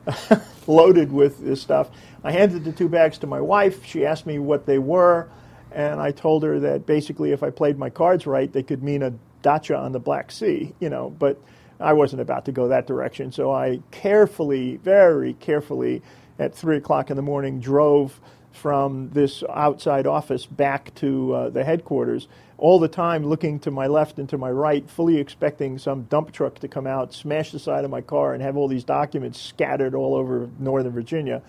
loaded 0.67 1.13
with 1.13 1.39
this 1.45 1.63
stuff. 1.63 1.91
I 2.25 2.33
handed 2.33 2.65
the 2.65 2.73
two 2.73 2.89
bags 2.89 3.19
to 3.19 3.27
my 3.27 3.41
wife. 3.41 3.85
She 3.85 4.05
asked 4.05 4.27
me 4.27 4.39
what 4.39 4.67
they 4.67 4.79
were, 4.79 5.29
and 5.71 6.01
I 6.01 6.11
told 6.11 6.43
her 6.43 6.59
that 6.61 6.87
basically 6.87 7.33
if 7.33 7.43
I 7.43 7.51
played 7.51 7.79
my 7.79 7.91
cards 7.91 8.27
right, 8.27 8.53
they 8.53 8.63
could 8.65 8.83
mean 8.83 9.03
a 9.03 9.13
dacha 9.43 9.77
on 9.77 9.93
the 9.93 10.01
Black 10.01 10.33
Sea, 10.33 10.75
you 10.81 10.91
know. 10.91 11.11
But 11.11 11.41
I 11.79 11.93
wasn't 11.93 12.23
about 12.23 12.47
to 12.47 12.53
go 12.53 12.69
that 12.69 12.87
direction. 12.87 13.31
So 13.31 13.53
I 13.53 13.81
carefully, 13.91 14.79
very 14.79 15.35
carefully, 15.35 16.03
at 16.39 16.55
3 16.55 16.79
o'clock 16.79 17.11
in 17.11 17.17
the 17.17 17.23
morning, 17.23 17.61
drove 17.61 18.21
from 18.53 19.11
this 19.11 19.43
outside 19.51 20.07
office 20.07 20.47
back 20.47 20.95
to 20.97 21.33
uh, 21.35 21.51
the 21.51 21.63
headquarters, 21.63 22.27
all 22.59 22.79
the 22.79 22.89
time 22.89 23.25
looking 23.25 23.59
to 23.61 23.71
my 23.71 23.87
left 23.87 24.19
and 24.19 24.29
to 24.31 24.39
my 24.39 24.51
right, 24.51 24.89
fully 24.89 25.19
expecting 25.19 25.79
some 25.79 26.05
dump 26.05 26.33
truck 26.33 26.59
to 26.61 26.69
come 26.69 26.87
out, 26.87 27.13
smash 27.13 27.53
the 27.53 27.59
side 27.59 27.85
of 27.85 27.91
my 27.91 28.01
car, 28.01 28.33
and 28.35 28.43
have 28.43 28.57
all 28.57 28.69
these 28.69 28.85
documents 28.85 29.41
scattered 29.41 29.95
all 29.95 30.15
over 30.15 30.49
Northern 30.59 30.93
Virginia. 30.93 31.43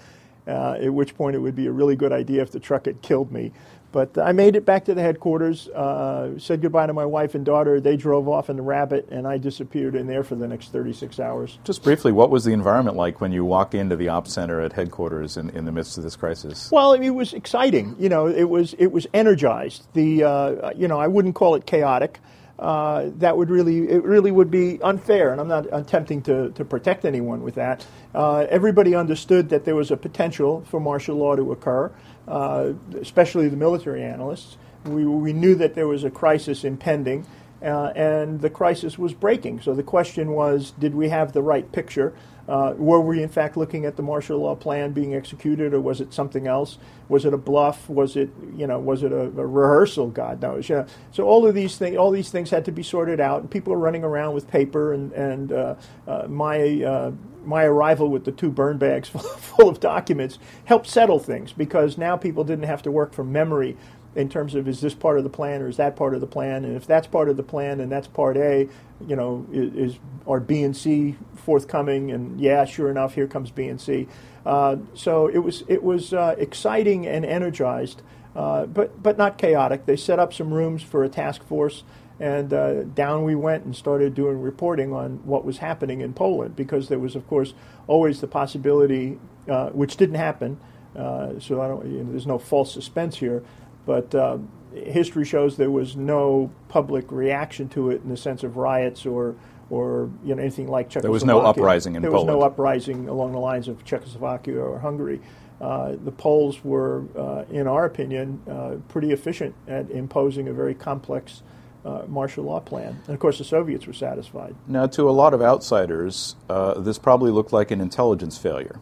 Uh, 0.47 0.77
at 0.81 0.93
which 0.93 1.13
point 1.15 1.35
it 1.35 1.39
would 1.39 1.55
be 1.57 1.67
a 1.67 1.71
really 1.71 1.97
good 1.97 2.13
idea 2.13 2.41
if 2.41 2.51
the 2.51 2.59
truck 2.59 2.85
had 2.85 3.01
killed 3.01 3.31
me. 3.33 3.51
But 3.91 4.17
I 4.17 4.33
made 4.33 4.55
it 4.55 4.65
back 4.65 4.85
to 4.85 4.93
the 4.93 5.01
headquarters, 5.01 5.69
uh, 5.69 6.37
said 6.37 6.61
goodbye 6.61 6.87
to 6.87 6.93
my 6.93 7.05
wife 7.05 7.35
and 7.35 7.45
daughter. 7.45 7.79
They 7.79 7.95
drove 7.95 8.27
off 8.27 8.49
in 8.49 8.57
the 8.57 8.61
Rabbit, 8.61 9.07
and 9.11 9.25
I 9.25 9.37
disappeared 9.37 9.95
in 9.95 10.07
there 10.07 10.23
for 10.23 10.35
the 10.35 10.47
next 10.47 10.71
36 10.71 11.19
hours. 11.19 11.57
Just 11.63 11.83
briefly, 11.83 12.11
what 12.11 12.29
was 12.29 12.43
the 12.43 12.51
environment 12.51 12.97
like 12.97 13.21
when 13.21 13.31
you 13.31 13.45
walk 13.45 13.73
into 13.73 13.95
the 13.95 14.09
ops 14.09 14.33
center 14.33 14.59
at 14.59 14.73
headquarters 14.73 15.37
in, 15.37 15.49
in 15.51 15.65
the 15.65 15.71
midst 15.71 15.97
of 15.97 16.03
this 16.03 16.15
crisis? 16.15 16.69
Well, 16.69 16.93
it 16.93 17.09
was 17.11 17.33
exciting. 17.33 17.95
You 17.97 18.09
know, 18.09 18.27
it 18.27 18.49
was 18.49 18.73
it 18.77 18.87
was 18.87 19.07
energized. 19.13 19.87
The 19.93 20.23
uh, 20.23 20.71
you 20.75 20.87
know, 20.87 20.99
I 20.99 21.07
wouldn't 21.07 21.35
call 21.35 21.55
it 21.55 21.65
chaotic. 21.65 22.19
Uh, 22.59 23.11
that 23.17 23.37
would 23.37 23.51
really 23.51 23.87
it 23.87 24.03
really 24.03 24.31
would 24.31 24.49
be 24.49 24.81
unfair, 24.81 25.31
and 25.31 25.39
I'm 25.39 25.47
not 25.47 25.67
attempting 25.71 26.23
to, 26.23 26.49
to 26.51 26.65
protect 26.65 27.05
anyone 27.05 27.43
with 27.43 27.55
that. 27.55 27.85
Uh, 28.15 28.47
everybody 28.49 28.95
understood 28.95 29.49
that 29.49 29.63
there 29.63 29.75
was 29.75 29.91
a 29.91 29.97
potential 29.97 30.63
for 30.67 30.79
martial 30.79 31.17
law 31.17 31.35
to 31.35 31.51
occur 31.51 31.91
uh, 32.27 32.73
especially 32.99 33.47
the 33.49 33.57
military 33.57 34.03
analysts. 34.03 34.57
We, 34.85 35.05
we 35.05 35.33
knew 35.33 35.55
that 35.55 35.75
there 35.75 35.87
was 35.87 36.03
a 36.03 36.09
crisis 36.09 36.63
impending, 36.63 37.25
uh, 37.61 37.91
and 37.95 38.41
the 38.41 38.49
crisis 38.49 38.97
was 38.97 39.13
breaking. 39.13 39.61
So 39.61 39.73
the 39.73 39.83
question 39.83 40.31
was 40.31 40.71
did 40.71 40.95
we 40.95 41.09
have 41.09 41.33
the 41.33 41.41
right 41.41 41.69
picture? 41.71 42.13
Uh, 42.47 42.73
were 42.77 43.01
we 43.01 43.21
in 43.21 43.27
fact 43.27 43.57
looking 43.57 43.83
at 43.85 43.97
the 43.97 44.01
martial 44.01 44.39
law 44.39 44.55
plan 44.55 44.93
being 44.93 45.13
executed, 45.13 45.73
or 45.73 45.81
was 45.81 45.99
it 45.99 46.13
something 46.13 46.47
else? 46.47 46.77
Was 47.09 47.25
it 47.25 47.33
a 47.33 47.37
bluff? 47.37 47.89
Was 47.89 48.15
it 48.15 48.29
you 48.55 48.65
know 48.65 48.79
was 48.79 49.03
it 49.03 49.11
a, 49.11 49.23
a 49.23 49.45
rehearsal? 49.45 50.07
God 50.07 50.41
knows. 50.41 50.69
Know, 50.69 50.85
so 51.11 51.25
all 51.25 51.45
of 51.45 51.55
these 51.55 51.77
things, 51.77 51.97
all 51.97 52.09
these 52.09 52.29
things 52.29 52.49
had 52.49 52.63
to 52.65 52.71
be 52.71 52.83
sorted 52.83 53.19
out, 53.19 53.41
and 53.41 53.51
people 53.51 53.73
are 53.73 53.77
running 53.77 54.05
around 54.05 54.33
with 54.33 54.47
paper 54.47 54.93
and 54.93 55.11
and 55.11 55.51
uh, 55.51 55.75
uh, 56.07 56.27
my 56.29 56.83
uh, 56.83 57.11
my 57.47 57.63
arrival 57.63 58.09
with 58.09 58.25
the 58.25 58.31
two 58.31 58.51
burn 58.51 58.77
bags 58.77 59.09
full 59.09 59.69
of 59.69 59.79
documents 59.79 60.37
helped 60.65 60.87
settle 60.87 61.19
things 61.19 61.53
because 61.53 61.97
now 61.97 62.17
people 62.17 62.43
didn't 62.43 62.65
have 62.65 62.81
to 62.83 62.91
work 62.91 63.13
from 63.13 63.31
memory 63.31 63.77
in 64.15 64.29
terms 64.29 64.55
of 64.55 64.67
is 64.67 64.81
this 64.81 64.93
part 64.93 65.17
of 65.17 65.23
the 65.23 65.29
plan 65.29 65.61
or 65.61 65.67
is 65.67 65.77
that 65.77 65.95
part 65.95 66.13
of 66.13 66.21
the 66.21 66.27
plan? 66.27 66.65
And 66.65 66.75
if 66.75 66.85
that's 66.85 67.07
part 67.07 67.29
of 67.29 67.37
the 67.37 67.43
plan 67.43 67.79
and 67.79 67.91
that's 67.91 68.07
part 68.07 68.37
A 68.37 68.67
you 69.07 69.15
know 69.15 69.45
is, 69.51 69.93
is 69.93 69.99
are 70.27 70.39
B 70.39 70.63
and 70.63 70.75
C 70.75 71.15
forthcoming? 71.35 72.11
And 72.11 72.39
yeah 72.39 72.65
sure 72.65 72.89
enough 72.89 73.15
here 73.15 73.27
comes 73.27 73.51
B 73.51 73.67
and 73.67 73.79
C. 73.79 74.07
Uh, 74.45 74.77
so 74.93 75.27
it 75.27 75.39
was 75.39 75.63
it 75.67 75.83
was 75.83 76.13
uh, 76.13 76.35
exciting 76.37 77.07
and 77.07 77.25
energized 77.25 78.01
uh, 78.35 78.67
but 78.67 79.01
but 79.01 79.17
not 79.17 79.37
chaotic. 79.37 79.87
They 79.87 79.95
set 79.95 80.19
up 80.19 80.31
some 80.33 80.53
rooms 80.53 80.83
for 80.83 81.03
a 81.03 81.09
task 81.09 81.43
force 81.43 81.83
and 82.19 82.51
uh, 82.51 82.83
down 82.83 83.23
we 83.23 83.35
went 83.35 83.65
and 83.65 83.75
started 83.75 84.15
doing 84.15 84.41
reporting 84.41 84.93
on 84.93 85.17
what 85.25 85.45
was 85.45 85.59
happening 85.59 86.01
in 86.01 86.13
Poland 86.13 86.55
because 86.55 86.89
there 86.89 86.99
was, 86.99 87.15
of 87.15 87.27
course, 87.27 87.53
always 87.85 88.21
the 88.21 88.27
possibility, 88.27 89.19
uh, 89.47 89.69
which 89.69 89.97
didn't 89.97 90.15
happen. 90.15 90.59
Uh, 90.95 91.39
so 91.39 91.61
I 91.61 91.67
don't, 91.67 91.85
you 91.85 92.03
know, 92.03 92.11
there's 92.11 92.25
no 92.25 92.39
false 92.39 92.73
suspense 92.73 93.17
here, 93.17 93.43
but 93.85 94.15
uh, 94.15 94.39
history 94.73 95.25
shows 95.25 95.57
there 95.57 95.71
was 95.71 95.95
no 95.95 96.51
public 96.69 97.11
reaction 97.11 97.69
to 97.69 97.91
it 97.91 98.01
in 98.03 98.09
the 98.09 98.17
sense 98.17 98.43
of 98.43 98.57
riots 98.57 99.05
or 99.05 99.35
or 99.69 100.09
you 100.23 100.33
know 100.33 100.41
anything 100.41 100.67
like 100.67 100.89
Czechoslovakia. 100.89 101.01
There 101.01 101.11
was 101.11 101.25
no 101.25 101.41
uprising 101.41 101.95
in 101.95 102.01
there 102.01 102.11
Poland. 102.11 102.29
There 102.29 102.37
was 102.37 102.41
no 102.41 102.47
uprising 102.47 103.09
along 103.09 103.33
the 103.33 103.39
lines 103.39 103.67
of 103.67 103.83
Czechoslovakia 103.83 104.59
or 104.59 104.79
Hungary. 104.79 105.19
Uh, 105.59 105.95
the 106.03 106.11
Poles 106.11 106.63
were, 106.63 107.03
uh, 107.17 107.43
in 107.49 107.67
our 107.67 107.85
opinion, 107.85 108.41
uh, 108.49 108.75
pretty 108.89 109.11
efficient 109.11 109.55
at 109.67 109.89
imposing 109.89 110.47
a 110.47 110.53
very 110.53 110.75
complex 110.75 111.41
uh, 111.87 112.05
martial 112.07 112.43
law 112.43 112.59
plan. 112.59 112.99
And 113.05 113.13
of 113.13 113.19
course, 113.19 113.37
the 113.37 113.43
Soviets 113.43 113.87
were 113.87 113.93
satisfied. 113.93 114.55
Now, 114.67 114.87
to 114.87 115.09
a 115.09 115.11
lot 115.11 115.33
of 115.33 115.41
outsiders, 115.41 116.35
uh, 116.49 116.79
this 116.81 116.99
probably 116.99 117.31
looked 117.31 117.53
like 117.53 117.71
an 117.71 117.79
intelligence 117.79 118.37
failure. 118.37 118.79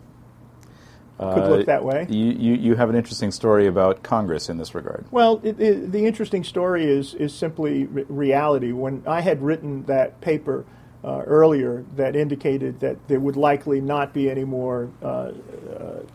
Could 1.17 1.49
look 1.49 1.65
that 1.67 1.85
way. 1.85 2.07
You, 2.09 2.25
you, 2.25 2.53
you, 2.55 2.75
have 2.75 2.89
an 2.89 2.95
interesting 2.97 3.31
story 3.31 3.67
about 3.67 4.03
Congress 4.03 4.49
in 4.49 4.57
this 4.57 4.75
regard. 4.75 5.05
Well, 5.11 5.39
it, 5.43 5.57
it, 5.61 5.91
the 5.93 6.05
interesting 6.05 6.43
story 6.43 6.83
is, 6.83 7.13
is 7.13 7.33
simply 7.33 7.85
re- 7.85 8.03
reality. 8.09 8.73
When 8.73 9.01
I 9.07 9.21
had 9.21 9.41
written 9.41 9.85
that 9.85 10.19
paper 10.19 10.65
uh, 11.05 11.21
earlier 11.25 11.85
that 11.95 12.17
indicated 12.17 12.79
that 12.79 12.97
there 13.07 13.19
would 13.19 13.37
likely 13.37 13.79
not 13.79 14.11
be 14.11 14.29
any 14.29 14.43
more 14.43 14.89
uh, 15.01 15.05
uh, 15.05 15.31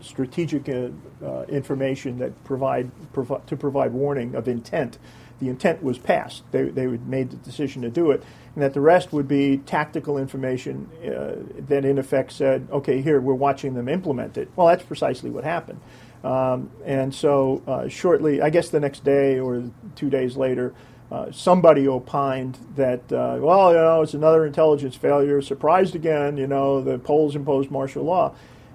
strategic 0.01 0.69
uh, 0.69 1.43
information 1.47 2.19
that 2.19 2.43
provide 2.43 2.91
provi- 3.13 3.41
to 3.47 3.55
provide 3.55 3.93
warning 3.93 4.35
of 4.35 4.47
intent 4.47 4.99
the 5.41 5.49
intent 5.49 5.83
was 5.83 5.97
passed. 5.97 6.43
They, 6.51 6.69
they 6.69 6.87
made 6.87 7.31
the 7.31 7.37
decision 7.37 7.81
to 7.81 7.89
do 7.89 8.11
it, 8.11 8.23
and 8.55 8.63
that 8.63 8.73
the 8.73 8.79
rest 8.79 9.11
would 9.11 9.27
be 9.27 9.57
tactical 9.57 10.17
information 10.17 10.89
uh, 11.03 11.35
that, 11.67 11.83
in 11.83 11.97
effect, 11.97 12.31
said, 12.31 12.67
okay, 12.71 13.01
here, 13.01 13.19
we're 13.19 13.33
watching 13.33 13.73
them 13.73 13.89
implement 13.89 14.37
it. 14.37 14.49
Well, 14.55 14.67
that's 14.67 14.83
precisely 14.83 15.29
what 15.29 15.43
happened. 15.43 15.81
Um, 16.23 16.69
and 16.85 17.13
so, 17.13 17.63
uh, 17.67 17.87
shortly, 17.89 18.41
I 18.41 18.51
guess 18.51 18.69
the 18.69 18.79
next 18.79 19.03
day 19.03 19.39
or 19.39 19.71
two 19.95 20.09
days 20.09 20.37
later, 20.37 20.73
uh, 21.11 21.31
somebody 21.31 21.87
opined 21.87 22.57
that, 22.75 23.11
uh, 23.11 23.37
well, 23.41 23.71
you 23.71 23.79
know, 23.79 24.01
it's 24.03 24.13
another 24.13 24.45
intelligence 24.45 24.95
failure. 24.95 25.41
Surprised 25.41 25.95
again, 25.95 26.37
you 26.37 26.47
know, 26.47 26.81
the 26.81 26.99
Poles 26.99 27.35
imposed 27.35 27.71
martial 27.71 28.03
law. 28.03 28.33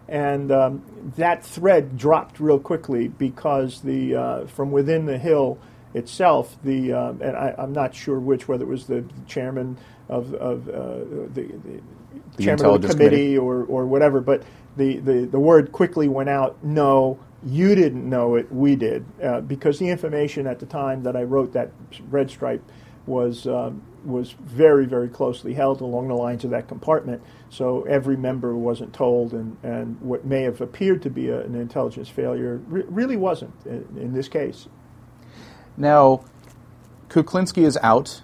And 0.08 0.52
um, 0.52 0.82
that 1.16 1.44
thread 1.44 1.96
dropped 1.96 2.38
real 2.38 2.60
quickly 2.60 3.08
because 3.08 3.80
the 3.80 4.14
uh, 4.14 4.46
from 4.46 4.70
within 4.70 5.06
the 5.06 5.18
Hill, 5.18 5.58
itself, 5.96 6.56
the 6.62 6.92
uh, 6.92 7.10
and 7.20 7.36
I, 7.36 7.54
am 7.58 7.72
not 7.72 7.94
sure 7.94 8.20
which, 8.20 8.46
whether 8.46 8.64
it 8.64 8.68
was 8.68 8.86
the 8.86 9.04
chairman 9.26 9.78
of, 10.08 10.34
of 10.34 10.68
uh, 10.68 10.72
the, 10.72 11.28
the, 11.34 11.80
the, 12.36 12.42
chairman 12.42 12.66
of 12.66 12.82
the 12.82 12.88
committee, 12.88 13.16
committee, 13.16 13.38
Or, 13.38 13.64
or 13.64 13.86
whatever, 13.86 14.20
but 14.20 14.42
the, 14.76 14.98
the, 14.98 15.24
the 15.24 15.40
word 15.40 15.72
quickly 15.72 16.06
went 16.06 16.28
out, 16.28 16.62
no, 16.62 17.18
you 17.44 17.74
didn't 17.74 18.08
know 18.08 18.34
it, 18.36 18.52
we 18.52 18.76
did, 18.76 19.06
uh, 19.22 19.40
because 19.40 19.78
the 19.78 19.88
information 19.88 20.46
at 20.46 20.58
the 20.58 20.66
time 20.66 21.02
that 21.04 21.16
I 21.16 21.22
wrote 21.22 21.52
that 21.54 21.72
red 22.10 22.30
stripe 22.30 22.62
was 23.06 23.46
um, 23.46 23.82
was 24.04 24.32
very 24.32 24.84
very 24.84 25.08
closely 25.08 25.54
held 25.54 25.80
along 25.80 26.08
the 26.08 26.14
lines 26.14 26.44
of 26.44 26.50
that 26.50 26.68
compartment. 26.68 27.22
So 27.50 27.82
every 27.82 28.16
member 28.16 28.56
wasn't 28.56 28.92
told, 28.92 29.32
and, 29.32 29.56
and 29.62 30.00
what 30.00 30.24
may 30.24 30.42
have 30.42 30.60
appeared 30.60 31.02
to 31.02 31.10
be 31.10 31.28
a, 31.28 31.40
an 31.40 31.54
intelligence 31.54 32.08
failure 32.08 32.60
re- 32.66 32.84
really 32.88 33.16
wasn't 33.16 33.54
in, 33.64 33.86
in, 33.96 34.12
this 34.12 34.28
case. 34.28 34.68
Now, 35.76 36.24
Kuklinski 37.08 37.64
is 37.64 37.78
out. 37.82 38.22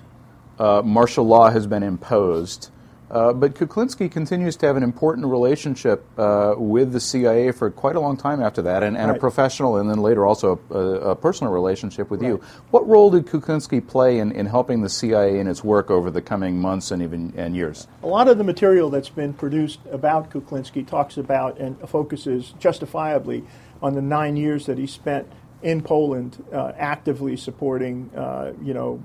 Uh, 0.59 0.82
martial 0.84 1.24
law 1.24 1.50
has 1.50 1.66
been 1.66 1.82
imposed. 1.82 2.70
Uh, 3.12 3.30
but 3.30 3.55
Kuklinski 3.55 4.11
continues 4.11 4.57
to 4.57 4.66
have 4.66 4.78
an 4.78 4.82
important 4.82 5.26
relationship 5.26 6.03
uh, 6.18 6.55
with 6.57 6.92
the 6.92 7.00
CIA 7.00 7.53
for 7.53 7.70
quite 7.70 7.94
a 7.94 8.00
long 8.00 8.16
time 8.16 8.42
after 8.42 8.62
that, 8.62 8.82
and, 8.82 8.96
and 8.96 9.09
right. 9.09 9.16
a 9.18 9.20
professional, 9.20 9.76
and 9.76 9.90
then 9.90 9.98
later 9.98 10.24
also 10.24 10.59
a, 10.70 10.78
a 11.11 11.14
personal 11.14 11.53
relationship 11.53 12.09
with 12.09 12.22
right. 12.22 12.28
you. 12.28 12.40
What 12.70 12.88
role 12.88 13.11
did 13.11 13.26
Kuklinski 13.26 13.86
play 13.86 14.18
in, 14.18 14.32
in 14.32 14.46
helping 14.46 14.80
the 14.80 14.88
CIA 14.88 15.38
in 15.38 15.46
its 15.46 15.62
work 15.62 15.90
over 15.90 16.11
the 16.11 16.22
coming 16.22 16.59
months 16.59 16.90
and 16.90 17.03
even 17.03 17.34
and 17.36 17.55
years? 17.55 17.86
A 18.03 18.07
lot 18.07 18.28
of 18.28 18.38
the 18.38 18.44
material 18.44 18.88
that's 18.88 19.11
been 19.11 19.34
produced 19.34 19.80
about 19.90 20.30
Kuklinski 20.30 20.86
talks 20.86 21.18
about 21.18 21.59
and 21.59 21.78
focuses 21.86 22.55
justifiably 22.59 23.44
on 23.82 23.94
the 23.94 24.03
nine 24.03 24.38
years 24.38 24.64
that 24.64 24.78
he 24.78 24.86
spent 24.86 25.30
in 25.62 25.80
Poland 25.80 26.44
uh, 26.52 26.72
actively 26.76 27.36
supporting, 27.36 28.10
uh, 28.16 28.52
you 28.62 28.74
know, 28.74 29.02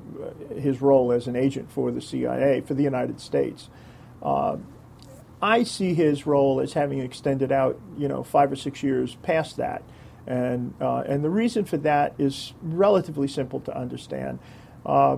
his 0.55 0.81
role 0.81 1.11
as 1.11 1.27
an 1.27 1.35
agent 1.35 1.71
for 1.71 1.91
the 1.91 2.01
CIA 2.01 2.61
for 2.61 2.73
the 2.73 2.83
United 2.83 3.19
States. 3.19 3.69
Uh, 4.21 4.57
I 5.41 5.63
see 5.63 5.93
his 5.93 6.25
role 6.25 6.59
as 6.59 6.73
having 6.73 6.99
extended 6.99 7.51
out, 7.51 7.79
you 7.97 8.07
know, 8.07 8.23
five 8.23 8.51
or 8.51 8.55
six 8.55 8.81
years 8.81 9.15
past 9.21 9.57
that, 9.57 9.83
and 10.25 10.73
uh, 10.81 11.03
and 11.05 11.23
the 11.23 11.29
reason 11.29 11.65
for 11.65 11.77
that 11.77 12.15
is 12.17 12.53
relatively 12.61 13.27
simple 13.27 13.59
to 13.61 13.77
understand. 13.77 14.39
Uh, 14.83 15.17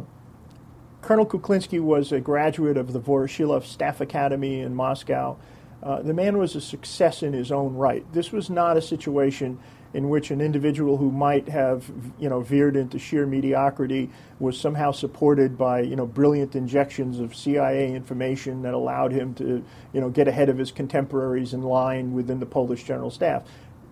Colonel 1.01 1.25
Kuklinski 1.25 1.79
was 1.79 2.11
a 2.11 2.19
graduate 2.19 2.75
of 2.75 2.91
the 2.91 2.99
Voroshilov 2.99 3.63
Staff 3.63 4.01
Academy 4.01 4.59
in 4.59 4.75
Moscow. 4.75 5.37
Uh, 5.81 6.01
the 6.01 6.13
man 6.13 6.37
was 6.37 6.55
a 6.55 6.61
success 6.61 7.23
in 7.23 7.31
his 7.31 7.53
own 7.53 7.73
right. 7.75 8.05
This 8.11 8.33
was 8.33 8.49
not 8.49 8.75
a 8.75 8.81
situation 8.81 9.57
in 9.93 10.09
which 10.09 10.31
an 10.31 10.39
individual 10.41 10.97
who 10.97 11.11
might 11.11 11.49
have 11.49 11.91
you 12.19 12.29
know 12.29 12.41
veered 12.41 12.75
into 12.75 12.99
sheer 12.99 13.25
mediocrity 13.25 14.09
was 14.39 14.59
somehow 14.59 14.91
supported 14.91 15.57
by 15.57 15.81
you 15.81 15.95
know 15.95 16.05
brilliant 16.05 16.55
injections 16.55 17.19
of 17.19 17.35
CIA 17.35 17.93
information 17.93 18.61
that 18.61 18.73
allowed 18.73 19.11
him 19.11 19.33
to 19.35 19.63
you 19.93 20.01
know 20.01 20.09
get 20.09 20.27
ahead 20.27 20.49
of 20.49 20.57
his 20.57 20.71
contemporaries 20.71 21.53
in 21.53 21.61
line 21.61 22.13
within 22.13 22.39
the 22.39 22.45
Polish 22.45 22.83
General 22.83 23.09
Staff. 23.09 23.43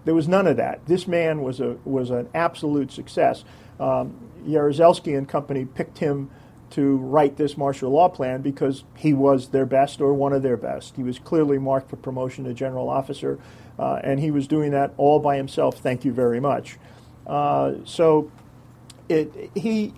There 0.05 0.15
was 0.15 0.27
none 0.27 0.47
of 0.47 0.57
that. 0.57 0.85
This 0.85 1.07
man 1.07 1.41
was 1.41 1.59
a 1.59 1.77
was 1.83 2.11
an 2.11 2.29
absolute 2.33 2.91
success. 2.91 3.43
Um, 3.79 4.15
Jaruzelski 4.47 5.17
and 5.17 5.27
company 5.27 5.65
picked 5.65 5.97
him 5.97 6.29
to 6.70 6.97
write 6.97 7.38
this 7.38 7.57
martial 7.57 7.91
law 7.91 8.09
plan 8.09 8.41
because 8.41 8.84
he 8.95 9.13
was 9.13 9.49
their 9.49 9.65
best 9.65 10.01
or 10.01 10.13
one 10.13 10.34
of 10.34 10.41
their 10.43 10.57
best. 10.57 10.95
He 10.95 11.03
was 11.03 11.20
clearly 11.20 11.57
marked 11.57 11.89
for 11.89 11.95
promotion 11.95 12.43
to 12.45 12.53
general 12.53 12.89
officer, 12.89 13.39
uh, 13.80 13.99
and 14.03 14.20
he 14.20 14.32
was 14.32 14.47
doing 14.47 14.72
that 14.72 14.93
all 14.97 15.20
by 15.20 15.38
himself. 15.38 15.80
Thank 15.80 16.03
you 16.03 16.11
very 16.11 16.39
much. 16.39 16.78
Uh, 17.26 17.74
so 17.86 18.32
it, 19.09 19.51
he 19.55 19.93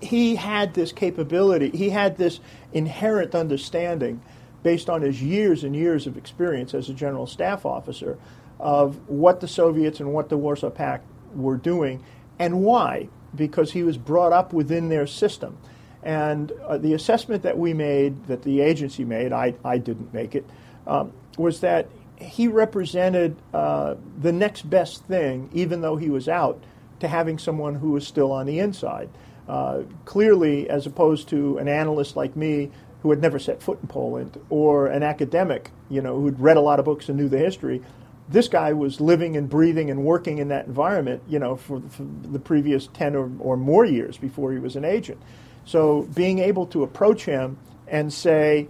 he 0.00 0.34
had 0.36 0.74
this 0.74 0.92
capability. 0.92 1.70
He 1.70 1.90
had 1.90 2.16
this 2.16 2.40
inherent 2.72 3.34
understanding, 3.34 4.20
based 4.62 4.90
on 4.90 5.02
his 5.02 5.22
years 5.22 5.62
and 5.62 5.74
years 5.76 6.06
of 6.06 6.16
experience 6.16 6.74
as 6.74 6.88
a 6.88 6.94
general 6.94 7.26
staff 7.26 7.64
officer, 7.64 8.18
of 8.58 9.08
what 9.08 9.40
the 9.40 9.48
Soviets 9.48 10.00
and 10.00 10.12
what 10.12 10.28
the 10.28 10.36
Warsaw 10.36 10.70
Pact 10.70 11.06
were 11.34 11.56
doing, 11.56 12.02
and 12.38 12.62
why. 12.62 13.08
Because 13.34 13.72
he 13.72 13.82
was 13.82 13.98
brought 13.98 14.32
up 14.32 14.52
within 14.52 14.88
their 14.88 15.06
system. 15.06 15.58
And 16.02 16.52
uh, 16.52 16.78
the 16.78 16.94
assessment 16.94 17.42
that 17.42 17.58
we 17.58 17.74
made, 17.74 18.26
that 18.26 18.42
the 18.42 18.60
agency 18.60 19.04
made, 19.04 19.32
I, 19.32 19.54
I 19.64 19.78
didn't 19.78 20.14
make 20.14 20.34
it, 20.34 20.48
um, 20.86 21.12
was 21.36 21.60
that 21.60 21.88
he 22.16 22.48
represented 22.48 23.36
uh, 23.52 23.94
the 24.20 24.32
next 24.32 24.68
best 24.68 25.04
thing, 25.04 25.50
even 25.52 25.80
though 25.80 25.96
he 25.96 26.10
was 26.10 26.28
out, 26.28 26.62
to 27.00 27.08
having 27.08 27.38
someone 27.38 27.76
who 27.76 27.90
was 27.90 28.06
still 28.06 28.32
on 28.32 28.46
the 28.46 28.58
inside. 28.58 29.08
Uh, 29.48 29.82
clearly, 30.04 30.68
as 30.68 30.86
opposed 30.86 31.28
to 31.28 31.58
an 31.58 31.68
analyst 31.68 32.16
like 32.16 32.36
me 32.36 32.70
who 33.02 33.10
had 33.10 33.22
never 33.22 33.38
set 33.38 33.62
foot 33.62 33.78
in 33.80 33.88
Poland, 33.88 34.38
or 34.50 34.88
an 34.88 35.02
academic, 35.02 35.70
you 35.88 36.02
know, 36.02 36.20
who'd 36.20 36.40
read 36.40 36.56
a 36.56 36.60
lot 36.60 36.80
of 36.80 36.84
books 36.84 37.08
and 37.08 37.16
knew 37.16 37.28
the 37.28 37.38
history, 37.38 37.80
this 38.28 38.48
guy 38.48 38.72
was 38.72 39.00
living 39.00 39.36
and 39.36 39.48
breathing 39.48 39.90
and 39.90 40.04
working 40.04 40.38
in 40.38 40.48
that 40.48 40.66
environment, 40.66 41.22
you 41.28 41.38
know, 41.38 41.56
for, 41.56 41.80
for 41.88 42.06
the 42.22 42.38
previous 42.38 42.88
10 42.88 43.16
or, 43.16 43.30
or 43.38 43.56
more 43.56 43.84
years 43.84 44.18
before 44.18 44.52
he 44.52 44.58
was 44.58 44.76
an 44.76 44.84
agent. 44.84 45.20
So 45.64 46.02
being 46.14 46.38
able 46.38 46.66
to 46.68 46.82
approach 46.82 47.24
him 47.24 47.58
and 47.86 48.12
say, 48.12 48.68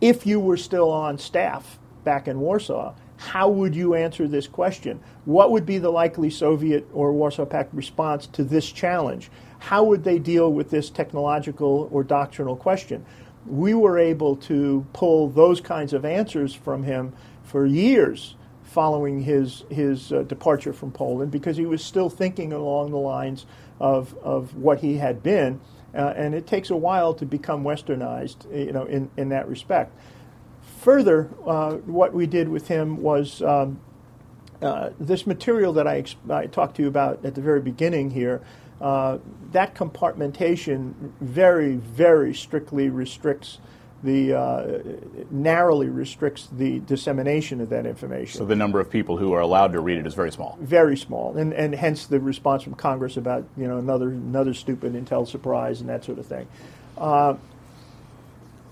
if 0.00 0.26
you 0.26 0.40
were 0.40 0.56
still 0.56 0.90
on 0.90 1.18
staff 1.18 1.78
back 2.04 2.28
in 2.28 2.40
Warsaw, 2.40 2.94
how 3.18 3.48
would 3.48 3.74
you 3.74 3.94
answer 3.94 4.28
this 4.28 4.46
question? 4.46 5.00
What 5.24 5.50
would 5.50 5.66
be 5.66 5.78
the 5.78 5.90
likely 5.90 6.30
Soviet 6.30 6.86
or 6.92 7.12
Warsaw 7.12 7.46
Pact 7.46 7.72
response 7.74 8.26
to 8.28 8.44
this 8.44 8.70
challenge? 8.70 9.30
How 9.58 9.84
would 9.84 10.04
they 10.04 10.18
deal 10.18 10.52
with 10.52 10.70
this 10.70 10.90
technological 10.90 11.88
or 11.90 12.04
doctrinal 12.04 12.56
question? 12.56 13.04
We 13.46 13.74
were 13.74 13.98
able 13.98 14.36
to 14.36 14.84
pull 14.92 15.28
those 15.28 15.60
kinds 15.60 15.92
of 15.92 16.04
answers 16.04 16.54
from 16.54 16.82
him 16.82 17.14
for 17.42 17.64
years 17.64 18.34
following 18.76 19.22
his, 19.22 19.64
his 19.70 20.12
uh, 20.12 20.22
departure 20.24 20.70
from 20.70 20.92
Poland 20.92 21.30
because 21.30 21.56
he 21.56 21.64
was 21.64 21.82
still 21.82 22.10
thinking 22.10 22.52
along 22.52 22.90
the 22.90 22.98
lines 22.98 23.46
of, 23.80 24.14
of 24.22 24.54
what 24.54 24.80
he 24.80 24.98
had 24.98 25.22
been. 25.22 25.58
Uh, 25.94 26.12
and 26.14 26.34
it 26.34 26.46
takes 26.46 26.68
a 26.68 26.76
while 26.76 27.14
to 27.14 27.24
become 27.24 27.64
westernized, 27.64 28.44
you 28.54 28.72
know, 28.72 28.84
in, 28.84 29.08
in 29.16 29.30
that 29.30 29.48
respect. 29.48 29.98
Further, 30.82 31.30
uh, 31.46 31.76
what 31.86 32.12
we 32.12 32.26
did 32.26 32.50
with 32.50 32.68
him 32.68 32.98
was 32.98 33.40
um, 33.40 33.80
uh, 34.60 34.90
this 35.00 35.26
material 35.26 35.72
that 35.72 35.86
I, 35.86 36.04
I, 36.28 36.44
talked 36.44 36.76
to 36.76 36.82
you 36.82 36.88
about 36.88 37.24
at 37.24 37.34
the 37.34 37.40
very 37.40 37.62
beginning 37.62 38.10
here. 38.10 38.42
Uh, 38.78 39.16
that 39.52 39.74
compartmentation 39.74 40.92
very, 41.22 41.76
very 41.76 42.34
strictly 42.34 42.90
restricts 42.90 43.58
the 44.02 44.34
uh, 44.34 44.78
narrowly 45.30 45.88
restricts 45.88 46.48
the 46.52 46.80
dissemination 46.80 47.60
of 47.60 47.70
that 47.70 47.86
information. 47.86 48.38
So 48.38 48.44
the 48.44 48.56
number 48.56 48.78
of 48.78 48.90
people 48.90 49.16
who 49.16 49.32
are 49.32 49.40
allowed 49.40 49.72
to 49.72 49.80
read 49.80 49.98
it 49.98 50.06
is 50.06 50.14
very 50.14 50.30
small. 50.30 50.58
Very 50.60 50.96
small, 50.96 51.36
and 51.36 51.52
and 51.52 51.74
hence 51.74 52.06
the 52.06 52.20
response 52.20 52.62
from 52.62 52.74
Congress 52.74 53.16
about 53.16 53.46
you 53.56 53.66
know 53.66 53.78
another 53.78 54.10
another 54.10 54.54
stupid 54.54 54.92
Intel 54.92 55.26
surprise 55.26 55.80
and 55.80 55.88
that 55.88 56.04
sort 56.04 56.18
of 56.18 56.26
thing. 56.26 56.46
Uh, 56.98 57.34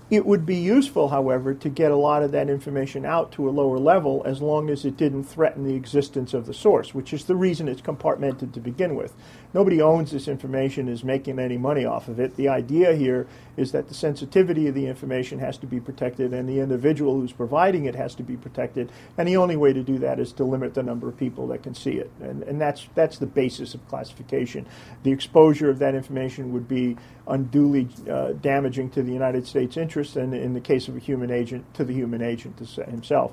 it 0.09 0.23
would 0.23 0.45
be 0.45 0.57
useful, 0.57 1.09
however, 1.09 1.55
to 1.55 1.67
get 1.67 1.89
a 1.89 1.95
lot 1.95 2.21
of 2.21 2.31
that 2.31 2.47
information 2.47 3.05
out 3.05 3.31
to 3.33 3.49
a 3.49 3.51
lower 3.51 3.79
level 3.79 4.21
as 4.23 4.39
long 4.39 4.69
as 4.69 4.85
it 4.85 4.97
didn't 4.97 5.23
threaten 5.23 5.65
the 5.65 5.73
existence 5.73 6.35
of 6.35 6.45
the 6.45 6.53
source, 6.53 6.93
which 6.93 7.11
is 7.11 7.25
the 7.25 7.35
reason 7.35 7.67
it's 7.67 7.81
compartmented 7.81 8.53
to 8.53 8.59
begin 8.59 8.95
with. 8.95 9.13
Nobody 9.55 9.81
owns 9.81 10.11
this 10.11 10.27
information, 10.27 10.89
is 10.89 11.05
making 11.05 11.39
any 11.39 11.57
money 11.57 11.85
off 11.85 12.09
of 12.09 12.19
it. 12.19 12.35
The 12.35 12.49
idea 12.49 12.93
here 12.93 13.25
is 13.55 13.71
that 13.71 13.87
the 13.87 13.93
sensitivity 13.93 14.67
of 14.67 14.75
the 14.75 14.85
information 14.85 15.39
has 15.39 15.57
to 15.59 15.65
be 15.65 15.79
protected 15.79 16.33
and 16.33 16.49
the 16.49 16.59
individual 16.59 17.13
who's 17.13 17.31
providing 17.31 17.85
it 17.85 17.95
has 17.95 18.15
to 18.15 18.23
be 18.23 18.35
protected. 18.35 18.91
And 19.17 19.29
the 19.29 19.37
only 19.37 19.55
way 19.55 19.71
to 19.71 19.81
do 19.81 19.97
that 19.99 20.19
is 20.19 20.33
to 20.33 20.43
limit 20.43 20.73
the 20.73 20.83
number 20.83 21.07
of 21.07 21.15
people 21.15 21.47
that 21.47 21.63
can 21.63 21.73
see 21.73 21.91
it. 21.91 22.11
And, 22.19 22.43
and 22.43 22.59
that's, 22.59 22.89
that's 22.95 23.17
the 23.17 23.27
basis 23.27 23.73
of 23.73 23.87
classification. 23.87 24.67
The 25.03 25.13
exposure 25.13 25.69
of 25.69 25.79
that 25.79 25.95
information 25.95 26.51
would 26.51 26.67
be 26.67 26.97
unduly 27.25 27.87
uh, 28.11 28.33
damaging 28.33 28.89
to 28.89 29.03
the 29.03 29.13
United 29.13 29.47
States 29.47 29.77
interest 29.77 30.17
and, 30.17 30.33
in 30.33 30.53
the 30.53 30.59
case 30.59 30.89
of 30.89 30.97
a 30.97 30.99
human 30.99 31.31
agent, 31.31 31.73
to 31.75 31.85
the 31.85 31.93
human 31.93 32.21
agent 32.21 32.59
himself. 32.89 33.31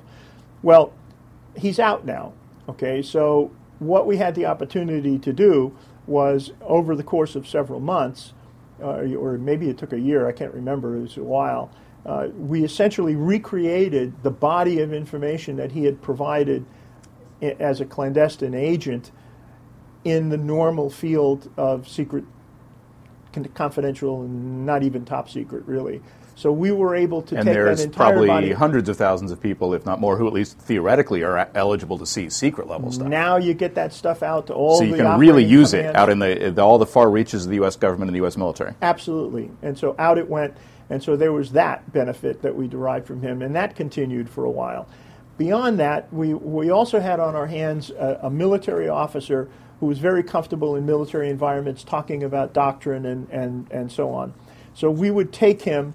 Well, 0.62 0.92
he's 1.56 1.80
out 1.80 2.06
now. 2.06 2.32
Okay, 2.68 3.02
so 3.02 3.50
what 3.80 4.06
we 4.06 4.18
had 4.18 4.36
the 4.36 4.46
opportunity 4.46 5.18
to 5.18 5.32
do 5.32 5.76
was 6.06 6.52
over 6.60 6.96
the 6.96 7.02
course 7.02 7.36
of 7.36 7.46
several 7.46 7.80
months, 7.80 8.32
uh, 8.80 9.02
or 9.14 9.38
maybe 9.38 9.68
it 9.68 9.78
took 9.78 9.92
a 9.92 10.00
year, 10.00 10.26
I 10.26 10.32
can't 10.32 10.52
remember, 10.52 10.96
it 10.96 11.00
was 11.00 11.16
a 11.16 11.22
while, 11.22 11.70
uh, 12.04 12.28
we 12.36 12.64
essentially 12.64 13.14
recreated 13.14 14.22
the 14.22 14.30
body 14.30 14.80
of 14.80 14.92
information 14.92 15.56
that 15.56 15.72
he 15.72 15.84
had 15.84 16.02
provided 16.02 16.64
as 17.40 17.80
a 17.80 17.84
clandestine 17.84 18.54
agent 18.54 19.10
in 20.04 20.28
the 20.28 20.36
normal 20.36 20.90
field 20.90 21.50
of 21.56 21.88
secret, 21.88 22.24
confidential, 23.54 24.22
and 24.22 24.66
not 24.66 24.82
even 24.82 25.04
top 25.04 25.28
secret, 25.28 25.64
really. 25.66 26.02
So 26.34 26.50
we 26.50 26.72
were 26.72 26.94
able 26.94 27.22
to 27.22 27.36
and 27.36 27.44
take 27.44 27.54
there's 27.54 27.78
that 27.78 27.86
entire 27.86 28.10
probably 28.10 28.26
body. 28.26 28.52
hundreds 28.52 28.88
of 28.88 28.96
thousands 28.96 29.30
of 29.30 29.40
people, 29.40 29.74
if 29.74 29.84
not 29.84 30.00
more, 30.00 30.16
who 30.16 30.26
at 30.26 30.32
least 30.32 30.58
theoretically 30.58 31.22
are 31.22 31.48
eligible 31.54 31.98
to 31.98 32.06
see 32.06 32.30
secret 32.30 32.68
level 32.68 32.90
stuff. 32.90 33.06
Now 33.06 33.36
you 33.36 33.54
get 33.54 33.74
that 33.74 33.92
stuff 33.92 34.22
out 34.22 34.46
to 34.46 34.54
all. 34.54 34.78
so 34.78 34.84
you 34.84 34.96
can 34.96 35.18
really 35.18 35.44
use 35.44 35.74
it 35.74 35.94
out 35.94 36.08
in 36.08 36.18
the, 36.18 36.52
the 36.54 36.62
all 36.62 36.78
the 36.78 36.86
far 36.86 37.10
reaches 37.10 37.44
of 37.44 37.50
the 37.50 37.56
U.S. 37.56 37.76
government 37.76 38.08
and 38.08 38.14
the 38.14 38.22
U.S. 38.22 38.36
military. 38.36 38.74
Absolutely. 38.82 39.50
And 39.62 39.76
so 39.76 39.94
out 39.98 40.18
it 40.18 40.28
went. 40.28 40.56
And 40.90 41.02
so 41.02 41.16
there 41.16 41.32
was 41.32 41.52
that 41.52 41.90
benefit 41.92 42.42
that 42.42 42.54
we 42.54 42.66
derived 42.66 43.06
from 43.06 43.22
him, 43.22 43.40
and 43.40 43.54
that 43.54 43.76
continued 43.76 44.28
for 44.28 44.44
a 44.44 44.50
while. 44.50 44.86
Beyond 45.38 45.80
that, 45.80 46.12
we, 46.12 46.34
we 46.34 46.70
also 46.70 47.00
had 47.00 47.18
on 47.18 47.34
our 47.34 47.46
hands 47.46 47.90
a, 47.90 48.20
a 48.24 48.30
military 48.30 48.88
officer 48.88 49.48
who 49.80 49.86
was 49.86 49.98
very 49.98 50.22
comfortable 50.22 50.76
in 50.76 50.84
military 50.84 51.30
environments 51.30 51.82
talking 51.82 52.22
about 52.22 52.52
doctrine 52.52 53.06
and, 53.06 53.28
and, 53.30 53.66
and 53.70 53.90
so 53.90 54.10
on. 54.10 54.34
So 54.74 54.90
we 54.90 55.10
would 55.10 55.32
take 55.32 55.62
him 55.62 55.94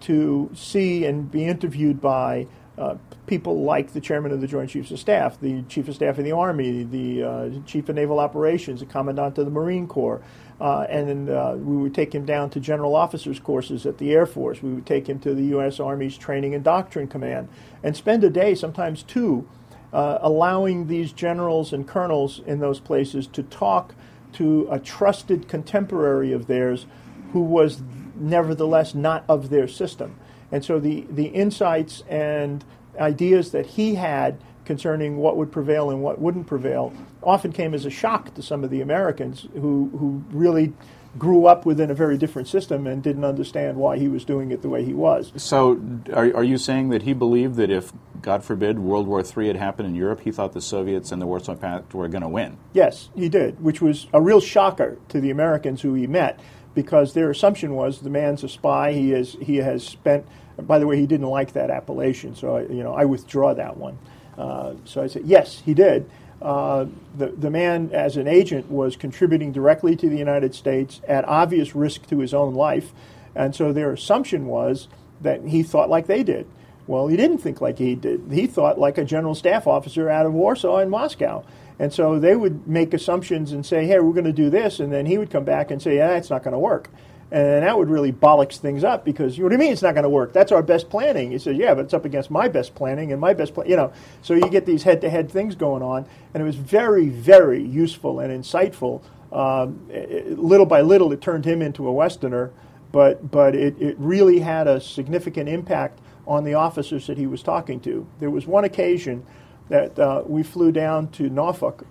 to 0.00 0.50
see 0.54 1.04
and 1.04 1.30
be 1.30 1.46
interviewed 1.46 2.00
by 2.00 2.46
uh, 2.78 2.96
people 3.26 3.62
like 3.62 3.92
the 3.92 4.00
chairman 4.00 4.32
of 4.32 4.40
the 4.40 4.46
Joint 4.46 4.70
Chiefs 4.70 4.90
of 4.90 4.98
Staff, 4.98 5.40
the 5.40 5.62
Chief 5.62 5.88
of 5.88 5.94
Staff 5.94 6.18
of 6.18 6.24
the 6.24 6.32
Army, 6.32 6.84
the 6.84 7.22
uh, 7.22 7.50
Chief 7.64 7.88
of 7.88 7.94
Naval 7.94 8.18
Operations, 8.18 8.80
the 8.80 8.86
Commandant 8.86 9.38
of 9.38 9.46
the 9.46 9.50
Marine 9.50 9.86
Corps. 9.86 10.22
Uh, 10.60 10.86
and 10.88 11.08
then 11.08 11.36
uh, 11.36 11.54
we 11.54 11.76
would 11.76 11.94
take 11.94 12.14
him 12.14 12.24
down 12.24 12.48
to 12.50 12.60
general 12.60 12.94
officers' 12.94 13.38
courses 13.38 13.84
at 13.84 13.98
the 13.98 14.12
Air 14.12 14.26
Force. 14.26 14.62
We 14.62 14.72
would 14.72 14.86
take 14.86 15.08
him 15.08 15.18
to 15.20 15.34
the 15.34 15.44
U.S. 15.44 15.80
Army's 15.80 16.16
Training 16.16 16.54
and 16.54 16.64
Doctrine 16.64 17.08
Command 17.08 17.48
and 17.82 17.96
spend 17.96 18.24
a 18.24 18.30
day, 18.30 18.54
sometimes 18.54 19.02
two, 19.02 19.46
uh, 19.92 20.18
allowing 20.20 20.86
these 20.86 21.12
generals 21.12 21.72
and 21.72 21.86
colonels 21.86 22.40
in 22.46 22.60
those 22.60 22.80
places 22.80 23.26
to 23.28 23.42
talk 23.42 23.94
to 24.34 24.68
a 24.70 24.78
trusted 24.78 25.48
contemporary 25.48 26.32
of 26.32 26.46
theirs 26.46 26.86
who 27.32 27.40
was 27.40 27.82
nevertheless 28.16 28.94
not 28.94 29.24
of 29.28 29.50
their 29.50 29.68
system. 29.68 30.16
And 30.52 30.64
so 30.64 30.78
the, 30.78 31.06
the 31.10 31.26
insights 31.26 32.02
and 32.08 32.64
ideas 32.98 33.50
that 33.52 33.66
he 33.66 33.94
had 33.96 34.38
concerning 34.64 35.16
what 35.16 35.36
would 35.36 35.52
prevail 35.52 35.90
and 35.90 36.02
what 36.02 36.20
wouldn't 36.20 36.46
prevail 36.46 36.92
often 37.22 37.52
came 37.52 37.72
as 37.72 37.84
a 37.84 37.90
shock 37.90 38.34
to 38.34 38.42
some 38.42 38.64
of 38.64 38.70
the 38.70 38.80
Americans 38.80 39.46
who, 39.54 39.90
who 39.98 40.22
really 40.30 40.72
grew 41.18 41.46
up 41.46 41.64
within 41.64 41.90
a 41.90 41.94
very 41.94 42.18
different 42.18 42.48
system 42.48 42.86
and 42.86 43.02
didn't 43.02 43.24
understand 43.24 43.76
why 43.76 43.96
he 43.98 44.08
was 44.08 44.24
doing 44.24 44.50
it 44.50 44.62
the 44.62 44.68
way 44.68 44.84
he 44.84 44.92
was. 44.92 45.32
So, 45.36 45.80
are, 46.12 46.36
are 46.36 46.44
you 46.44 46.58
saying 46.58 46.90
that 46.90 47.02
he 47.02 47.14
believed 47.14 47.56
that 47.56 47.70
if, 47.70 47.92
God 48.20 48.44
forbid, 48.44 48.78
World 48.78 49.06
War 49.06 49.22
III 49.22 49.46
had 49.46 49.56
happened 49.56 49.88
in 49.88 49.94
Europe, 49.94 50.20
he 50.20 50.30
thought 50.30 50.52
the 50.52 50.60
Soviets 50.60 51.12
and 51.12 51.22
the 51.22 51.26
Warsaw 51.26 51.54
Pact 51.54 51.94
were 51.94 52.08
going 52.08 52.22
to 52.22 52.28
win? 52.28 52.58
Yes, 52.72 53.08
he 53.14 53.28
did, 53.28 53.62
which 53.62 53.80
was 53.80 54.08
a 54.12 54.20
real 54.20 54.40
shocker 54.40 54.98
to 55.08 55.20
the 55.20 55.30
Americans 55.30 55.80
who 55.80 55.94
he 55.94 56.06
met 56.06 56.38
because 56.76 57.14
their 57.14 57.30
assumption 57.30 57.74
was 57.74 58.02
the 58.02 58.10
man's 58.10 58.44
a 58.44 58.48
spy. 58.48 58.92
He 58.92 59.10
has 59.10 59.32
he 59.40 59.56
has 59.56 59.84
spent. 59.84 60.24
By 60.56 60.78
the 60.78 60.86
way, 60.86 60.98
he 60.98 61.06
didn't 61.06 61.26
like 61.26 61.54
that 61.54 61.70
appellation, 61.70 62.36
so 62.36 62.56
I, 62.56 62.60
you 62.62 62.84
know 62.84 62.94
I 62.94 63.06
withdraw 63.06 63.52
that 63.54 63.76
one. 63.76 63.98
Uh, 64.38 64.74
so 64.84 65.02
I 65.02 65.08
said 65.08 65.22
yes, 65.24 65.62
he 65.64 65.74
did. 65.74 66.08
Uh, 66.40 66.86
the 67.16 67.28
the 67.28 67.50
man, 67.50 67.90
as 67.92 68.16
an 68.16 68.28
agent, 68.28 68.70
was 68.70 68.94
contributing 68.94 69.50
directly 69.50 69.96
to 69.96 70.08
the 70.08 70.18
United 70.18 70.54
States 70.54 71.00
at 71.08 71.24
obvious 71.24 71.74
risk 71.74 72.06
to 72.10 72.18
his 72.20 72.32
own 72.32 72.54
life, 72.54 72.92
and 73.34 73.56
so 73.56 73.72
their 73.72 73.92
assumption 73.92 74.46
was 74.46 74.86
that 75.22 75.42
he 75.42 75.64
thought 75.64 75.88
like 75.88 76.06
they 76.06 76.22
did. 76.22 76.46
Well, 76.86 77.08
he 77.08 77.16
didn't 77.16 77.38
think 77.38 77.60
like 77.60 77.78
he 77.78 77.96
did. 77.96 78.22
He 78.30 78.46
thought 78.46 78.78
like 78.78 78.98
a 78.98 79.04
general 79.04 79.34
staff 79.34 79.66
officer 79.66 80.08
out 80.08 80.26
of 80.26 80.34
Warsaw 80.34 80.76
and 80.76 80.90
Moscow. 80.90 81.44
And 81.78 81.92
so 81.92 82.18
they 82.18 82.36
would 82.36 82.66
make 82.66 82.94
assumptions 82.94 83.52
and 83.52 83.64
say, 83.64 83.86
hey, 83.86 84.00
we're 84.00 84.12
going 84.12 84.24
to 84.24 84.32
do 84.32 84.48
this. 84.50 84.80
And 84.80 84.92
then 84.92 85.06
he 85.06 85.18
would 85.18 85.30
come 85.30 85.44
back 85.44 85.70
and 85.70 85.80
say, 85.80 85.96
yeah, 85.96 86.16
it's 86.16 86.30
not 86.30 86.42
going 86.42 86.52
to 86.52 86.58
work. 86.58 86.90
And 87.30 87.64
that 87.64 87.76
would 87.76 87.90
really 87.90 88.12
bollocks 88.12 88.56
things 88.56 88.84
up 88.84 89.04
because, 89.04 89.36
you 89.36 89.42
know 89.42 89.48
what 89.48 89.52
you 89.52 89.58
mean 89.58 89.72
it's 89.72 89.82
not 89.82 89.94
going 89.94 90.04
to 90.04 90.08
work? 90.08 90.32
That's 90.32 90.52
our 90.52 90.62
best 90.62 90.88
planning. 90.88 91.32
He 91.32 91.38
says, 91.38 91.56
yeah, 91.56 91.74
but 91.74 91.86
it's 91.86 91.94
up 91.94 92.04
against 92.04 92.30
my 92.30 92.46
best 92.46 92.74
planning 92.74 93.10
and 93.10 93.20
my 93.20 93.34
best 93.34 93.52
plan, 93.52 93.68
you 93.68 93.76
know. 93.76 93.92
So 94.22 94.34
you 94.34 94.48
get 94.48 94.64
these 94.64 94.84
head 94.84 95.00
to 95.00 95.10
head 95.10 95.30
things 95.30 95.56
going 95.56 95.82
on. 95.82 96.06
And 96.32 96.42
it 96.42 96.46
was 96.46 96.54
very, 96.54 97.08
very 97.08 97.62
useful 97.62 98.20
and 98.20 98.32
insightful. 98.32 99.02
Um, 99.32 99.86
it, 99.90 100.38
little 100.38 100.66
by 100.66 100.82
little, 100.82 101.12
it 101.12 101.20
turned 101.20 101.44
him 101.44 101.62
into 101.62 101.88
a 101.88 101.92
Westerner, 101.92 102.52
but, 102.92 103.28
but 103.28 103.56
it, 103.56 103.76
it 103.82 103.96
really 103.98 104.38
had 104.38 104.68
a 104.68 104.80
significant 104.80 105.48
impact 105.48 105.98
on 106.28 106.44
the 106.44 106.54
officers 106.54 107.08
that 107.08 107.18
he 107.18 107.26
was 107.26 107.42
talking 107.42 107.80
to. 107.80 108.06
There 108.20 108.30
was 108.30 108.46
one 108.46 108.64
occasion 108.64 109.26
that 109.68 109.98
uh, 109.98 110.22
we 110.26 110.42
flew 110.42 110.72
down 110.72 111.08
to 111.12 111.28
Norfolk 111.28 111.86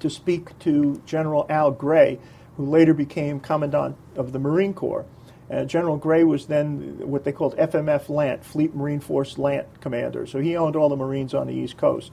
to 0.00 0.10
speak 0.10 0.58
to 0.60 1.00
General 1.06 1.46
Al 1.48 1.70
Gray, 1.70 2.18
who 2.56 2.66
later 2.66 2.94
became 2.94 3.40
Commandant 3.40 3.96
of 4.16 4.32
the 4.32 4.38
Marine 4.38 4.74
Corps. 4.74 5.06
Uh, 5.50 5.64
General 5.64 5.96
Gray 5.96 6.24
was 6.24 6.46
then 6.46 6.98
what 7.08 7.24
they 7.24 7.32
called 7.32 7.56
FMF 7.56 8.08
LANT, 8.08 8.44
Fleet 8.44 8.74
Marine 8.74 9.00
Force 9.00 9.38
LANT 9.38 9.80
Commander. 9.80 10.26
So 10.26 10.40
he 10.40 10.56
owned 10.56 10.76
all 10.76 10.88
the 10.88 10.96
Marines 10.96 11.34
on 11.34 11.46
the 11.46 11.54
East 11.54 11.76
Coast. 11.76 12.12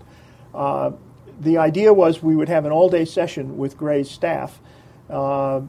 Uh, 0.54 0.92
the 1.40 1.58
idea 1.58 1.94
was 1.94 2.22
we 2.22 2.36
would 2.36 2.50
have 2.50 2.66
an 2.66 2.72
all 2.72 2.90
day 2.90 3.06
session 3.06 3.58
with 3.58 3.78
Gray's 3.78 4.10
staff. 4.10 4.60
Uh, 5.10 5.62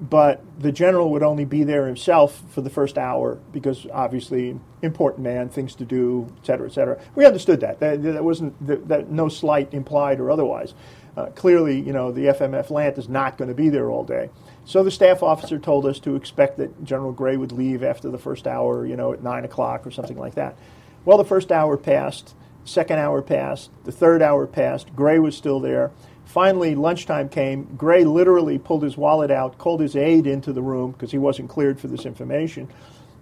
but 0.00 0.42
the 0.58 0.72
general 0.72 1.10
would 1.12 1.22
only 1.22 1.44
be 1.44 1.64
there 1.64 1.86
himself 1.86 2.42
for 2.50 2.60
the 2.60 2.70
first 2.70 2.98
hour 2.98 3.38
because 3.52 3.86
obviously 3.92 4.58
important 4.84 5.22
man, 5.24 5.48
things 5.48 5.74
to 5.76 5.84
do, 5.84 6.30
et 6.38 6.46
cetera, 6.46 6.68
et 6.68 6.72
cetera. 6.72 7.00
We 7.14 7.26
understood 7.26 7.60
that. 7.60 7.80
That, 7.80 8.02
that 8.02 8.24
wasn't 8.24 8.66
that, 8.66 8.88
that, 8.88 9.10
no 9.10 9.28
slight 9.28 9.74
implied 9.74 10.20
or 10.20 10.30
otherwise. 10.30 10.74
Uh, 11.16 11.26
clearly, 11.26 11.80
you 11.80 11.92
know, 11.92 12.10
the 12.10 12.26
FMF 12.26 12.70
Lant 12.70 12.98
is 12.98 13.08
not 13.08 13.38
going 13.38 13.48
to 13.48 13.54
be 13.54 13.68
there 13.68 13.90
all 13.90 14.04
day. 14.04 14.30
So 14.64 14.82
the 14.82 14.90
staff 14.90 15.22
officer 15.22 15.58
told 15.58 15.86
us 15.86 15.98
to 16.00 16.16
expect 16.16 16.58
that 16.58 16.84
General 16.84 17.12
Gray 17.12 17.36
would 17.36 17.52
leave 17.52 17.82
after 17.82 18.10
the 18.10 18.18
first 18.18 18.46
hour, 18.46 18.86
you 18.86 18.96
know, 18.96 19.12
at 19.12 19.22
nine 19.22 19.44
o'clock 19.44 19.86
or 19.86 19.90
something 19.90 20.18
like 20.18 20.34
that. 20.34 20.56
Well, 21.04 21.18
the 21.18 21.24
first 21.24 21.52
hour 21.52 21.76
passed, 21.76 22.34
second 22.64 22.98
hour 22.98 23.22
passed, 23.22 23.70
the 23.84 23.92
third 23.92 24.22
hour 24.22 24.46
passed. 24.46 24.94
Gray 24.96 25.18
was 25.18 25.36
still 25.36 25.60
there. 25.60 25.92
Finally, 26.24 26.74
lunchtime 26.74 27.28
came. 27.28 27.64
Gray 27.76 28.04
literally 28.04 28.58
pulled 28.58 28.82
his 28.82 28.96
wallet 28.96 29.30
out, 29.30 29.58
called 29.58 29.80
his 29.80 29.94
aide 29.94 30.26
into 30.26 30.52
the 30.52 30.62
room 30.62 30.92
because 30.92 31.12
he 31.12 31.18
wasn't 31.18 31.50
cleared 31.50 31.78
for 31.78 31.88
this 31.88 32.06
information, 32.06 32.68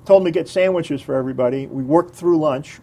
told 0.04 0.22
him 0.22 0.26
to 0.26 0.30
get 0.30 0.48
sandwiches 0.48 1.00
for 1.00 1.14
everybody. 1.14 1.66
We 1.66 1.82
worked 1.82 2.14
through 2.14 2.38
lunch. 2.38 2.80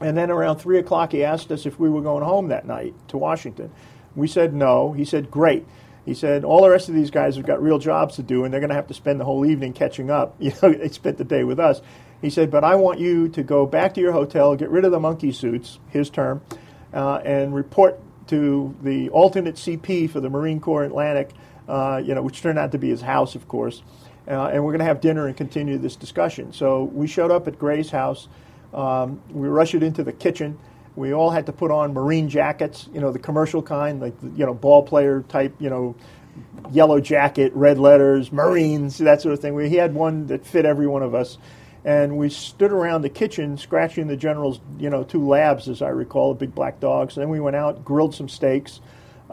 And 0.00 0.16
then 0.16 0.30
around 0.30 0.58
3 0.58 0.78
o'clock, 0.78 1.12
he 1.12 1.24
asked 1.24 1.50
us 1.52 1.66
if 1.66 1.78
we 1.78 1.88
were 1.88 2.02
going 2.02 2.24
home 2.24 2.48
that 2.48 2.66
night 2.66 2.94
to 3.08 3.16
Washington. 3.16 3.70
We 4.16 4.26
said 4.28 4.52
no. 4.52 4.92
He 4.92 5.04
said, 5.04 5.30
great. 5.30 5.66
He 6.04 6.14
said, 6.14 6.44
all 6.44 6.62
the 6.62 6.68
rest 6.68 6.88
of 6.88 6.94
these 6.94 7.10
guys 7.10 7.36
have 7.36 7.46
got 7.46 7.62
real 7.62 7.78
jobs 7.78 8.16
to 8.16 8.22
do, 8.22 8.44
and 8.44 8.52
they're 8.52 8.60
going 8.60 8.70
to 8.70 8.76
have 8.76 8.88
to 8.88 8.94
spend 8.94 9.18
the 9.18 9.24
whole 9.24 9.46
evening 9.46 9.72
catching 9.72 10.10
up. 10.10 10.36
You 10.40 10.52
know, 10.62 10.72
they 10.72 10.88
spent 10.88 11.18
the 11.18 11.24
day 11.24 11.44
with 11.44 11.58
us. 11.58 11.80
He 12.20 12.30
said, 12.30 12.50
but 12.50 12.64
I 12.64 12.76
want 12.76 13.00
you 13.00 13.28
to 13.30 13.42
go 13.42 13.66
back 13.66 13.94
to 13.94 14.00
your 14.00 14.12
hotel, 14.12 14.54
get 14.56 14.70
rid 14.70 14.84
of 14.84 14.92
the 14.92 15.00
monkey 15.00 15.32
suits, 15.32 15.78
his 15.88 16.10
term, 16.10 16.42
uh, 16.92 17.16
and 17.24 17.54
report 17.54 18.00
to 18.28 18.74
the 18.82 19.10
alternate 19.10 19.56
CP 19.56 20.10
for 20.10 20.20
the 20.20 20.30
Marine 20.30 20.60
Corps 20.60 20.84
Atlantic, 20.84 21.30
uh, 21.68 22.00
you 22.04 22.14
know, 22.14 22.22
which 22.22 22.40
turned 22.40 22.58
out 22.58 22.72
to 22.72 22.78
be 22.78 22.88
his 22.88 23.00
house, 23.00 23.34
of 23.34 23.48
course. 23.48 23.82
Uh, 24.26 24.46
and 24.46 24.64
we're 24.64 24.72
going 24.72 24.80
to 24.80 24.86
have 24.86 25.00
dinner 25.00 25.26
and 25.26 25.36
continue 25.36 25.78
this 25.78 25.96
discussion. 25.96 26.52
So 26.52 26.84
we 26.84 27.06
showed 27.06 27.30
up 27.30 27.46
at 27.46 27.58
Gray's 27.58 27.90
house. 27.90 28.28
Um, 28.72 29.22
we 29.30 29.48
rushed 29.48 29.74
into 29.74 30.02
the 30.02 30.12
kitchen. 30.12 30.58
We 30.96 31.12
all 31.12 31.30
had 31.30 31.46
to 31.46 31.52
put 31.52 31.70
on 31.70 31.92
Marine 31.92 32.28
jackets, 32.28 32.88
you 32.92 33.00
know, 33.00 33.10
the 33.10 33.18
commercial 33.18 33.62
kind, 33.62 34.00
like 34.00 34.14
you 34.22 34.46
know, 34.46 34.54
ball 34.54 34.82
player 34.82 35.22
type, 35.28 35.54
you 35.58 35.68
know, 35.68 35.96
yellow 36.70 37.00
jacket, 37.00 37.52
red 37.54 37.78
letters, 37.78 38.32
Marines, 38.32 38.98
that 38.98 39.20
sort 39.20 39.34
of 39.34 39.40
thing. 39.40 39.54
We, 39.54 39.68
he 39.68 39.76
had 39.76 39.94
one 39.94 40.26
that 40.28 40.46
fit 40.46 40.64
every 40.64 40.86
one 40.86 41.02
of 41.02 41.14
us 41.14 41.38
and 41.84 42.16
we 42.16 42.30
stood 42.30 42.72
around 42.72 43.02
the 43.02 43.10
kitchen 43.10 43.58
scratching 43.58 44.06
the 44.06 44.16
general's, 44.16 44.60
you 44.78 44.88
know, 44.88 45.04
two 45.04 45.26
labs, 45.26 45.68
as 45.68 45.82
I 45.82 45.90
recall, 45.90 46.32
the 46.32 46.40
big 46.40 46.54
black 46.54 46.80
dogs. 46.80 47.16
And 47.16 47.22
then 47.22 47.28
we 47.28 47.40
went 47.40 47.56
out, 47.56 47.84
grilled 47.84 48.14
some 48.14 48.28
steaks, 48.28 48.80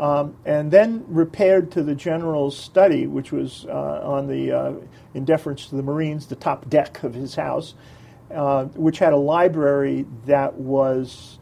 um, 0.02 0.36
and 0.45 0.72
then 0.72 1.06
repaired 1.08 1.72
to 1.74 1.84
the 1.84 1.93
general's 1.93 2.58
study, 2.58 3.06
which 3.06 3.32
was 3.32 3.68
uh, 3.70 4.02
on 4.04 4.28
the, 4.28 4.52
uh, 4.52 4.74
in 5.14 5.26
deference 5.26 5.68
to 5.68 5.76
the 5.76 5.84
Marines, 5.84 6.26
the 6.26 6.36
top 6.36 6.68
deck 6.68 7.04
of 7.04 7.14
his 7.14 7.36
house, 7.36 7.76
uh, 8.34 8.66
which 8.66 8.97
had 8.97 9.14
a 9.14 9.18
library 9.18 10.08
that 10.26 10.56
was, 10.56 11.38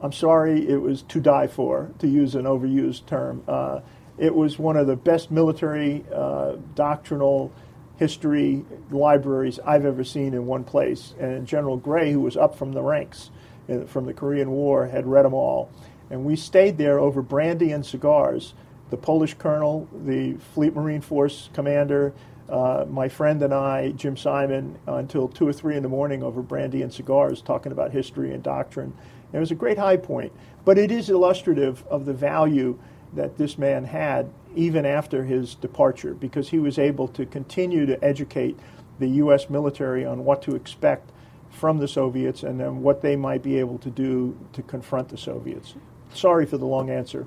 I'm 0.00 0.12
sorry, 0.12 0.66
it 0.66 0.78
was 0.78 1.02
to 1.02 1.20
die 1.20 1.46
for, 1.46 1.90
to 1.98 2.08
use 2.08 2.34
an 2.34 2.44
overused 2.44 3.04
term. 3.04 3.44
Uh, 3.46 3.80
it 4.16 4.34
was 4.34 4.58
one 4.58 4.78
of 4.78 4.86
the 4.86 4.96
best 4.96 5.30
military 5.30 6.02
uh, 6.10 6.56
doctrinal 6.74 7.52
history 7.96 8.64
libraries 8.90 9.58
I've 9.58 9.84
ever 9.84 10.04
seen 10.04 10.32
in 10.32 10.46
one 10.46 10.64
place. 10.64 11.14
And 11.20 11.46
General 11.46 11.76
Gray, 11.76 12.12
who 12.12 12.20
was 12.20 12.38
up 12.38 12.56
from 12.56 12.72
the 12.72 12.80
ranks 12.80 13.30
uh, 13.68 13.84
from 13.84 14.06
the 14.06 14.14
Korean 14.14 14.50
War, 14.50 14.86
had 14.86 15.06
read 15.06 15.26
them 15.26 15.34
all. 15.34 15.70
And 16.10 16.24
we 16.24 16.36
stayed 16.36 16.76
there 16.76 16.98
over 16.98 17.22
brandy 17.22 17.72
and 17.72 17.86
cigars. 17.86 18.54
The 18.90 18.96
Polish 18.96 19.34
colonel, 19.34 19.88
the 20.04 20.34
Fleet 20.54 20.74
Marine 20.74 21.00
Force 21.00 21.48
commander, 21.52 22.12
uh, 22.48 22.84
my 22.88 23.08
friend 23.08 23.40
and 23.42 23.54
I, 23.54 23.92
Jim 23.92 24.16
Simon, 24.16 24.76
uh, 24.88 24.94
until 24.96 25.28
two 25.28 25.46
or 25.46 25.52
three 25.52 25.76
in 25.76 25.84
the 25.84 25.88
morning 25.88 26.22
over 26.22 26.42
brandy 26.42 26.82
and 26.82 26.92
cigars, 26.92 27.40
talking 27.40 27.70
about 27.70 27.92
history 27.92 28.34
and 28.34 28.42
doctrine. 28.42 28.92
It 29.32 29.38
was 29.38 29.52
a 29.52 29.54
great 29.54 29.78
high 29.78 29.96
point. 29.96 30.32
But 30.64 30.76
it 30.76 30.90
is 30.90 31.08
illustrative 31.08 31.86
of 31.86 32.04
the 32.04 32.12
value 32.12 32.78
that 33.14 33.38
this 33.38 33.56
man 33.56 33.84
had 33.84 34.30
even 34.54 34.84
after 34.84 35.24
his 35.24 35.54
departure 35.54 36.14
because 36.14 36.48
he 36.50 36.58
was 36.58 36.78
able 36.78 37.06
to 37.08 37.24
continue 37.24 37.86
to 37.86 38.02
educate 38.04 38.58
the 38.98 39.08
U.S. 39.08 39.48
military 39.48 40.04
on 40.04 40.24
what 40.24 40.42
to 40.42 40.54
expect 40.54 41.10
from 41.50 41.78
the 41.78 41.88
Soviets 41.88 42.42
and 42.42 42.60
then 42.60 42.82
what 42.82 43.00
they 43.00 43.16
might 43.16 43.42
be 43.42 43.58
able 43.58 43.78
to 43.78 43.90
do 43.90 44.36
to 44.52 44.62
confront 44.62 45.08
the 45.08 45.16
Soviets. 45.16 45.74
Sorry 46.14 46.46
for 46.46 46.58
the 46.58 46.66
long 46.66 46.90
answer. 46.90 47.26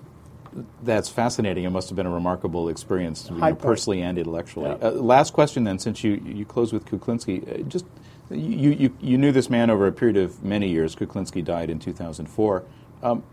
That's 0.83 1.09
fascinating. 1.09 1.63
It 1.63 1.71
must 1.71 1.89
have 1.89 1.95
been 1.95 2.05
a 2.05 2.11
remarkable 2.11 2.69
experience, 2.69 3.27
you 3.29 3.37
know, 3.37 3.55
personally 3.55 4.01
and 4.01 4.17
intellectually. 4.19 4.69
Yeah. 4.69 4.87
Uh, 4.87 4.91
last 4.91 5.33
question, 5.33 5.63
then, 5.63 5.79
since 5.79 6.03
you 6.03 6.21
you 6.23 6.45
close 6.45 6.71
with 6.71 6.85
Kuklinski, 6.85 7.61
uh, 7.61 7.63
just 7.63 7.85
you, 8.29 8.71
you 8.71 8.97
you 9.01 9.17
knew 9.17 9.31
this 9.31 9.49
man 9.49 9.71
over 9.71 9.87
a 9.87 9.91
period 9.91 10.17
of 10.17 10.43
many 10.43 10.69
years. 10.69 10.95
Kuklinski 10.95 11.43
died 11.43 11.71
in 11.71 11.79
2004. 11.79 12.63
Um, 13.01 13.23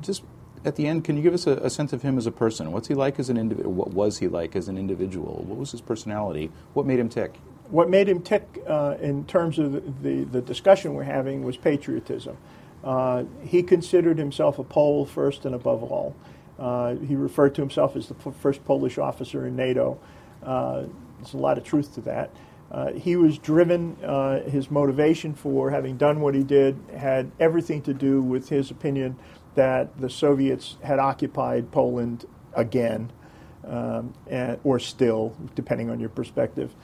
just 0.00 0.22
at 0.64 0.76
the 0.76 0.86
end, 0.86 1.04
can 1.04 1.16
you 1.16 1.22
give 1.22 1.34
us 1.34 1.46
a, 1.46 1.52
a, 1.56 1.70
sense 1.70 1.92
of 1.92 2.02
him 2.02 2.18
as 2.18 2.26
a 2.26 2.30
person? 2.30 2.70
What's 2.72 2.88
he 2.88 2.94
like 2.94 3.18
as 3.18 3.30
an 3.30 3.36
individual? 3.36 3.72
What 3.72 3.92
was 3.92 4.18
he 4.18 4.28
like 4.28 4.54
as 4.54 4.68
an 4.68 4.76
individual? 4.76 5.44
What 5.46 5.58
was 5.58 5.72
his 5.72 5.80
personality? 5.80 6.50
What 6.74 6.86
made 6.86 6.98
him 6.98 7.08
tick? 7.08 7.34
What 7.68 7.88
made 7.88 8.08
him 8.08 8.20
tick, 8.20 8.62
uh, 8.66 8.96
in 9.00 9.24
terms 9.26 9.58
of 9.58 10.02
the, 10.02 10.24
the 10.24 10.40
discussion 10.40 10.94
we're 10.94 11.04
having, 11.04 11.44
was 11.44 11.56
patriotism. 11.56 12.36
Uh, 12.82 13.24
he 13.42 13.62
considered 13.62 14.18
himself 14.18 14.58
a 14.58 14.64
Pole 14.64 15.04
first 15.04 15.44
and 15.44 15.54
above 15.54 15.82
all. 15.82 16.14
Uh, 16.58 16.96
he 16.96 17.14
referred 17.14 17.54
to 17.54 17.62
himself 17.62 17.96
as 17.96 18.08
the 18.08 18.14
first 18.14 18.64
Polish 18.64 18.98
officer 18.98 19.46
in 19.46 19.56
NATO. 19.56 19.98
Uh, 20.42 20.84
there's 21.18 21.34
a 21.34 21.38
lot 21.38 21.58
of 21.58 21.64
truth 21.64 21.94
to 21.94 22.00
that. 22.02 22.30
Uh, 22.70 22.92
he 22.92 23.16
was 23.16 23.38
driven, 23.38 23.96
uh, 24.04 24.40
his 24.42 24.70
motivation 24.70 25.34
for 25.34 25.70
having 25.70 25.96
done 25.96 26.20
what 26.20 26.34
he 26.34 26.42
did 26.42 26.78
had 26.96 27.30
everything 27.40 27.82
to 27.82 27.92
do 27.92 28.22
with 28.22 28.48
his 28.48 28.70
opinion 28.70 29.16
that 29.54 29.98
the 29.98 30.08
Soviets 30.08 30.76
had 30.82 30.98
occupied 30.98 31.72
Poland 31.72 32.26
again, 32.54 33.10
um, 33.66 34.14
and, 34.28 34.58
or 34.62 34.78
still, 34.78 35.34
depending 35.54 35.90
on 35.90 35.98
your 35.98 36.08
perspective. 36.08 36.74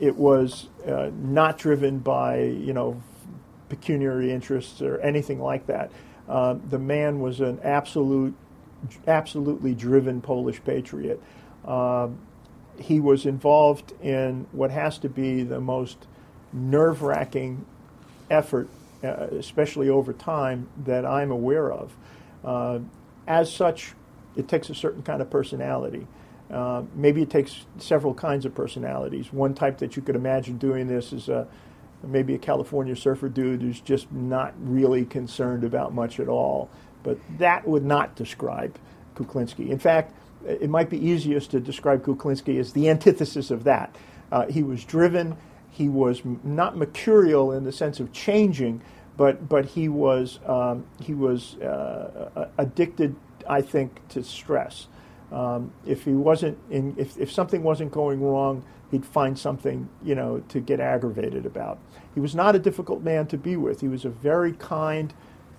It 0.00 0.16
was 0.16 0.68
not 0.86 1.58
driven 1.58 1.98
by 1.98 2.40
you 2.40 2.72
know 2.72 3.02
pecuniary 3.68 4.32
interests 4.32 4.80
or 4.82 5.00
anything 5.00 5.40
like 5.40 5.66
that. 5.66 5.90
Uh, 6.28 6.56
the 6.68 6.78
man 6.78 7.20
was 7.20 7.40
an 7.40 7.58
absolute, 7.62 8.34
absolutely 9.06 9.74
driven 9.74 10.20
Polish 10.20 10.62
patriot. 10.64 11.22
Um, 11.64 12.18
he 12.78 13.00
was 13.00 13.26
involved 13.26 13.92
in 14.02 14.46
what 14.52 14.70
has 14.70 14.98
to 14.98 15.08
be 15.08 15.42
the 15.42 15.60
most 15.60 16.06
nerve-wracking 16.52 17.64
effort 18.30 18.68
uh, 19.02 19.28
especially 19.38 19.88
over 19.88 20.12
time, 20.12 20.68
that 20.84 21.06
I'm 21.06 21.30
aware 21.30 21.70
of. 21.72 21.96
Uh, 22.44 22.80
as 23.28 23.52
such, 23.52 23.92
it 24.34 24.48
takes 24.48 24.70
a 24.70 24.74
certain 24.74 25.02
kind 25.02 25.22
of 25.22 25.30
personality. 25.30 26.06
Uh, 26.50 26.82
maybe 26.96 27.22
it 27.22 27.30
takes 27.30 27.64
several 27.78 28.12
kinds 28.12 28.44
of 28.44 28.56
personalities. 28.56 29.32
One 29.32 29.54
type 29.54 29.78
that 29.78 29.94
you 29.94 30.02
could 30.02 30.16
imagine 30.16 30.58
doing 30.58 30.88
this 30.88 31.12
is 31.12 31.28
a, 31.28 31.46
maybe 32.02 32.34
a 32.34 32.38
California 32.38 32.96
surfer 32.96 33.28
dude 33.28 33.62
who's 33.62 33.80
just 33.80 34.10
not 34.12 34.54
really 34.60 35.04
concerned 35.04 35.64
about 35.64 35.94
much 35.94 36.20
at 36.20 36.28
all. 36.28 36.70
But 37.02 37.18
that 37.38 37.66
would 37.66 37.84
not 37.84 38.16
describe 38.16 38.78
Kuklinski. 39.14 39.70
In 39.70 39.78
fact, 39.78 40.14
it 40.46 40.70
might 40.70 40.90
be 40.90 41.04
easiest 41.04 41.50
to 41.52 41.60
describe 41.60 42.04
Kuklinski 42.04 42.58
as 42.58 42.72
the 42.72 42.88
antithesis 42.88 43.50
of 43.50 43.64
that. 43.64 43.94
Uh, 44.30 44.46
he 44.46 44.62
was 44.62 44.84
driven, 44.84 45.36
he 45.70 45.88
was 45.88 46.22
not 46.44 46.76
mercurial 46.76 47.52
in 47.52 47.64
the 47.64 47.72
sense 47.72 48.00
of 48.00 48.12
changing, 48.12 48.82
but 49.16 49.48
but 49.48 49.64
he 49.66 49.88
was 49.88 50.38
um, 50.46 50.86
he 51.00 51.14
was 51.14 51.56
uh, 51.56 52.48
addicted 52.58 53.16
I 53.48 53.62
think, 53.62 54.06
to 54.10 54.22
stress. 54.22 54.86
Um, 55.32 55.72
if 55.86 56.04
he 56.04 56.12
wasn't 56.12 56.58
in, 56.70 56.94
if, 56.98 57.18
if 57.18 57.32
something 57.32 57.62
wasn't 57.62 57.92
going 57.92 58.22
wrong, 58.22 58.64
he'd 58.90 59.04
find 59.04 59.38
something, 59.38 59.88
you 60.02 60.14
know, 60.14 60.40
to 60.48 60.60
get 60.60 60.80
aggravated 60.80 61.46
about. 61.46 61.78
He 62.14 62.20
was 62.20 62.34
not 62.34 62.54
a 62.56 62.58
difficult 62.58 63.02
man 63.02 63.26
to 63.28 63.36
be 63.38 63.56
with. 63.56 63.80
He 63.80 63.88
was 63.88 64.04
a 64.04 64.08
very 64.08 64.52
kind, 64.52 65.12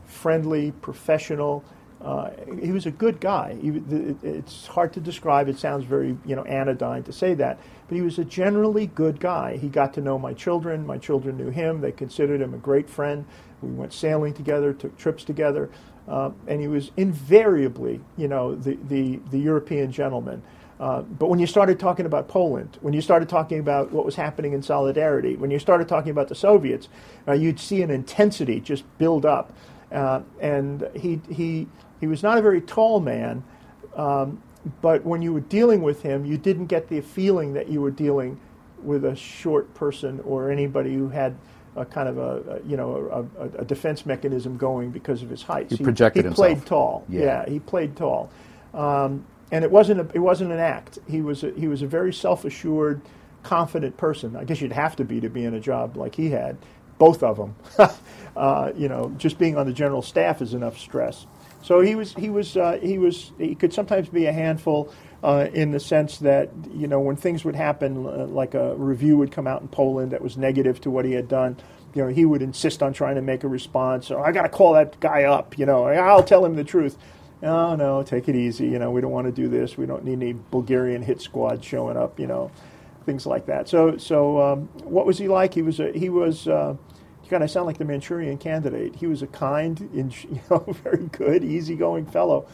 friendly, 0.06 0.72
professional. 0.82 1.64
Uh, 2.02 2.32
he 2.62 2.72
was 2.72 2.86
a 2.86 2.92
good 2.92 3.20
guy. 3.20 3.58
He, 3.62 3.82
it's 4.24 4.68
hard 4.68 4.94
to 4.94 5.00
describe. 5.00 5.48
It 5.50 5.60
sounds 5.60 5.86
very, 5.86 6.18
you 6.26 6.36
know, 6.36 6.44
anodyne 6.46 7.04
to 7.04 7.14
say 7.14 7.34
that, 7.36 7.60
but 7.88 7.96
he 7.96 8.02
was 8.02 8.18
a 8.20 8.26
generally 8.26 8.88
good 8.88 9.20
guy. 9.20 9.58
He 9.58 9.68
got 9.68 9.94
to 9.96 10.02
know 10.02 10.18
my 10.18 10.34
children. 10.34 10.86
My 10.88 10.98
children 10.98 11.38
knew 11.38 11.50
him. 11.50 11.82
They 11.82 11.92
considered 11.92 12.42
him 12.42 12.54
a 12.54 12.58
great 12.58 12.90
friend. 12.90 13.26
We 13.62 13.70
went 13.72 13.92
sailing 13.92 14.34
together, 14.34 14.74
took 14.74 14.98
trips 14.98 15.26
together, 15.26 15.70
uh, 16.08 16.32
and 16.48 16.62
he 16.62 16.70
was 16.70 16.92
invariably, 16.96 18.00
you 18.18 18.30
know, 18.30 18.56
the 18.56 18.78
the, 18.88 19.18
the 19.30 19.40
European 19.40 19.92
gentleman. 19.92 20.42
Uh, 20.80 21.02
but 21.02 21.28
when 21.28 21.40
you 21.40 21.48
started 21.48 21.78
talking 21.78 22.06
about 22.06 22.28
Poland, 22.30 22.78
when 22.82 22.94
you 22.94 23.02
started 23.02 23.28
talking 23.28 23.60
about 23.60 23.92
what 23.92 24.06
was 24.06 24.16
happening 24.16 24.54
in 24.54 24.64
solidarity, 24.64 25.36
when 25.36 25.52
you 25.52 25.60
started 25.60 25.90
talking 25.90 26.12
about 26.12 26.30
the 26.30 26.36
Soviets, 26.36 26.88
uh, 27.28 27.34
you'd 27.34 27.60
see 27.60 27.82
an 27.82 27.90
intensity 27.90 28.62
just 28.62 28.86
build 28.98 29.26
up. 29.26 29.52
Uh, 29.92 30.22
and 30.40 30.88
he, 30.96 31.20
he, 31.30 31.68
he 32.00 32.08
was 32.08 32.24
not 32.24 32.38
a 32.38 32.42
very 32.42 32.62
tall 32.62 33.02
man, 33.02 33.44
um, 33.96 34.42
but 34.82 35.04
when 35.04 35.22
you 35.22 35.34
were 35.34 35.42
dealing 35.42 35.82
with 35.82 36.02
him, 36.02 36.26
you 36.26 36.38
didn't 36.38 36.68
get 36.68 36.88
the 36.88 37.02
feeling 37.02 37.54
that 37.54 37.68
you 37.68 37.82
were 37.82 37.92
dealing 37.92 38.40
with 38.82 39.04
a 39.04 39.16
short 39.16 39.74
person 39.74 40.22
or 40.22 40.50
anybody 40.50 40.94
who 40.94 41.10
had 41.10 41.36
a 41.76 41.86
kind 41.86 42.10
of 42.10 42.18
a, 42.18 42.62
you 42.66 42.76
know 42.76 43.28
a, 43.38 43.62
a, 43.62 43.66
defense 43.66 44.06
mechanism 44.06 44.58
going 44.58 44.90
because 44.90 45.22
of 45.22 45.30
his 45.30 45.42
height. 45.42 45.70
He 45.70 45.78
projected 45.78 46.26
he, 46.26 46.30
he 46.30 46.36
played 46.36 46.66
tall. 46.66 47.06
Yeah. 47.08 47.22
yeah. 47.22 47.50
he 47.50 47.60
played 47.60 47.96
tall. 47.96 48.30
Um, 48.74 49.26
and 49.52 49.64
it 49.64 49.72
wasn't 49.72 50.00
a, 50.00 50.08
it 50.14 50.20
wasn't 50.20 50.52
an 50.52 50.60
act. 50.60 51.00
He 51.08 51.22
was 51.22 51.44
a, 51.44 51.52
he 51.52 51.68
was 51.68 51.82
a 51.82 51.88
very 51.88 52.14
self 52.14 52.46
assured, 52.46 53.02
confident 53.44 53.98
person. 53.98 54.36
I 54.36 54.44
guess 54.44 54.62
you'd 54.62 54.74
have 54.74 54.96
to 54.98 55.06
be 55.06 55.22
to 55.22 55.30
be 55.30 55.46
in 55.46 55.54
a 55.54 55.60
job 55.60 55.98
like 55.98 56.16
he 56.16 56.30
had. 56.30 56.58
Both 56.98 57.24
of 57.24 57.38
them, 57.38 57.56
uh, 58.36 58.74
you 58.76 58.90
know, 58.90 59.14
just 59.18 59.40
being 59.40 59.58
on 59.58 59.66
the 59.66 59.74
general 59.74 60.02
staff 60.02 60.42
is 60.42 60.54
enough 60.54 60.78
stress. 60.78 61.26
So 61.62 61.82
he 61.82 61.96
was 61.96 62.14
he 62.14 62.30
was 62.30 62.58
uh, 62.58 62.78
he 62.82 62.98
was 62.98 63.32
he 63.38 63.56
could 63.56 63.74
sometimes 63.74 64.10
be 64.10 64.26
a 64.26 64.34
handful. 64.34 64.94
Uh, 65.22 65.50
in 65.54 65.72
the 65.72 65.82
sense 65.82 66.20
that 66.20 66.50
you 66.74 66.88
know 66.88 67.02
when 67.02 67.18
things 67.18 67.44
would 67.44 67.56
happen, 67.56 68.06
uh, 68.06 68.26
like 68.28 68.54
a 68.54 68.74
review 68.76 69.18
would 69.18 69.34
come 69.34 69.48
out 69.48 69.62
in 69.62 69.68
Poland 69.68 70.12
that 70.12 70.22
was 70.22 70.38
negative 70.38 70.80
to 70.80 70.90
what 70.90 71.04
he 71.04 71.12
had 71.12 71.28
done, 71.28 71.58
you 71.94 72.02
know 72.02 72.08
he 72.08 72.24
would 72.24 72.42
insist 72.42 72.82
on 72.82 72.94
trying 72.94 73.16
to 73.16 73.22
make 73.22 73.44
a 73.44 73.48
response. 73.50 74.12
Or 74.12 74.26
I 74.26 74.32
got 74.32 74.44
to 74.44 74.50
call 74.50 74.74
that 74.74 74.98
guy 75.02 75.24
up. 75.24 75.58
You 75.58 75.66
know, 75.66 75.84
I'll 75.84 76.24
tell 76.24 76.46
him 76.46 76.56
the 76.56 76.64
truth 76.64 76.98
oh 77.44 77.76
no, 77.76 78.04
take 78.04 78.28
it 78.28 78.36
easy. 78.36 78.68
You 78.68 78.80
know, 78.80 78.92
we 78.92 79.02
don't 79.02 79.12
want 79.12 79.28
to 79.28 79.32
do 79.34 79.48
this. 79.48 79.78
We 79.78 79.86
don't 79.86 80.04
need 80.04 80.14
any 80.14 80.34
Bulgarian 80.34 81.02
hit 81.02 81.22
squad 81.22 81.64
showing 81.64 81.98
up. 81.98 82.20
You 82.20 82.28
know, 82.28 82.52
things 83.06 83.26
like 83.26 83.46
that. 83.48 83.68
So, 83.68 83.98
so 83.98 84.42
um, 84.42 84.70
what 84.84 85.06
was 85.06 85.18
he 85.18 85.28
like? 85.28 85.54
He 85.54 85.62
was 85.62 85.80
a, 85.80 85.92
he 85.92 86.10
was. 86.10 86.48
Uh, 86.48 86.76
God, 87.30 87.48
sound 87.48 87.68
like 87.68 87.78
the 87.78 87.86
Manchurian 87.86 88.40
Candidate. 88.40 88.96
He 88.96 89.06
was 89.06 89.22
a 89.22 89.28
kind, 89.28 89.80
you 89.94 90.42
know, 90.50 90.66
very 90.84 91.06
good, 91.06 91.44
easygoing 91.44 92.08
fellow 92.08 92.48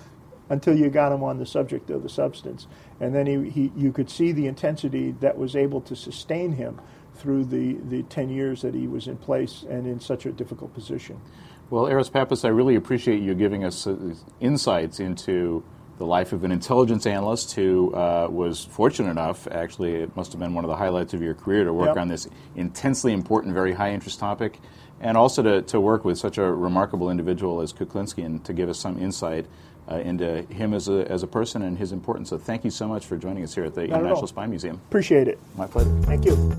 until 0.49 0.77
you 0.77 0.89
got 0.89 1.13
him 1.13 1.23
on 1.23 1.39
the 1.39 1.45
subject 1.45 1.89
of 1.89 2.03
the 2.03 2.09
substance, 2.09 2.67
and 2.99 3.15
then 3.15 3.25
he, 3.25 3.49
he 3.49 3.71
you 3.75 3.91
could 3.91 4.09
see 4.09 4.31
the 4.31 4.47
intensity 4.47 5.11
that 5.21 5.37
was 5.37 5.55
able 5.55 5.81
to 5.81 5.95
sustain 5.95 6.51
him 6.51 6.79
through 7.15 7.45
the, 7.45 7.73
the 7.89 8.03
10 8.03 8.29
years 8.29 8.61
that 8.61 8.75
he 8.75 8.87
was 8.87 9.07
in 9.07 9.17
place 9.17 9.63
and 9.69 9.87
in 9.87 9.99
such 9.99 10.25
a 10.25 10.31
difficult 10.31 10.73
position. 10.73 11.19
Well, 11.71 11.87
Aris 11.87 12.09
Pappas, 12.09 12.45
I 12.45 12.49
really 12.49 12.75
appreciate 12.75 13.23
you 13.23 13.33
giving 13.33 13.63
us 13.63 13.87
uh, 13.87 14.13
insights 14.39 14.99
into 14.99 15.63
the 15.97 16.05
life 16.05 16.31
of 16.31 16.43
an 16.43 16.51
intelligence 16.51 17.07
analyst 17.07 17.53
who 17.53 17.91
uh, 17.95 18.27
was 18.29 18.65
fortunate 18.65 19.09
enough, 19.09 19.47
actually, 19.47 19.95
it 19.95 20.15
must 20.15 20.31
have 20.31 20.39
been 20.39 20.53
one 20.53 20.63
of 20.63 20.69
the 20.69 20.75
highlights 20.75 21.15
of 21.15 21.23
your 21.23 21.33
career 21.33 21.63
to 21.63 21.73
work 21.73 21.87
yep. 21.87 21.97
on 21.97 22.07
this 22.07 22.27
intensely 22.55 23.13
important, 23.13 23.55
very 23.55 23.73
high 23.73 23.91
interest 23.91 24.19
topic, 24.19 24.59
and 24.99 25.17
also 25.17 25.41
to, 25.41 25.61
to 25.63 25.79
work 25.79 26.05
with 26.05 26.19
such 26.19 26.37
a 26.37 26.43
remarkable 26.43 27.09
individual 27.09 27.61
as 27.61 27.73
Kuklinski 27.73 28.23
and 28.23 28.45
to 28.45 28.53
give 28.53 28.69
us 28.69 28.77
some 28.77 28.99
insight 28.99 29.47
uh, 29.89 29.95
into 29.95 30.41
him 30.43 30.73
as 30.73 30.87
a, 30.87 31.09
as 31.11 31.23
a 31.23 31.27
person 31.27 31.61
and 31.61 31.77
his 31.77 31.91
importance. 31.91 32.29
So 32.29 32.37
thank 32.37 32.63
you 32.63 32.71
so 32.71 32.87
much 32.87 33.05
for 33.05 33.17
joining 33.17 33.43
us 33.43 33.53
here 33.53 33.65
at 33.65 33.75
the 33.75 33.87
Not 33.87 33.99
International 33.99 34.27
Spy 34.27 34.47
Museum. 34.47 34.81
Appreciate 34.87 35.27
it. 35.27 35.39
My 35.55 35.67
pleasure. 35.67 35.91
Thank 36.01 36.25
you. 36.25 36.53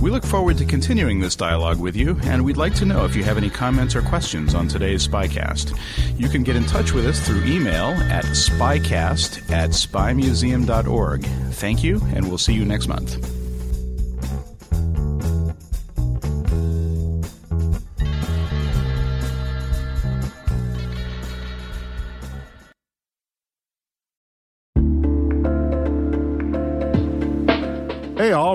We 0.00 0.10
look 0.10 0.24
forward 0.24 0.56
to 0.58 0.64
continuing 0.64 1.20
this 1.20 1.36
dialogue 1.36 1.78
with 1.78 1.94
you, 1.94 2.18
and 2.22 2.42
we'd 2.42 2.56
like 2.56 2.74
to 2.76 2.86
know 2.86 3.04
if 3.04 3.14
you 3.14 3.22
have 3.24 3.36
any 3.36 3.50
comments 3.50 3.94
or 3.94 4.00
questions 4.00 4.54
on 4.54 4.66
today's 4.66 5.06
Spycast. 5.06 5.78
You 6.18 6.28
can 6.30 6.42
get 6.42 6.56
in 6.56 6.64
touch 6.64 6.92
with 6.92 7.06
us 7.06 7.20
through 7.26 7.44
email 7.44 7.88
at 8.10 8.24
spycast 8.24 9.50
at 9.50 9.70
spymuseum.org. 9.70 11.24
Thank 11.52 11.84
you, 11.84 12.00
and 12.14 12.28
we'll 12.28 12.38
see 12.38 12.54
you 12.54 12.64
next 12.64 12.88
month. 12.88 13.39